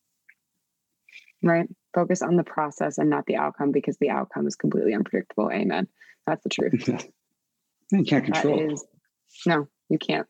Right. 1.42 1.68
Focus 1.94 2.22
on 2.22 2.36
the 2.36 2.44
process 2.44 2.98
and 2.98 3.10
not 3.10 3.26
the 3.26 3.36
outcome 3.36 3.72
because 3.72 3.98
the 3.98 4.10
outcome 4.10 4.46
is 4.46 4.56
completely 4.56 4.94
unpredictable. 4.94 5.50
Amen. 5.50 5.88
That's 6.26 6.42
the 6.42 6.48
truth. 6.48 6.88
you 7.92 8.04
can't 8.04 8.24
control. 8.24 8.72
Is, 8.72 8.84
no, 9.46 9.68
you 9.88 9.98
can't. 9.98 10.26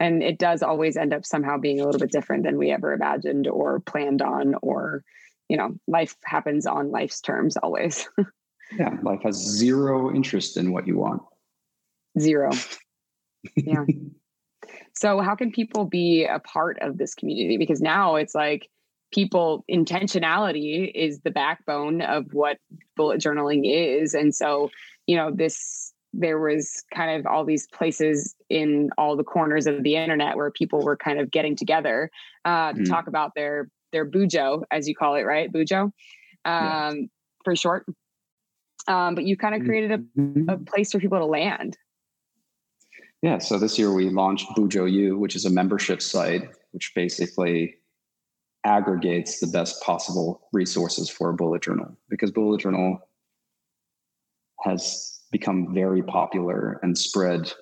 And 0.00 0.22
it 0.22 0.38
does 0.38 0.62
always 0.62 0.96
end 0.96 1.14
up 1.14 1.24
somehow 1.24 1.56
being 1.56 1.80
a 1.80 1.84
little 1.84 2.00
bit 2.00 2.10
different 2.10 2.44
than 2.44 2.58
we 2.58 2.70
ever 2.70 2.92
imagined 2.92 3.46
or 3.46 3.80
planned 3.80 4.22
on, 4.22 4.54
or, 4.62 5.04
you 5.48 5.56
know, 5.56 5.76
life 5.86 6.16
happens 6.24 6.66
on 6.66 6.90
life's 6.90 7.20
terms 7.20 7.56
always. 7.56 8.08
yeah. 8.78 8.96
Life 9.02 9.20
has 9.22 9.36
zero 9.36 10.14
interest 10.14 10.56
in 10.56 10.72
what 10.72 10.86
you 10.86 10.98
want. 10.98 11.22
Zero. 12.18 12.50
Yeah. 13.56 13.84
so, 14.94 15.20
how 15.20 15.34
can 15.34 15.52
people 15.52 15.84
be 15.84 16.24
a 16.24 16.38
part 16.38 16.78
of 16.80 16.96
this 16.96 17.14
community? 17.14 17.58
Because 17.58 17.82
now 17.82 18.16
it's 18.16 18.34
like, 18.34 18.70
people 19.14 19.64
intentionality 19.70 20.90
is 20.92 21.20
the 21.20 21.30
backbone 21.30 22.02
of 22.02 22.32
what 22.32 22.58
bullet 22.96 23.20
journaling 23.20 23.62
is 23.64 24.12
and 24.12 24.34
so 24.34 24.70
you 25.06 25.16
know 25.16 25.30
this 25.30 25.93
there 26.16 26.38
was 26.38 26.84
kind 26.94 27.18
of 27.18 27.26
all 27.26 27.44
these 27.44 27.66
places 27.68 28.34
in 28.48 28.90
all 28.96 29.16
the 29.16 29.24
corners 29.24 29.66
of 29.66 29.82
the 29.82 29.96
internet 29.96 30.36
where 30.36 30.50
people 30.50 30.82
were 30.82 30.96
kind 30.96 31.18
of 31.18 31.30
getting 31.30 31.56
together 31.56 32.10
uh, 32.44 32.72
to 32.72 32.80
mm. 32.80 32.88
talk 32.88 33.06
about 33.06 33.32
their 33.34 33.68
their 33.92 34.08
bujo 34.08 34.62
as 34.70 34.88
you 34.88 34.94
call 34.94 35.14
it 35.14 35.22
right 35.22 35.52
bujo 35.52 35.82
um, 35.84 35.92
yeah. 36.44 36.92
for 37.44 37.56
short 37.56 37.86
um, 38.86 39.14
but 39.14 39.24
you 39.24 39.36
kind 39.36 39.54
of 39.54 39.62
created 39.62 39.92
a, 39.92 39.98
mm-hmm. 40.20 40.48
a 40.48 40.58
place 40.58 40.92
for 40.92 40.98
people 40.98 41.18
to 41.18 41.26
land 41.26 41.76
yeah 43.22 43.38
so 43.38 43.58
this 43.58 43.78
year 43.78 43.92
we 43.92 44.08
launched 44.10 44.48
bujo 44.56 44.90
u 44.90 45.18
which 45.18 45.34
is 45.34 45.44
a 45.44 45.50
membership 45.50 46.00
site 46.00 46.48
which 46.72 46.92
basically 46.94 47.76
aggregates 48.64 49.40
the 49.40 49.46
best 49.46 49.82
possible 49.82 50.48
resources 50.52 51.08
for 51.08 51.30
a 51.30 51.34
bullet 51.34 51.62
journal 51.62 51.96
because 52.08 52.30
bullet 52.30 52.60
journal 52.60 52.98
has 54.62 55.13
become 55.34 55.74
very 55.74 56.00
popular 56.00 56.78
and 56.84 56.96
spread 56.96 57.52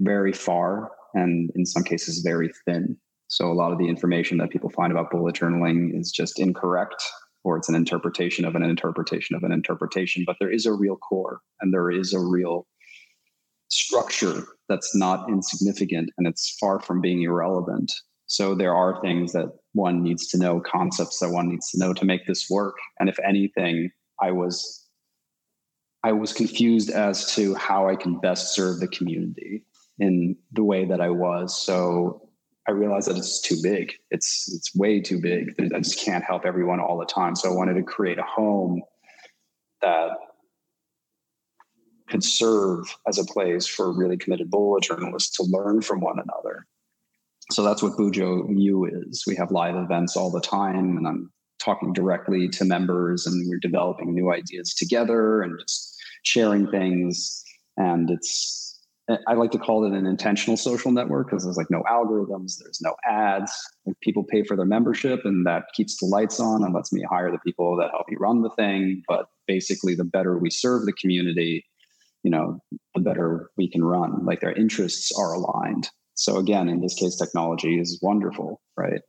very 0.00 0.32
far 0.32 0.90
and 1.14 1.48
in 1.54 1.64
some 1.64 1.84
cases 1.84 2.22
very 2.30 2.50
thin 2.64 2.96
so 3.28 3.46
a 3.46 3.54
lot 3.54 3.70
of 3.70 3.78
the 3.78 3.88
information 3.88 4.36
that 4.36 4.50
people 4.50 4.68
find 4.70 4.90
about 4.90 5.12
bullet 5.12 5.36
journaling 5.36 5.96
is 5.96 6.10
just 6.10 6.40
incorrect 6.40 7.00
or 7.44 7.56
it's 7.56 7.68
an 7.68 7.76
interpretation 7.76 8.44
of 8.44 8.56
an 8.56 8.64
interpretation 8.64 9.36
of 9.36 9.44
an 9.44 9.52
interpretation 9.52 10.24
but 10.26 10.34
there 10.40 10.50
is 10.50 10.66
a 10.66 10.72
real 10.72 10.96
core 10.96 11.38
and 11.60 11.72
there 11.72 11.88
is 11.88 12.12
a 12.12 12.18
real 12.18 12.66
structure 13.68 14.44
that's 14.68 14.96
not 14.96 15.28
insignificant 15.28 16.10
and 16.18 16.26
it's 16.26 16.56
far 16.58 16.80
from 16.80 17.00
being 17.00 17.22
irrelevant 17.22 17.92
so 18.26 18.56
there 18.56 18.74
are 18.74 19.00
things 19.00 19.32
that 19.32 19.48
one 19.72 20.04
needs 20.04 20.28
to 20.28 20.38
know, 20.38 20.60
concepts 20.60 21.18
that 21.18 21.30
one 21.30 21.48
needs 21.48 21.68
to 21.70 21.78
know 21.80 21.92
to 21.92 22.04
make 22.04 22.28
this 22.28 22.48
work. 22.48 22.76
And 23.00 23.08
if 23.08 23.18
anything, 23.28 23.90
I 24.22 24.30
was 24.30 24.79
I 26.02 26.12
was 26.12 26.32
confused 26.32 26.90
as 26.90 27.34
to 27.34 27.54
how 27.54 27.88
I 27.88 27.96
can 27.96 28.18
best 28.18 28.54
serve 28.54 28.80
the 28.80 28.88
community 28.88 29.64
in 29.98 30.36
the 30.52 30.64
way 30.64 30.86
that 30.86 31.00
I 31.00 31.10
was. 31.10 31.60
So 31.60 32.28
I 32.66 32.72
realized 32.72 33.08
that 33.08 33.16
it's 33.16 33.40
too 33.40 33.56
big. 33.62 33.92
It's 34.10 34.50
it's 34.54 34.74
way 34.74 35.00
too 35.00 35.20
big. 35.20 35.54
I 35.74 35.78
just 35.78 35.98
can't 35.98 36.24
help 36.24 36.46
everyone 36.46 36.80
all 36.80 36.98
the 36.98 37.06
time. 37.06 37.36
So 37.36 37.50
I 37.50 37.54
wanted 37.54 37.74
to 37.74 37.82
create 37.82 38.18
a 38.18 38.22
home 38.22 38.82
that 39.82 40.10
could 42.08 42.24
serve 42.24 42.84
as 43.06 43.18
a 43.18 43.24
place 43.24 43.66
for 43.66 43.92
really 43.92 44.16
committed 44.16 44.50
bullet 44.50 44.82
journalists 44.82 45.36
to 45.36 45.44
learn 45.44 45.80
from 45.80 46.00
one 46.00 46.18
another 46.18 46.66
so 47.50 47.64
that's 47.64 47.82
what 47.82 47.92
Bujo 47.92 48.46
U 48.56 48.84
is. 48.84 49.24
We 49.26 49.34
have 49.36 49.50
live 49.50 49.74
events 49.74 50.16
all 50.16 50.30
the 50.30 50.40
time, 50.40 50.96
and 50.96 51.06
I'm 51.06 51.32
talking 51.58 51.92
directly 51.92 52.48
to 52.48 52.64
members, 52.64 53.26
and 53.26 53.48
we're 53.48 53.58
developing 53.58 54.14
new 54.14 54.32
ideas 54.32 54.74
together 54.74 55.42
and 55.42 55.58
just 55.58 55.89
sharing 56.22 56.70
things. 56.70 57.42
And 57.76 58.10
it's 58.10 58.70
I 59.26 59.34
like 59.34 59.50
to 59.52 59.58
call 59.58 59.84
it 59.84 59.92
an 59.92 60.06
intentional 60.06 60.56
social 60.56 60.92
network 60.92 61.28
because 61.28 61.44
there's 61.44 61.56
like 61.56 61.70
no 61.70 61.82
algorithms, 61.90 62.58
there's 62.58 62.80
no 62.80 62.94
ads. 63.04 63.52
Like 63.86 63.98
people 64.00 64.24
pay 64.24 64.44
for 64.44 64.56
their 64.56 64.66
membership, 64.66 65.20
and 65.24 65.46
that 65.46 65.64
keeps 65.74 65.98
the 65.98 66.06
lights 66.06 66.38
on 66.38 66.62
and 66.62 66.74
lets 66.74 66.92
me 66.92 67.04
hire 67.10 67.30
the 67.30 67.38
people 67.38 67.76
that 67.76 67.90
help 67.90 68.06
me 68.08 68.16
run 68.18 68.42
the 68.42 68.50
thing. 68.50 69.02
But 69.08 69.26
basically, 69.46 69.94
the 69.94 70.04
better 70.04 70.38
we 70.38 70.50
serve 70.50 70.86
the 70.86 70.92
community, 70.92 71.64
you 72.22 72.30
know, 72.30 72.60
the 72.94 73.00
better 73.00 73.50
we 73.56 73.68
can 73.68 73.82
run. 73.82 74.24
Like 74.24 74.40
their 74.40 74.52
interests 74.52 75.12
are 75.18 75.32
aligned. 75.32 75.88
So 76.14 76.36
again, 76.36 76.68
in 76.68 76.80
this 76.80 76.94
case, 76.94 77.16
technology 77.16 77.80
is 77.80 77.98
wonderful, 78.02 78.60
right? 78.76 79.00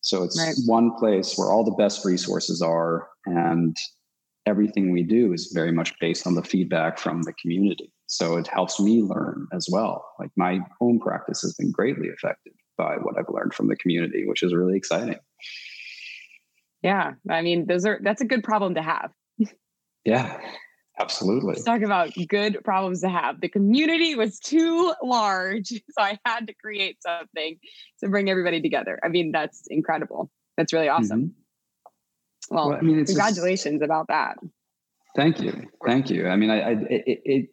So 0.00 0.22
it's 0.22 0.38
right. 0.38 0.54
one 0.66 0.92
place 0.96 1.36
where 1.36 1.50
all 1.50 1.64
the 1.64 1.72
best 1.72 2.04
resources 2.04 2.62
are, 2.62 3.08
and 3.26 3.76
everything 4.46 4.92
we 4.92 5.02
do 5.02 5.32
is 5.32 5.52
very 5.52 5.72
much 5.72 5.98
based 5.98 6.26
on 6.26 6.34
the 6.34 6.42
feedback 6.42 6.98
from 6.98 7.22
the 7.22 7.32
community. 7.34 7.92
So 8.06 8.36
it 8.36 8.46
helps 8.46 8.78
me 8.78 9.02
learn 9.02 9.48
as 9.52 9.68
well. 9.70 10.06
Like 10.18 10.30
my 10.36 10.60
own 10.80 11.00
practice 11.00 11.42
has 11.42 11.54
been 11.54 11.72
greatly 11.72 12.08
affected 12.08 12.52
by 12.78 12.96
what 12.96 13.18
I've 13.18 13.28
learned 13.28 13.54
from 13.54 13.68
the 13.68 13.76
community, 13.76 14.24
which 14.26 14.42
is 14.42 14.54
really 14.54 14.76
exciting. 14.76 15.18
Yeah, 16.82 17.14
I 17.28 17.42
mean, 17.42 17.66
those 17.66 17.84
are 17.84 17.98
that's 18.02 18.20
a 18.20 18.26
good 18.26 18.44
problem 18.44 18.74
to 18.74 18.82
have. 18.82 19.10
yeah, 20.04 20.38
Absolutely. 20.98 21.48
Let's 21.48 21.64
talk 21.64 21.82
about 21.82 22.12
good 22.28 22.58
problems 22.64 23.02
to 23.02 23.10
have. 23.10 23.40
The 23.40 23.48
community 23.48 24.14
was 24.14 24.38
too 24.38 24.94
large, 25.02 25.68
so 25.90 25.98
I 25.98 26.18
had 26.24 26.46
to 26.46 26.54
create 26.54 27.02
something 27.02 27.58
to 28.00 28.08
bring 28.08 28.30
everybody 28.30 28.62
together. 28.62 28.98
I 29.04 29.08
mean, 29.08 29.30
that's 29.32 29.64
incredible. 29.68 30.30
That's 30.56 30.72
really 30.72 30.88
awesome. 30.88 31.20
Mm-hmm. 31.20 31.40
Well, 32.50 32.70
well, 32.70 32.78
I 32.78 32.80
mean, 32.80 33.04
congratulations 33.04 33.80
just, 33.80 33.84
about 33.84 34.08
that. 34.08 34.38
Thank 35.14 35.40
you, 35.40 35.68
thank 35.84 36.10
you. 36.10 36.28
I 36.28 36.36
mean, 36.36 36.50
I, 36.50 36.60
I 36.60 36.70
it, 36.70 37.20
it 37.24 37.48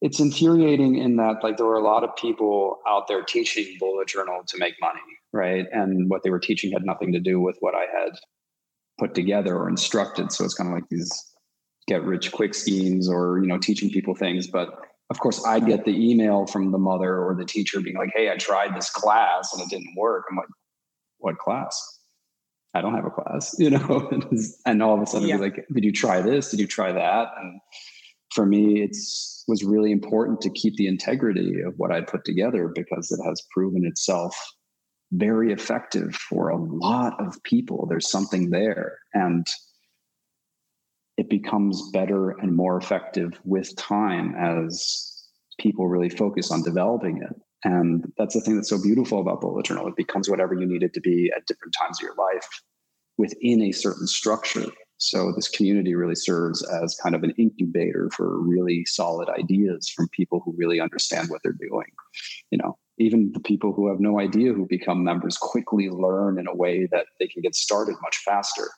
it's 0.00 0.20
infuriating 0.20 0.96
in 0.96 1.16
that 1.16 1.42
like 1.42 1.56
there 1.56 1.66
were 1.66 1.76
a 1.76 1.84
lot 1.84 2.04
of 2.04 2.14
people 2.16 2.78
out 2.86 3.08
there 3.08 3.22
teaching 3.22 3.76
bullet 3.78 4.08
journal 4.08 4.42
to 4.46 4.58
make 4.58 4.74
money, 4.80 5.00
right? 5.32 5.66
And 5.72 6.10
what 6.10 6.22
they 6.22 6.30
were 6.30 6.40
teaching 6.40 6.72
had 6.72 6.84
nothing 6.84 7.12
to 7.12 7.20
do 7.20 7.40
with 7.40 7.56
what 7.60 7.74
I 7.74 7.86
had 7.92 8.12
put 8.98 9.14
together 9.14 9.56
or 9.56 9.68
instructed. 9.68 10.32
So 10.32 10.44
it's 10.44 10.54
kind 10.54 10.68
of 10.68 10.74
like 10.74 10.88
these 10.90 11.32
get 11.88 12.02
rich 12.04 12.32
quick 12.32 12.54
schemes 12.54 13.08
or 13.08 13.40
you 13.40 13.46
know 13.46 13.58
teaching 13.58 13.90
people 13.90 14.14
things 14.14 14.46
but 14.46 14.68
of 15.10 15.18
course 15.18 15.44
i 15.44 15.58
get 15.58 15.84
the 15.84 16.10
email 16.10 16.46
from 16.46 16.70
the 16.70 16.78
mother 16.78 17.18
or 17.18 17.34
the 17.34 17.44
teacher 17.44 17.80
being 17.80 17.96
like 17.96 18.10
hey 18.14 18.30
i 18.30 18.36
tried 18.36 18.74
this 18.76 18.90
class 18.90 19.52
and 19.52 19.62
it 19.62 19.68
didn't 19.68 19.94
work 19.96 20.24
i'm 20.30 20.36
like 20.36 20.46
what 21.18 21.38
class 21.38 22.00
i 22.74 22.80
don't 22.80 22.94
have 22.94 23.04
a 23.04 23.10
class 23.10 23.54
you 23.58 23.70
know 23.70 24.10
and 24.66 24.82
all 24.82 24.94
of 24.94 25.02
a 25.02 25.06
sudden 25.06 25.28
yeah. 25.28 25.36
like 25.36 25.64
did 25.72 25.84
you 25.84 25.92
try 25.92 26.20
this 26.20 26.50
did 26.50 26.60
you 26.60 26.66
try 26.66 26.92
that 26.92 27.28
and 27.40 27.60
for 28.34 28.46
me 28.46 28.82
it's 28.82 29.44
was 29.48 29.64
really 29.64 29.90
important 29.90 30.40
to 30.40 30.50
keep 30.50 30.76
the 30.76 30.86
integrity 30.86 31.60
of 31.60 31.74
what 31.76 31.90
i 31.90 32.00
put 32.00 32.24
together 32.24 32.72
because 32.74 33.10
it 33.10 33.22
has 33.24 33.42
proven 33.52 33.84
itself 33.84 34.36
very 35.12 35.52
effective 35.52 36.14
for 36.14 36.48
a 36.48 36.56
lot 36.56 37.14
of 37.20 37.42
people 37.42 37.86
there's 37.86 38.10
something 38.10 38.50
there 38.50 38.98
and 39.12 39.46
it 41.18 41.28
becomes 41.28 41.90
better 41.92 42.30
and 42.30 42.56
more 42.56 42.76
effective 42.76 43.38
with 43.44 43.76
time 43.76 44.34
as 44.34 45.12
people 45.58 45.86
really 45.86 46.08
focus 46.08 46.50
on 46.50 46.62
developing 46.62 47.22
it. 47.22 47.36
And 47.64 48.12
that's 48.18 48.34
the 48.34 48.40
thing 48.40 48.56
that's 48.56 48.70
so 48.70 48.82
beautiful 48.82 49.20
about 49.20 49.40
bullet 49.40 49.66
journal. 49.66 49.86
It 49.86 49.96
becomes 49.96 50.28
whatever 50.28 50.54
you 50.54 50.66
need 50.66 50.82
it 50.82 50.94
to 50.94 51.00
be 51.00 51.30
at 51.36 51.46
different 51.46 51.74
times 51.78 51.98
of 51.98 52.02
your 52.02 52.16
life 52.16 52.48
within 53.18 53.62
a 53.62 53.72
certain 53.72 54.06
structure. 54.06 54.66
So 54.98 55.32
this 55.32 55.48
community 55.48 55.94
really 55.94 56.14
serves 56.14 56.62
as 56.62 56.96
kind 57.02 57.14
of 57.14 57.24
an 57.24 57.34
incubator 57.36 58.08
for 58.14 58.40
really 58.40 58.84
solid 58.84 59.28
ideas 59.28 59.88
from 59.88 60.08
people 60.08 60.40
who 60.44 60.54
really 60.56 60.80
understand 60.80 61.28
what 61.28 61.40
they're 61.42 61.52
doing. 61.52 61.88
You 62.50 62.58
know, 62.58 62.78
even 62.98 63.32
the 63.32 63.40
people 63.40 63.72
who 63.72 63.88
have 63.88 64.00
no 64.00 64.20
idea 64.20 64.52
who 64.52 64.66
become 64.66 65.02
members 65.02 65.36
quickly 65.36 65.88
learn 65.88 66.38
in 66.38 66.46
a 66.46 66.54
way 66.54 66.86
that 66.92 67.06
they 67.18 67.26
can 67.26 67.42
get 67.42 67.54
started 67.54 67.96
much 68.02 68.18
faster 68.24 68.70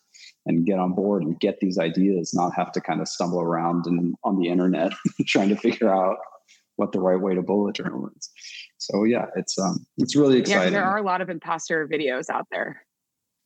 and 0.47 0.67
get 0.67 0.79
on 0.79 0.95
board 0.95 1.23
and 1.23 1.39
get 1.41 1.61
these 1.61 1.79
ideas, 1.79 2.33
not 2.35 2.55
have 2.55 2.73
to 2.73 2.81
kind 2.81 3.01
of 3.01 3.09
stumble 3.09 3.41
around 3.41 3.87
and 3.87 4.15
on 4.25 4.39
the 4.39 4.49
internet 4.49 4.93
trying 5.27 5.49
to 5.49 5.57
figure 5.57 5.93
out 5.93 6.17
what 6.77 6.93
the 6.93 7.01
right 7.01 7.21
way 7.21 7.35
to 7.35 7.43
bullet 7.43 7.77
journal 7.77 8.09
is. 8.17 8.31
So 8.87 9.05
yeah, 9.05 9.27
it's 9.37 9.59
um 9.59 9.87
it's 9.97 10.17
really 10.17 10.39
exciting. 10.39 10.73
Yeah, 10.73 10.81
there 10.81 10.85
are 10.85 10.99
a 10.99 11.03
lot 11.03 11.21
of 11.21 11.31
imposter 11.31 11.87
videos 11.89 12.29
out 12.31 12.47
there. 12.51 12.85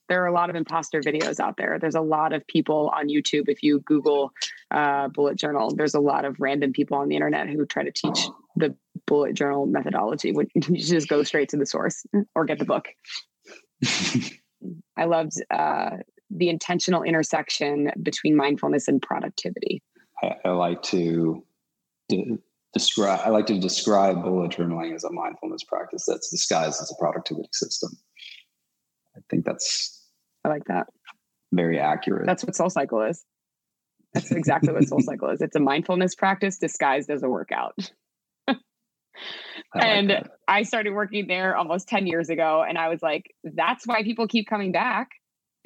There 0.08 0.22
are 0.22 0.26
a 0.26 0.32
lot 0.32 0.48
of 0.48 0.56
imposter 0.56 1.02
videos 1.02 1.38
out 1.38 1.58
there. 1.58 1.78
There's 1.78 1.94
a 1.94 2.00
lot 2.00 2.32
of 2.32 2.46
people 2.46 2.90
on 2.96 3.08
YouTube. 3.08 3.44
If 3.48 3.62
you 3.62 3.80
Google 3.80 4.32
uh, 4.70 5.08
bullet 5.08 5.36
journal, 5.36 5.74
there's 5.74 5.94
a 5.94 6.00
lot 6.00 6.24
of 6.24 6.36
random 6.38 6.72
people 6.72 6.96
on 6.96 7.08
the 7.08 7.14
internet 7.14 7.48
who 7.48 7.66
try 7.66 7.82
to 7.82 7.92
teach 7.92 8.18
the 8.56 8.74
bullet 9.06 9.34
journal 9.34 9.66
methodology. 9.66 10.32
When 10.32 10.48
you 10.54 10.78
just 10.78 11.08
go 11.08 11.22
straight 11.24 11.50
to 11.50 11.58
the 11.58 11.66
source 11.66 12.06
or 12.34 12.46
get 12.46 12.58
the 12.58 12.64
book. 12.64 12.88
I 14.96 15.04
loved 15.04 15.34
uh, 15.50 15.98
the 16.30 16.48
intentional 16.48 17.02
intersection 17.02 17.90
between 18.02 18.36
mindfulness 18.36 18.88
and 18.88 19.00
productivity? 19.00 19.82
I, 20.22 20.34
I 20.44 20.48
like 20.50 20.82
to 20.84 21.44
de- 22.08 22.38
describe. 22.72 23.20
I 23.24 23.30
like 23.30 23.46
to 23.46 23.58
describe 23.58 24.22
bullet 24.22 24.52
journaling 24.52 24.94
as 24.94 25.04
a 25.04 25.12
mindfulness 25.12 25.64
practice 25.64 26.04
that's 26.06 26.30
disguised 26.30 26.80
as 26.80 26.90
a 26.90 27.00
productivity 27.00 27.48
system. 27.52 27.90
I 29.16 29.20
think 29.30 29.44
that's. 29.44 30.06
I 30.44 30.48
like 30.48 30.64
that. 30.66 30.86
very 31.52 31.78
accurate. 31.78 32.26
That's 32.26 32.44
what 32.44 32.54
Soul 32.54 32.70
Cycle 32.70 33.02
is. 33.02 33.24
That's 34.14 34.30
exactly 34.30 34.72
what 34.72 34.88
Soul 34.88 35.00
Cycle 35.00 35.30
is. 35.30 35.42
It's 35.42 35.56
a 35.56 35.60
mindfulness 35.60 36.14
practice 36.14 36.58
disguised 36.58 37.10
as 37.10 37.22
a 37.22 37.28
workout. 37.28 37.74
I 38.48 38.56
and 39.74 40.08
like 40.08 40.26
I 40.46 40.62
started 40.62 40.94
working 40.94 41.26
there 41.26 41.56
almost 41.56 41.88
10 41.88 42.06
years 42.06 42.30
ago. 42.30 42.64
And 42.66 42.78
I 42.78 42.88
was 42.88 43.02
like, 43.02 43.34
that's 43.44 43.86
why 43.86 44.02
people 44.02 44.26
keep 44.26 44.48
coming 44.48 44.72
back 44.72 45.10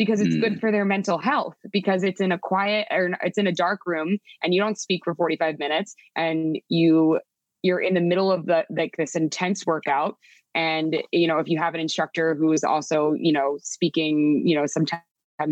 because 0.03 0.21
it's 0.21 0.35
mm. 0.35 0.41
good 0.41 0.61
for 0.61 0.73
their 0.73 0.85
mental 0.85 1.17
health 1.17 1.55
because 1.73 2.03
it's 2.03 2.21
in 2.21 2.33
a 2.33 2.39
quiet 2.39 2.89
or 2.91 3.11
it's 3.23 3.39
in 3.39 3.47
a 3.47 3.53
dark 3.53 3.81
room 3.87 4.19
and 4.43 4.53
you 4.53 4.61
don't 4.61 4.77
speak 4.77 5.03
for 5.05 5.15
45 5.15 5.61
minutes 5.61 5.95
and 6.17 6.59
you 6.69 7.21
you're 7.63 7.79
in 7.79 7.95
the 7.95 8.01
middle 8.01 8.33
of 8.33 8.47
the 8.47 8.65
like 8.71 8.97
this 8.99 9.15
intense 9.15 9.65
workout 9.65 10.17
and 10.57 10.97
you 11.13 11.29
know 11.29 11.39
if 11.39 11.49
you 11.49 11.57
have 11.57 11.75
an 11.75 11.81
instructor 11.81 12.35
who 12.35 12.53
is 12.53 12.65
also 12.65 13.13
you 13.13 13.33
know 13.33 13.59
speaking 13.63 14.43
you 14.45 14.57
know 14.57 14.67
sometimes 14.67 15.03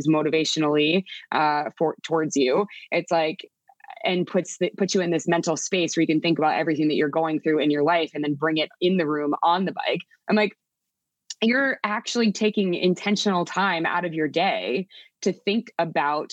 motivationally 0.09 1.05
uh 1.31 1.65
for 1.79 1.95
towards 2.03 2.35
you 2.35 2.67
it's 2.91 3.13
like 3.13 3.49
and 4.05 4.27
puts 4.27 4.59
the, 4.59 4.73
puts 4.77 4.95
you 4.95 5.01
in 5.01 5.11
this 5.11 5.29
mental 5.29 5.57
space 5.57 5.97
where 5.97 6.03
you 6.03 6.07
can 6.07 6.21
think 6.21 6.39
about 6.39 6.59
everything 6.59 6.89
that 6.89 6.95
you're 6.95 7.09
going 7.09 7.39
through 7.41 7.59
in 7.61 7.71
your 7.71 7.83
life 7.83 8.11
and 8.15 8.25
then 8.25 8.35
bring 8.35 8.57
it 8.57 8.71
in 8.81 8.97
the 8.97 9.07
room 9.07 9.35
on 9.43 9.67
the 9.67 9.73
bike. 9.73 10.01
I'm 10.29 10.37
like, 10.37 10.57
you're 11.43 11.79
actually 11.85 12.33
taking 12.33 12.75
intentional 12.75 13.45
time 13.45 13.87
out 13.87 14.05
of 14.05 14.15
your 14.15 14.29
day 14.29 14.87
to 15.23 15.33
think 15.33 15.73
about 15.79 16.33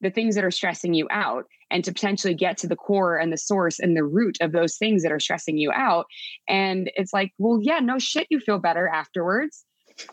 the 0.00 0.10
things 0.10 0.34
that 0.34 0.44
are 0.44 0.50
stressing 0.50 0.94
you 0.94 1.06
out 1.10 1.46
and 1.70 1.84
to 1.84 1.92
potentially 1.92 2.34
get 2.34 2.58
to 2.58 2.66
the 2.66 2.76
core 2.76 3.16
and 3.16 3.32
the 3.32 3.38
source 3.38 3.78
and 3.78 3.96
the 3.96 4.04
root 4.04 4.36
of 4.40 4.52
those 4.52 4.76
things 4.76 5.02
that 5.02 5.12
are 5.12 5.20
stressing 5.20 5.56
you 5.56 5.72
out. 5.72 6.06
And 6.48 6.90
it's 6.96 7.12
like, 7.12 7.32
well, 7.38 7.60
yeah, 7.62 7.78
no 7.78 7.98
shit, 7.98 8.26
you 8.28 8.40
feel 8.40 8.58
better 8.58 8.88
afterwards. 8.88 9.64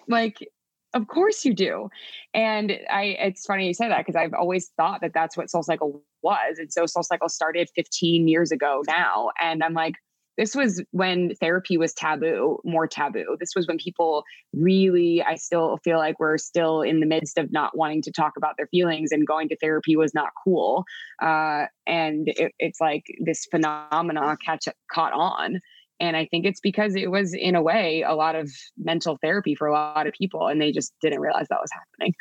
Like, 0.08 0.48
of 0.94 1.08
course 1.08 1.44
you 1.44 1.54
do. 1.54 1.90
And 2.34 2.80
I, 2.90 3.18
it's 3.20 3.46
funny 3.46 3.68
you 3.68 3.74
say 3.74 3.90
that 3.90 4.06
because 4.06 4.16
I've 4.16 4.34
always 4.34 4.70
thought 4.78 5.02
that 5.02 5.14
that's 5.14 5.36
what 5.36 5.50
Soul 5.50 5.64
Cycle 5.64 6.04
was. 6.22 6.58
And 6.58 6.72
so 6.72 6.86
Soul 6.86 7.04
Cycle 7.04 7.30
started 7.30 7.70
15 7.76 8.28
years 8.28 8.52
ago 8.52 8.84
now. 8.88 9.32
And 9.42 9.64
I'm 9.64 9.74
like, 9.74 9.96
this 10.40 10.56
was 10.56 10.82
when 10.92 11.36
therapy 11.36 11.78
was 11.78 11.94
taboo, 11.94 12.60
more 12.64 12.88
taboo. 12.88 13.36
This 13.42 13.52
was 13.58 13.68
when 13.68 13.78
people 13.78 14.24
really, 14.54 15.22
I 15.22 15.36
still 15.36 15.80
feel 15.84 15.98
like 15.98 16.18
we're 16.18 16.38
still 16.38 16.82
in 16.82 17.02
the 17.02 17.06
midst 17.06 17.38
of 17.38 17.52
not 17.52 17.78
wanting 17.78 18.02
to 18.04 18.12
talk 18.12 18.38
about 18.38 18.56
their 18.56 18.68
feelings 18.68 19.12
and 19.12 19.28
going 19.28 19.50
to 19.50 19.58
therapy 19.58 19.98
was 19.98 20.14
not 20.14 20.30
cool. 20.42 20.86
Uh, 21.22 21.66
and 21.86 22.30
it, 22.30 22.54
it's 22.58 22.80
like 22.80 23.04
this 23.20 23.48
phenomena 23.52 24.38
catch 24.44 24.70
caught 24.90 25.12
on. 25.12 25.60
And 26.00 26.16
I 26.16 26.26
think 26.26 26.46
it's 26.46 26.62
because 26.62 26.96
it 26.96 27.12
was, 27.12 27.34
in 27.34 27.56
a 27.56 27.62
way, 27.62 28.06
a 28.08 28.16
lot 28.16 28.36
of 28.36 28.50
mental 28.78 29.20
therapy 29.22 29.56
for 29.56 29.68
a 29.68 29.74
lot 29.74 30.08
of 30.08 30.14
people, 30.14 30.48
and 30.48 30.62
they 30.62 30.72
just 30.72 30.94
didn't 31.02 31.20
realize 31.20 31.48
that 31.50 31.60
was 31.60 31.72
happening. 31.74 32.14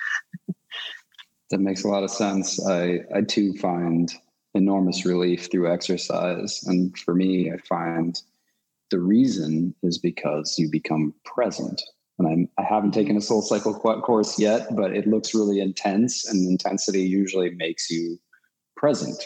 that 1.51 1.61
makes 1.61 1.85
a 1.85 1.89
lot 1.89 2.03
of 2.03 2.11
sense. 2.11 2.59
I, 2.67 2.99
I 3.15 3.23
too 3.23 3.53
find 3.59 4.13
enormous 4.59 5.05
relief 5.07 5.49
through 5.51 5.73
exercise. 5.73 6.63
And 6.65 6.97
for 6.99 7.15
me, 7.15 7.51
I 7.51 7.57
find 7.59 8.21
the 8.91 9.01
reason 9.01 9.75
is 9.83 9.99
because 9.99 10.57
you 10.59 10.71
become 10.71 11.15
present. 11.25 11.81
And 12.19 12.29
I'm, 12.29 12.49
I 12.59 12.63
haven't 12.69 12.93
taken 12.93 13.17
a 13.17 13.21
soul 13.21 13.43
cycle 13.43 13.75
course 13.75 14.39
yet, 14.39 14.75
but 14.75 14.95
it 14.95 15.07
looks 15.07 15.35
really 15.35 15.61
intense, 15.61 16.29
and 16.29 16.49
intensity 16.49 17.03
usually 17.03 17.51
makes 17.51 17.89
you 17.89 18.19
present. 18.77 19.23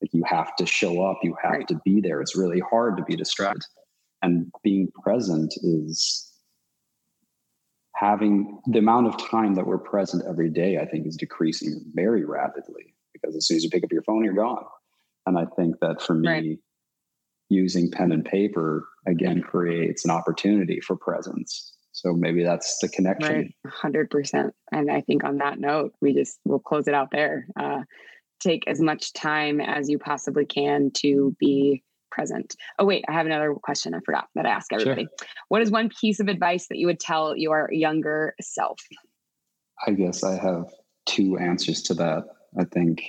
Like 0.00 0.14
you 0.14 0.22
have 0.24 0.54
to 0.56 0.66
show 0.66 1.02
up, 1.02 1.18
you 1.22 1.36
have 1.42 1.52
right. 1.52 1.68
to 1.68 1.80
be 1.84 2.00
there. 2.00 2.20
It's 2.20 2.36
really 2.36 2.60
hard 2.60 2.96
to 2.98 3.02
be 3.02 3.16
distracted 3.16 3.64
and 4.22 4.50
being 4.62 4.90
present 5.02 5.54
is 5.62 6.32
having 7.94 8.60
the 8.66 8.78
amount 8.78 9.06
of 9.06 9.30
time 9.30 9.54
that 9.54 9.66
we're 9.66 9.78
present 9.78 10.22
every 10.28 10.50
day 10.50 10.78
i 10.78 10.84
think 10.84 11.06
is 11.06 11.16
decreasing 11.16 11.80
very 11.94 12.24
rapidly 12.24 12.94
because 13.20 13.36
as 13.36 13.46
soon 13.46 13.56
as 13.56 13.64
you 13.64 13.70
pick 13.70 13.84
up 13.84 13.92
your 13.92 14.02
phone 14.02 14.24
you're 14.24 14.34
gone 14.34 14.64
and 15.26 15.38
i 15.38 15.44
think 15.56 15.76
that 15.80 16.00
for 16.00 16.14
me 16.14 16.28
right. 16.28 16.58
using 17.48 17.90
pen 17.90 18.12
and 18.12 18.24
paper 18.24 18.86
again 19.06 19.40
creates 19.40 20.04
an 20.04 20.10
opportunity 20.10 20.80
for 20.80 20.96
presence 20.96 21.74
so 21.92 22.12
maybe 22.12 22.42
that's 22.42 22.78
the 22.78 22.88
connection 22.88 23.52
right 23.64 23.72
100% 23.82 24.50
and 24.72 24.90
i 24.90 25.00
think 25.00 25.24
on 25.24 25.38
that 25.38 25.58
note 25.58 25.92
we 26.00 26.12
just 26.12 26.38
we'll 26.44 26.58
close 26.58 26.88
it 26.88 26.94
out 26.94 27.08
there 27.10 27.46
uh, 27.58 27.82
take 28.40 28.64
as 28.66 28.80
much 28.80 29.12
time 29.12 29.60
as 29.60 29.88
you 29.88 29.98
possibly 29.98 30.44
can 30.44 30.90
to 30.94 31.34
be 31.38 31.82
present. 32.10 32.56
Oh, 32.78 32.84
wait, 32.84 33.04
I 33.08 33.12
have 33.12 33.26
another 33.26 33.54
question 33.54 33.94
I 33.94 34.00
forgot 34.04 34.26
that 34.34 34.46
I 34.46 34.50
ask 34.50 34.72
everybody. 34.72 35.02
Sure. 35.02 35.28
What 35.48 35.62
is 35.62 35.70
one 35.70 35.90
piece 36.00 36.20
of 36.20 36.28
advice 36.28 36.66
that 36.68 36.78
you 36.78 36.86
would 36.86 37.00
tell 37.00 37.36
your 37.36 37.68
younger 37.72 38.34
self? 38.40 38.78
I 39.86 39.92
guess 39.92 40.24
I 40.24 40.36
have 40.36 40.64
two 41.04 41.38
answers 41.38 41.82
to 41.82 41.94
that. 41.94 42.24
I 42.58 42.64
think. 42.64 43.02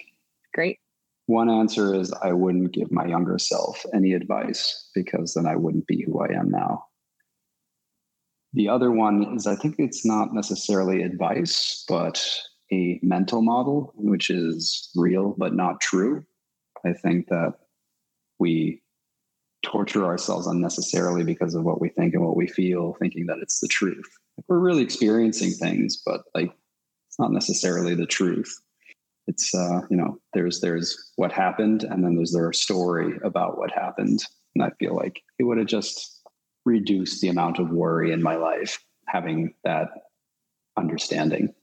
Great. 0.54 0.80
One 1.28 1.50
answer 1.50 1.94
is 1.94 2.14
I 2.14 2.32
wouldn't 2.32 2.72
give 2.72 2.92
my 2.92 3.06
younger 3.06 3.38
self 3.38 3.86
any 3.94 4.14
advice 4.14 4.90
because 4.96 5.34
then 5.34 5.46
I 5.46 5.56
wouldn't 5.56 5.88
be 5.88 6.04
who 6.04 6.22
I 6.22 6.34
am 6.34 6.50
now. 6.50 6.86
The 8.54 8.70
other 8.70 8.92
one 8.92 9.36
is 9.36 9.46
I 9.46 9.56
think 9.56 9.76
it's 9.78 10.06
not 10.06 10.34
necessarily 10.34 11.04
advice, 11.04 11.84
but 11.88 12.26
a 12.72 13.00
mental 13.04 13.42
model, 13.42 13.94
which 13.96 14.30
is 14.30 14.90
real 14.96 15.36
but 15.38 15.54
not 15.54 15.82
true. 15.82 16.26
I 16.86 16.94
think 16.94 17.28
that 17.28 17.54
we 18.40 18.82
torture 19.64 20.06
ourselves 20.06 20.48
unnecessarily 20.48 21.24
because 21.24 21.56
of 21.56 21.64
what 21.64 21.82
we 21.82 21.90
think 21.90 22.14
and 22.14 22.26
what 22.26 22.38
we 22.38 22.48
feel, 22.48 22.96
thinking 23.00 23.26
that 23.26 23.40
it's 23.42 23.60
the 23.60 23.68
truth. 23.68 24.08
Like 24.38 24.46
we're 24.48 24.60
really 24.60 24.84
experiencing 24.84 25.52
things, 25.52 26.02
but 26.06 26.22
like 26.34 26.52
it's 27.10 27.20
not 27.20 27.32
necessarily 27.32 27.96
the 27.96 28.06
truth. 28.06 28.62
It's 29.28 29.54
uh, 29.54 29.82
you 29.90 29.98
know, 29.98 30.18
there's 30.34 30.62
there's 30.62 31.12
what 31.16 31.32
happened, 31.32 31.84
and 31.84 32.04
then 32.04 32.16
there's 32.16 32.34
their 32.34 32.54
story 32.54 33.20
about 33.24 33.58
what 33.58 33.72
happened. 33.72 34.24
And 34.56 34.64
I 34.64 34.72
feel 34.80 34.96
like 34.96 35.22
it 35.38 35.44
would 35.44 35.58
have 35.58 35.68
just 35.68 36.22
reduced 36.66 37.22
the 37.22 37.30
amount 37.30 37.60
of 37.60 37.70
worry 37.70 38.12
in 38.12 38.22
my 38.22 38.36
life 38.36 38.84
having 39.08 39.54
that 39.64 39.90
understanding. 40.78 41.54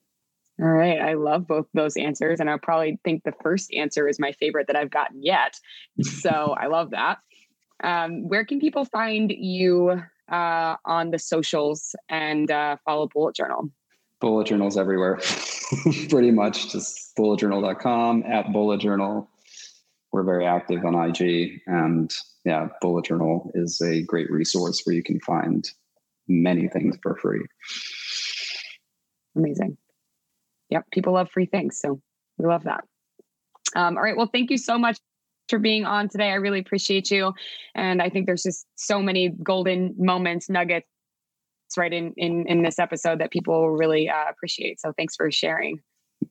All 0.61 0.69
right. 0.69 1.01
I 1.01 1.15
love 1.15 1.47
both 1.47 1.67
those 1.75 1.97
answers. 1.97 2.39
And 2.39 2.49
I 2.49 2.57
probably 2.57 2.99
think 3.05 3.25
the 3.25 3.35
first 3.43 3.73
answer 3.75 4.07
is 4.09 4.21
my 4.21 4.33
favorite 4.33 4.69
that 4.69 4.77
I've 4.77 4.91
gotten 4.91 5.23
yet. 5.23 5.59
So 6.01 6.31
I 6.59 6.67
love 6.67 6.91
that. 6.91 7.19
Um, 7.83 8.29
where 8.29 8.45
can 8.45 8.61
people 8.61 8.85
find 8.85 9.33
you 9.37 10.01
uh, 10.31 10.77
on 10.85 11.11
the 11.11 11.19
socials 11.19 11.97
and 12.09 12.51
uh, 12.51 12.77
follow 12.85 13.09
Bullet 13.13 13.35
Journal? 13.35 13.71
Bullet 14.25 14.47
Journal's 14.47 14.79
everywhere, 14.79 15.21
pretty 16.09 16.31
much. 16.31 16.73
Just 16.73 17.15
bulletjournal.com 17.19 18.23
at 18.23 18.51
Bullet 18.55 18.81
Journal. 18.81 19.29
We're 20.13 20.23
very 20.23 20.47
active 20.47 20.83
on 20.83 20.95
IG, 20.95 21.61
and 21.67 22.11
yeah, 22.47 22.69
Bullet 22.81 23.05
Journal 23.05 23.51
is 23.55 23.83
a 23.83 24.01
great 24.05 24.31
resource 24.31 24.81
where 24.85 24.97
you 24.97 25.03
can 25.03 25.21
find 25.21 25.71
many 26.27 26.69
things 26.69 26.97
for 27.03 27.17
free. 27.17 27.45
Amazing. 29.37 29.77
Yep, 30.71 30.87
people 30.91 31.13
love 31.13 31.31
free 31.31 31.45
things, 31.45 31.79
so 31.79 32.01
we 32.39 32.47
love 32.47 32.65
that. 32.65 32.85
Um, 33.77 33.99
all 33.99 34.03
right, 34.03 34.17
well, 34.17 34.31
thank 34.33 34.51
you 34.51 34.57
so 34.57 34.79
much 34.79 34.97
for 35.51 35.59
being 35.59 35.85
on 35.85 36.09
today. 36.09 36.31
I 36.31 36.37
really 36.37 36.61
appreciate 36.61 37.11
you. 37.11 37.35
And 37.75 38.01
I 38.01 38.09
think 38.09 38.25
there's 38.25 38.43
just 38.43 38.67
so 38.77 39.03
many 39.03 39.35
golden 39.43 39.95
moments, 39.99 40.49
nuggets 41.75 41.79
right 41.79 41.93
in 41.93 42.13
in, 42.17 42.47
in 42.47 42.63
this 42.63 42.79
episode 42.79 43.21
that 43.21 43.31
people 43.31 43.71
really 43.71 44.09
uh, 44.09 44.29
appreciate. 44.29 44.81
So 44.81 44.93
thanks 44.97 45.17
for 45.17 45.31
sharing. 45.31 45.81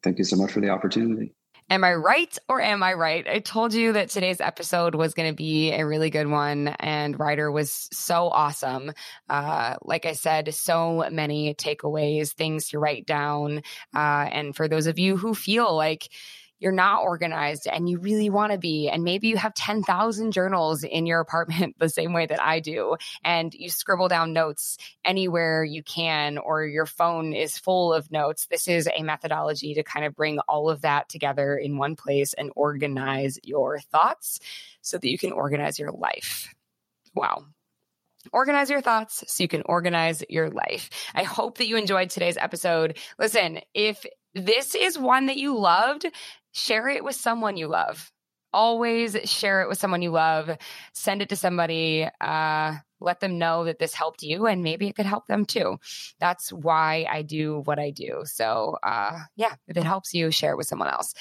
Thank 0.04 0.18
you 0.18 0.24
so 0.24 0.36
much 0.36 0.52
for 0.52 0.62
the 0.62 0.70
opportunity. 0.70 1.34
Am 1.70 1.84
I 1.84 1.94
right 1.94 2.38
or 2.50 2.62
am 2.62 2.84
I 2.84 2.94
right? 2.94 3.26
I 3.26 3.40
told 3.40 3.74
you 3.74 3.94
that 3.94 4.10
today's 4.10 4.42
episode 4.42 4.96
was 4.96 5.14
going 5.14 5.30
to 5.30 5.36
be 5.36 5.72
a 5.72 5.86
really 5.86 6.10
good 6.10 6.28
one, 6.28 6.68
and 6.68 7.18
Ryder 7.18 7.50
was 7.50 7.88
so 7.94 8.28
awesome. 8.28 8.92
Uh, 9.30 9.76
like 9.82 10.06
I 10.06 10.12
said, 10.12 10.54
so 10.54 11.08
many 11.10 11.56
takeaways, 11.56 12.34
things 12.34 12.68
to 12.70 12.80
write 12.80 13.06
down. 13.06 13.62
Uh, 13.96 14.28
and 14.32 14.54
for 14.54 14.68
those 14.68 14.88
of 14.88 15.00
you 15.00 15.16
who 15.16 15.34
feel 15.34 15.74
like, 15.74 16.10
you're 16.64 16.72
not 16.72 17.04
organized 17.04 17.68
and 17.68 17.90
you 17.90 18.00
really 18.00 18.30
want 18.30 18.54
to 18.54 18.58
be. 18.58 18.88
And 18.88 19.04
maybe 19.04 19.28
you 19.28 19.36
have 19.36 19.54
10,000 19.54 20.32
journals 20.32 20.86
in 20.86 21.06
your 21.06 21.20
apartment 21.20 21.76
the 21.80 21.90
same 21.90 22.14
way 22.14 22.26
that 22.26 22.42
I 22.42 22.62
do. 22.62 22.96
And 23.24 23.54
you 23.54 23.70
scribble 23.70 24.08
down 24.08 24.32
notes 24.32 24.78
anywhere 25.04 25.66
you 25.66 25.84
can, 25.84 26.38
or 26.38 26.64
your 26.64 26.86
phone 26.86 27.34
is 27.34 27.58
full 27.58 27.94
of 27.94 28.10
notes. 28.12 28.48
This 28.50 28.70
is 28.70 28.88
a 28.88 29.04
methodology 29.04 29.74
to 29.74 29.84
kind 29.84 30.06
of 30.06 30.16
bring 30.16 30.40
all 30.40 30.70
of 30.70 30.82
that 30.82 31.10
together 31.10 31.58
in 31.58 31.78
one 31.78 31.98
place 31.98 32.34
and 32.34 32.50
organize 32.56 33.38
your 33.44 33.80
thoughts 33.80 34.40
so 34.82 34.98
that 34.98 35.10
you 35.10 35.18
can 35.18 35.34
organize 35.34 35.78
your 35.78 35.92
life. 35.92 36.56
Wow 37.14 37.46
organize 38.32 38.70
your 38.70 38.80
thoughts 38.80 39.22
so 39.28 39.44
you 39.44 39.50
can 39.50 39.64
organize 39.66 40.24
your 40.30 40.50
life. 40.50 40.90
I 41.14 41.24
hope 41.24 41.58
that 41.58 41.68
you 41.68 41.76
enjoyed 41.76 42.10
today's 42.10 42.38
episode. 42.38 42.98
Listen, 43.20 43.60
if 43.74 44.06
this 44.34 44.76
is 44.76 44.98
one 44.98 45.28
that 45.28 45.38
you 45.38 45.58
loved, 45.58 46.06
share 46.54 46.88
it 46.90 47.04
with 47.04 47.16
someone 47.16 47.58
you 47.58 47.68
love. 47.68 48.12
Always 48.54 49.18
share 49.26 49.64
it 49.64 49.68
with 49.68 49.80
someone 49.80 50.02
you 50.02 50.12
love. 50.12 50.50
Send 50.94 51.22
it 51.22 51.30
to 51.30 51.36
somebody. 51.36 52.08
Uh, 52.22 52.76
let 53.00 53.20
them 53.20 53.38
know 53.38 53.66
that 53.66 53.80
this 53.80 53.94
helped 53.94 54.24
you 54.24 54.46
and 54.46 54.64
maybe 54.64 54.88
it 54.88 54.96
could 54.96 55.06
help 55.06 55.28
them 55.28 55.46
too. 55.46 55.78
That's 56.20 56.52
why 56.52 57.06
I 57.10 57.22
do 57.22 57.62
what 57.66 57.80
I 57.80 57.92
do. 57.92 58.22
So, 58.26 58.78
uh, 58.84 59.20
yeah, 59.36 59.54
if 59.68 59.78
it 59.78 59.84
helps 59.84 60.14
you, 60.14 60.32
share 60.32 60.52
it 60.52 60.58
with 60.58 60.68
someone 60.68 60.90
else. 60.90 61.14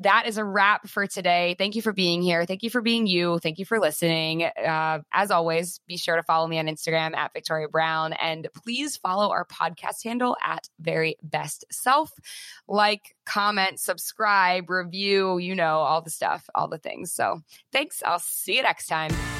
That 0.00 0.26
is 0.26 0.38
a 0.38 0.44
wrap 0.44 0.88
for 0.88 1.06
today. 1.06 1.54
Thank 1.58 1.76
you 1.76 1.82
for 1.82 1.92
being 1.92 2.22
here. 2.22 2.44
Thank 2.44 2.62
you 2.62 2.70
for 2.70 2.80
being 2.80 3.06
you. 3.06 3.38
Thank 3.38 3.58
you 3.58 3.64
for 3.64 3.78
listening. 3.78 4.44
Uh, 4.44 5.00
as 5.12 5.30
always, 5.30 5.80
be 5.86 5.96
sure 5.96 6.16
to 6.16 6.22
follow 6.22 6.46
me 6.46 6.58
on 6.58 6.66
Instagram 6.66 7.16
at 7.16 7.32
Victoria 7.32 7.68
Brown 7.68 8.12
and 8.12 8.48
please 8.54 8.96
follow 8.96 9.30
our 9.30 9.44
podcast 9.44 10.04
handle 10.04 10.36
at 10.44 10.68
Very 10.80 11.16
Best 11.22 11.64
Self. 11.70 12.12
Like, 12.66 13.14
comment, 13.24 13.80
subscribe, 13.80 14.70
review, 14.70 15.38
you 15.38 15.54
know, 15.54 15.78
all 15.78 16.02
the 16.02 16.10
stuff, 16.10 16.48
all 16.54 16.68
the 16.68 16.78
things. 16.78 17.12
So, 17.12 17.40
thanks. 17.72 18.02
I'll 18.04 18.18
see 18.18 18.56
you 18.56 18.62
next 18.62 18.86
time. 18.86 19.37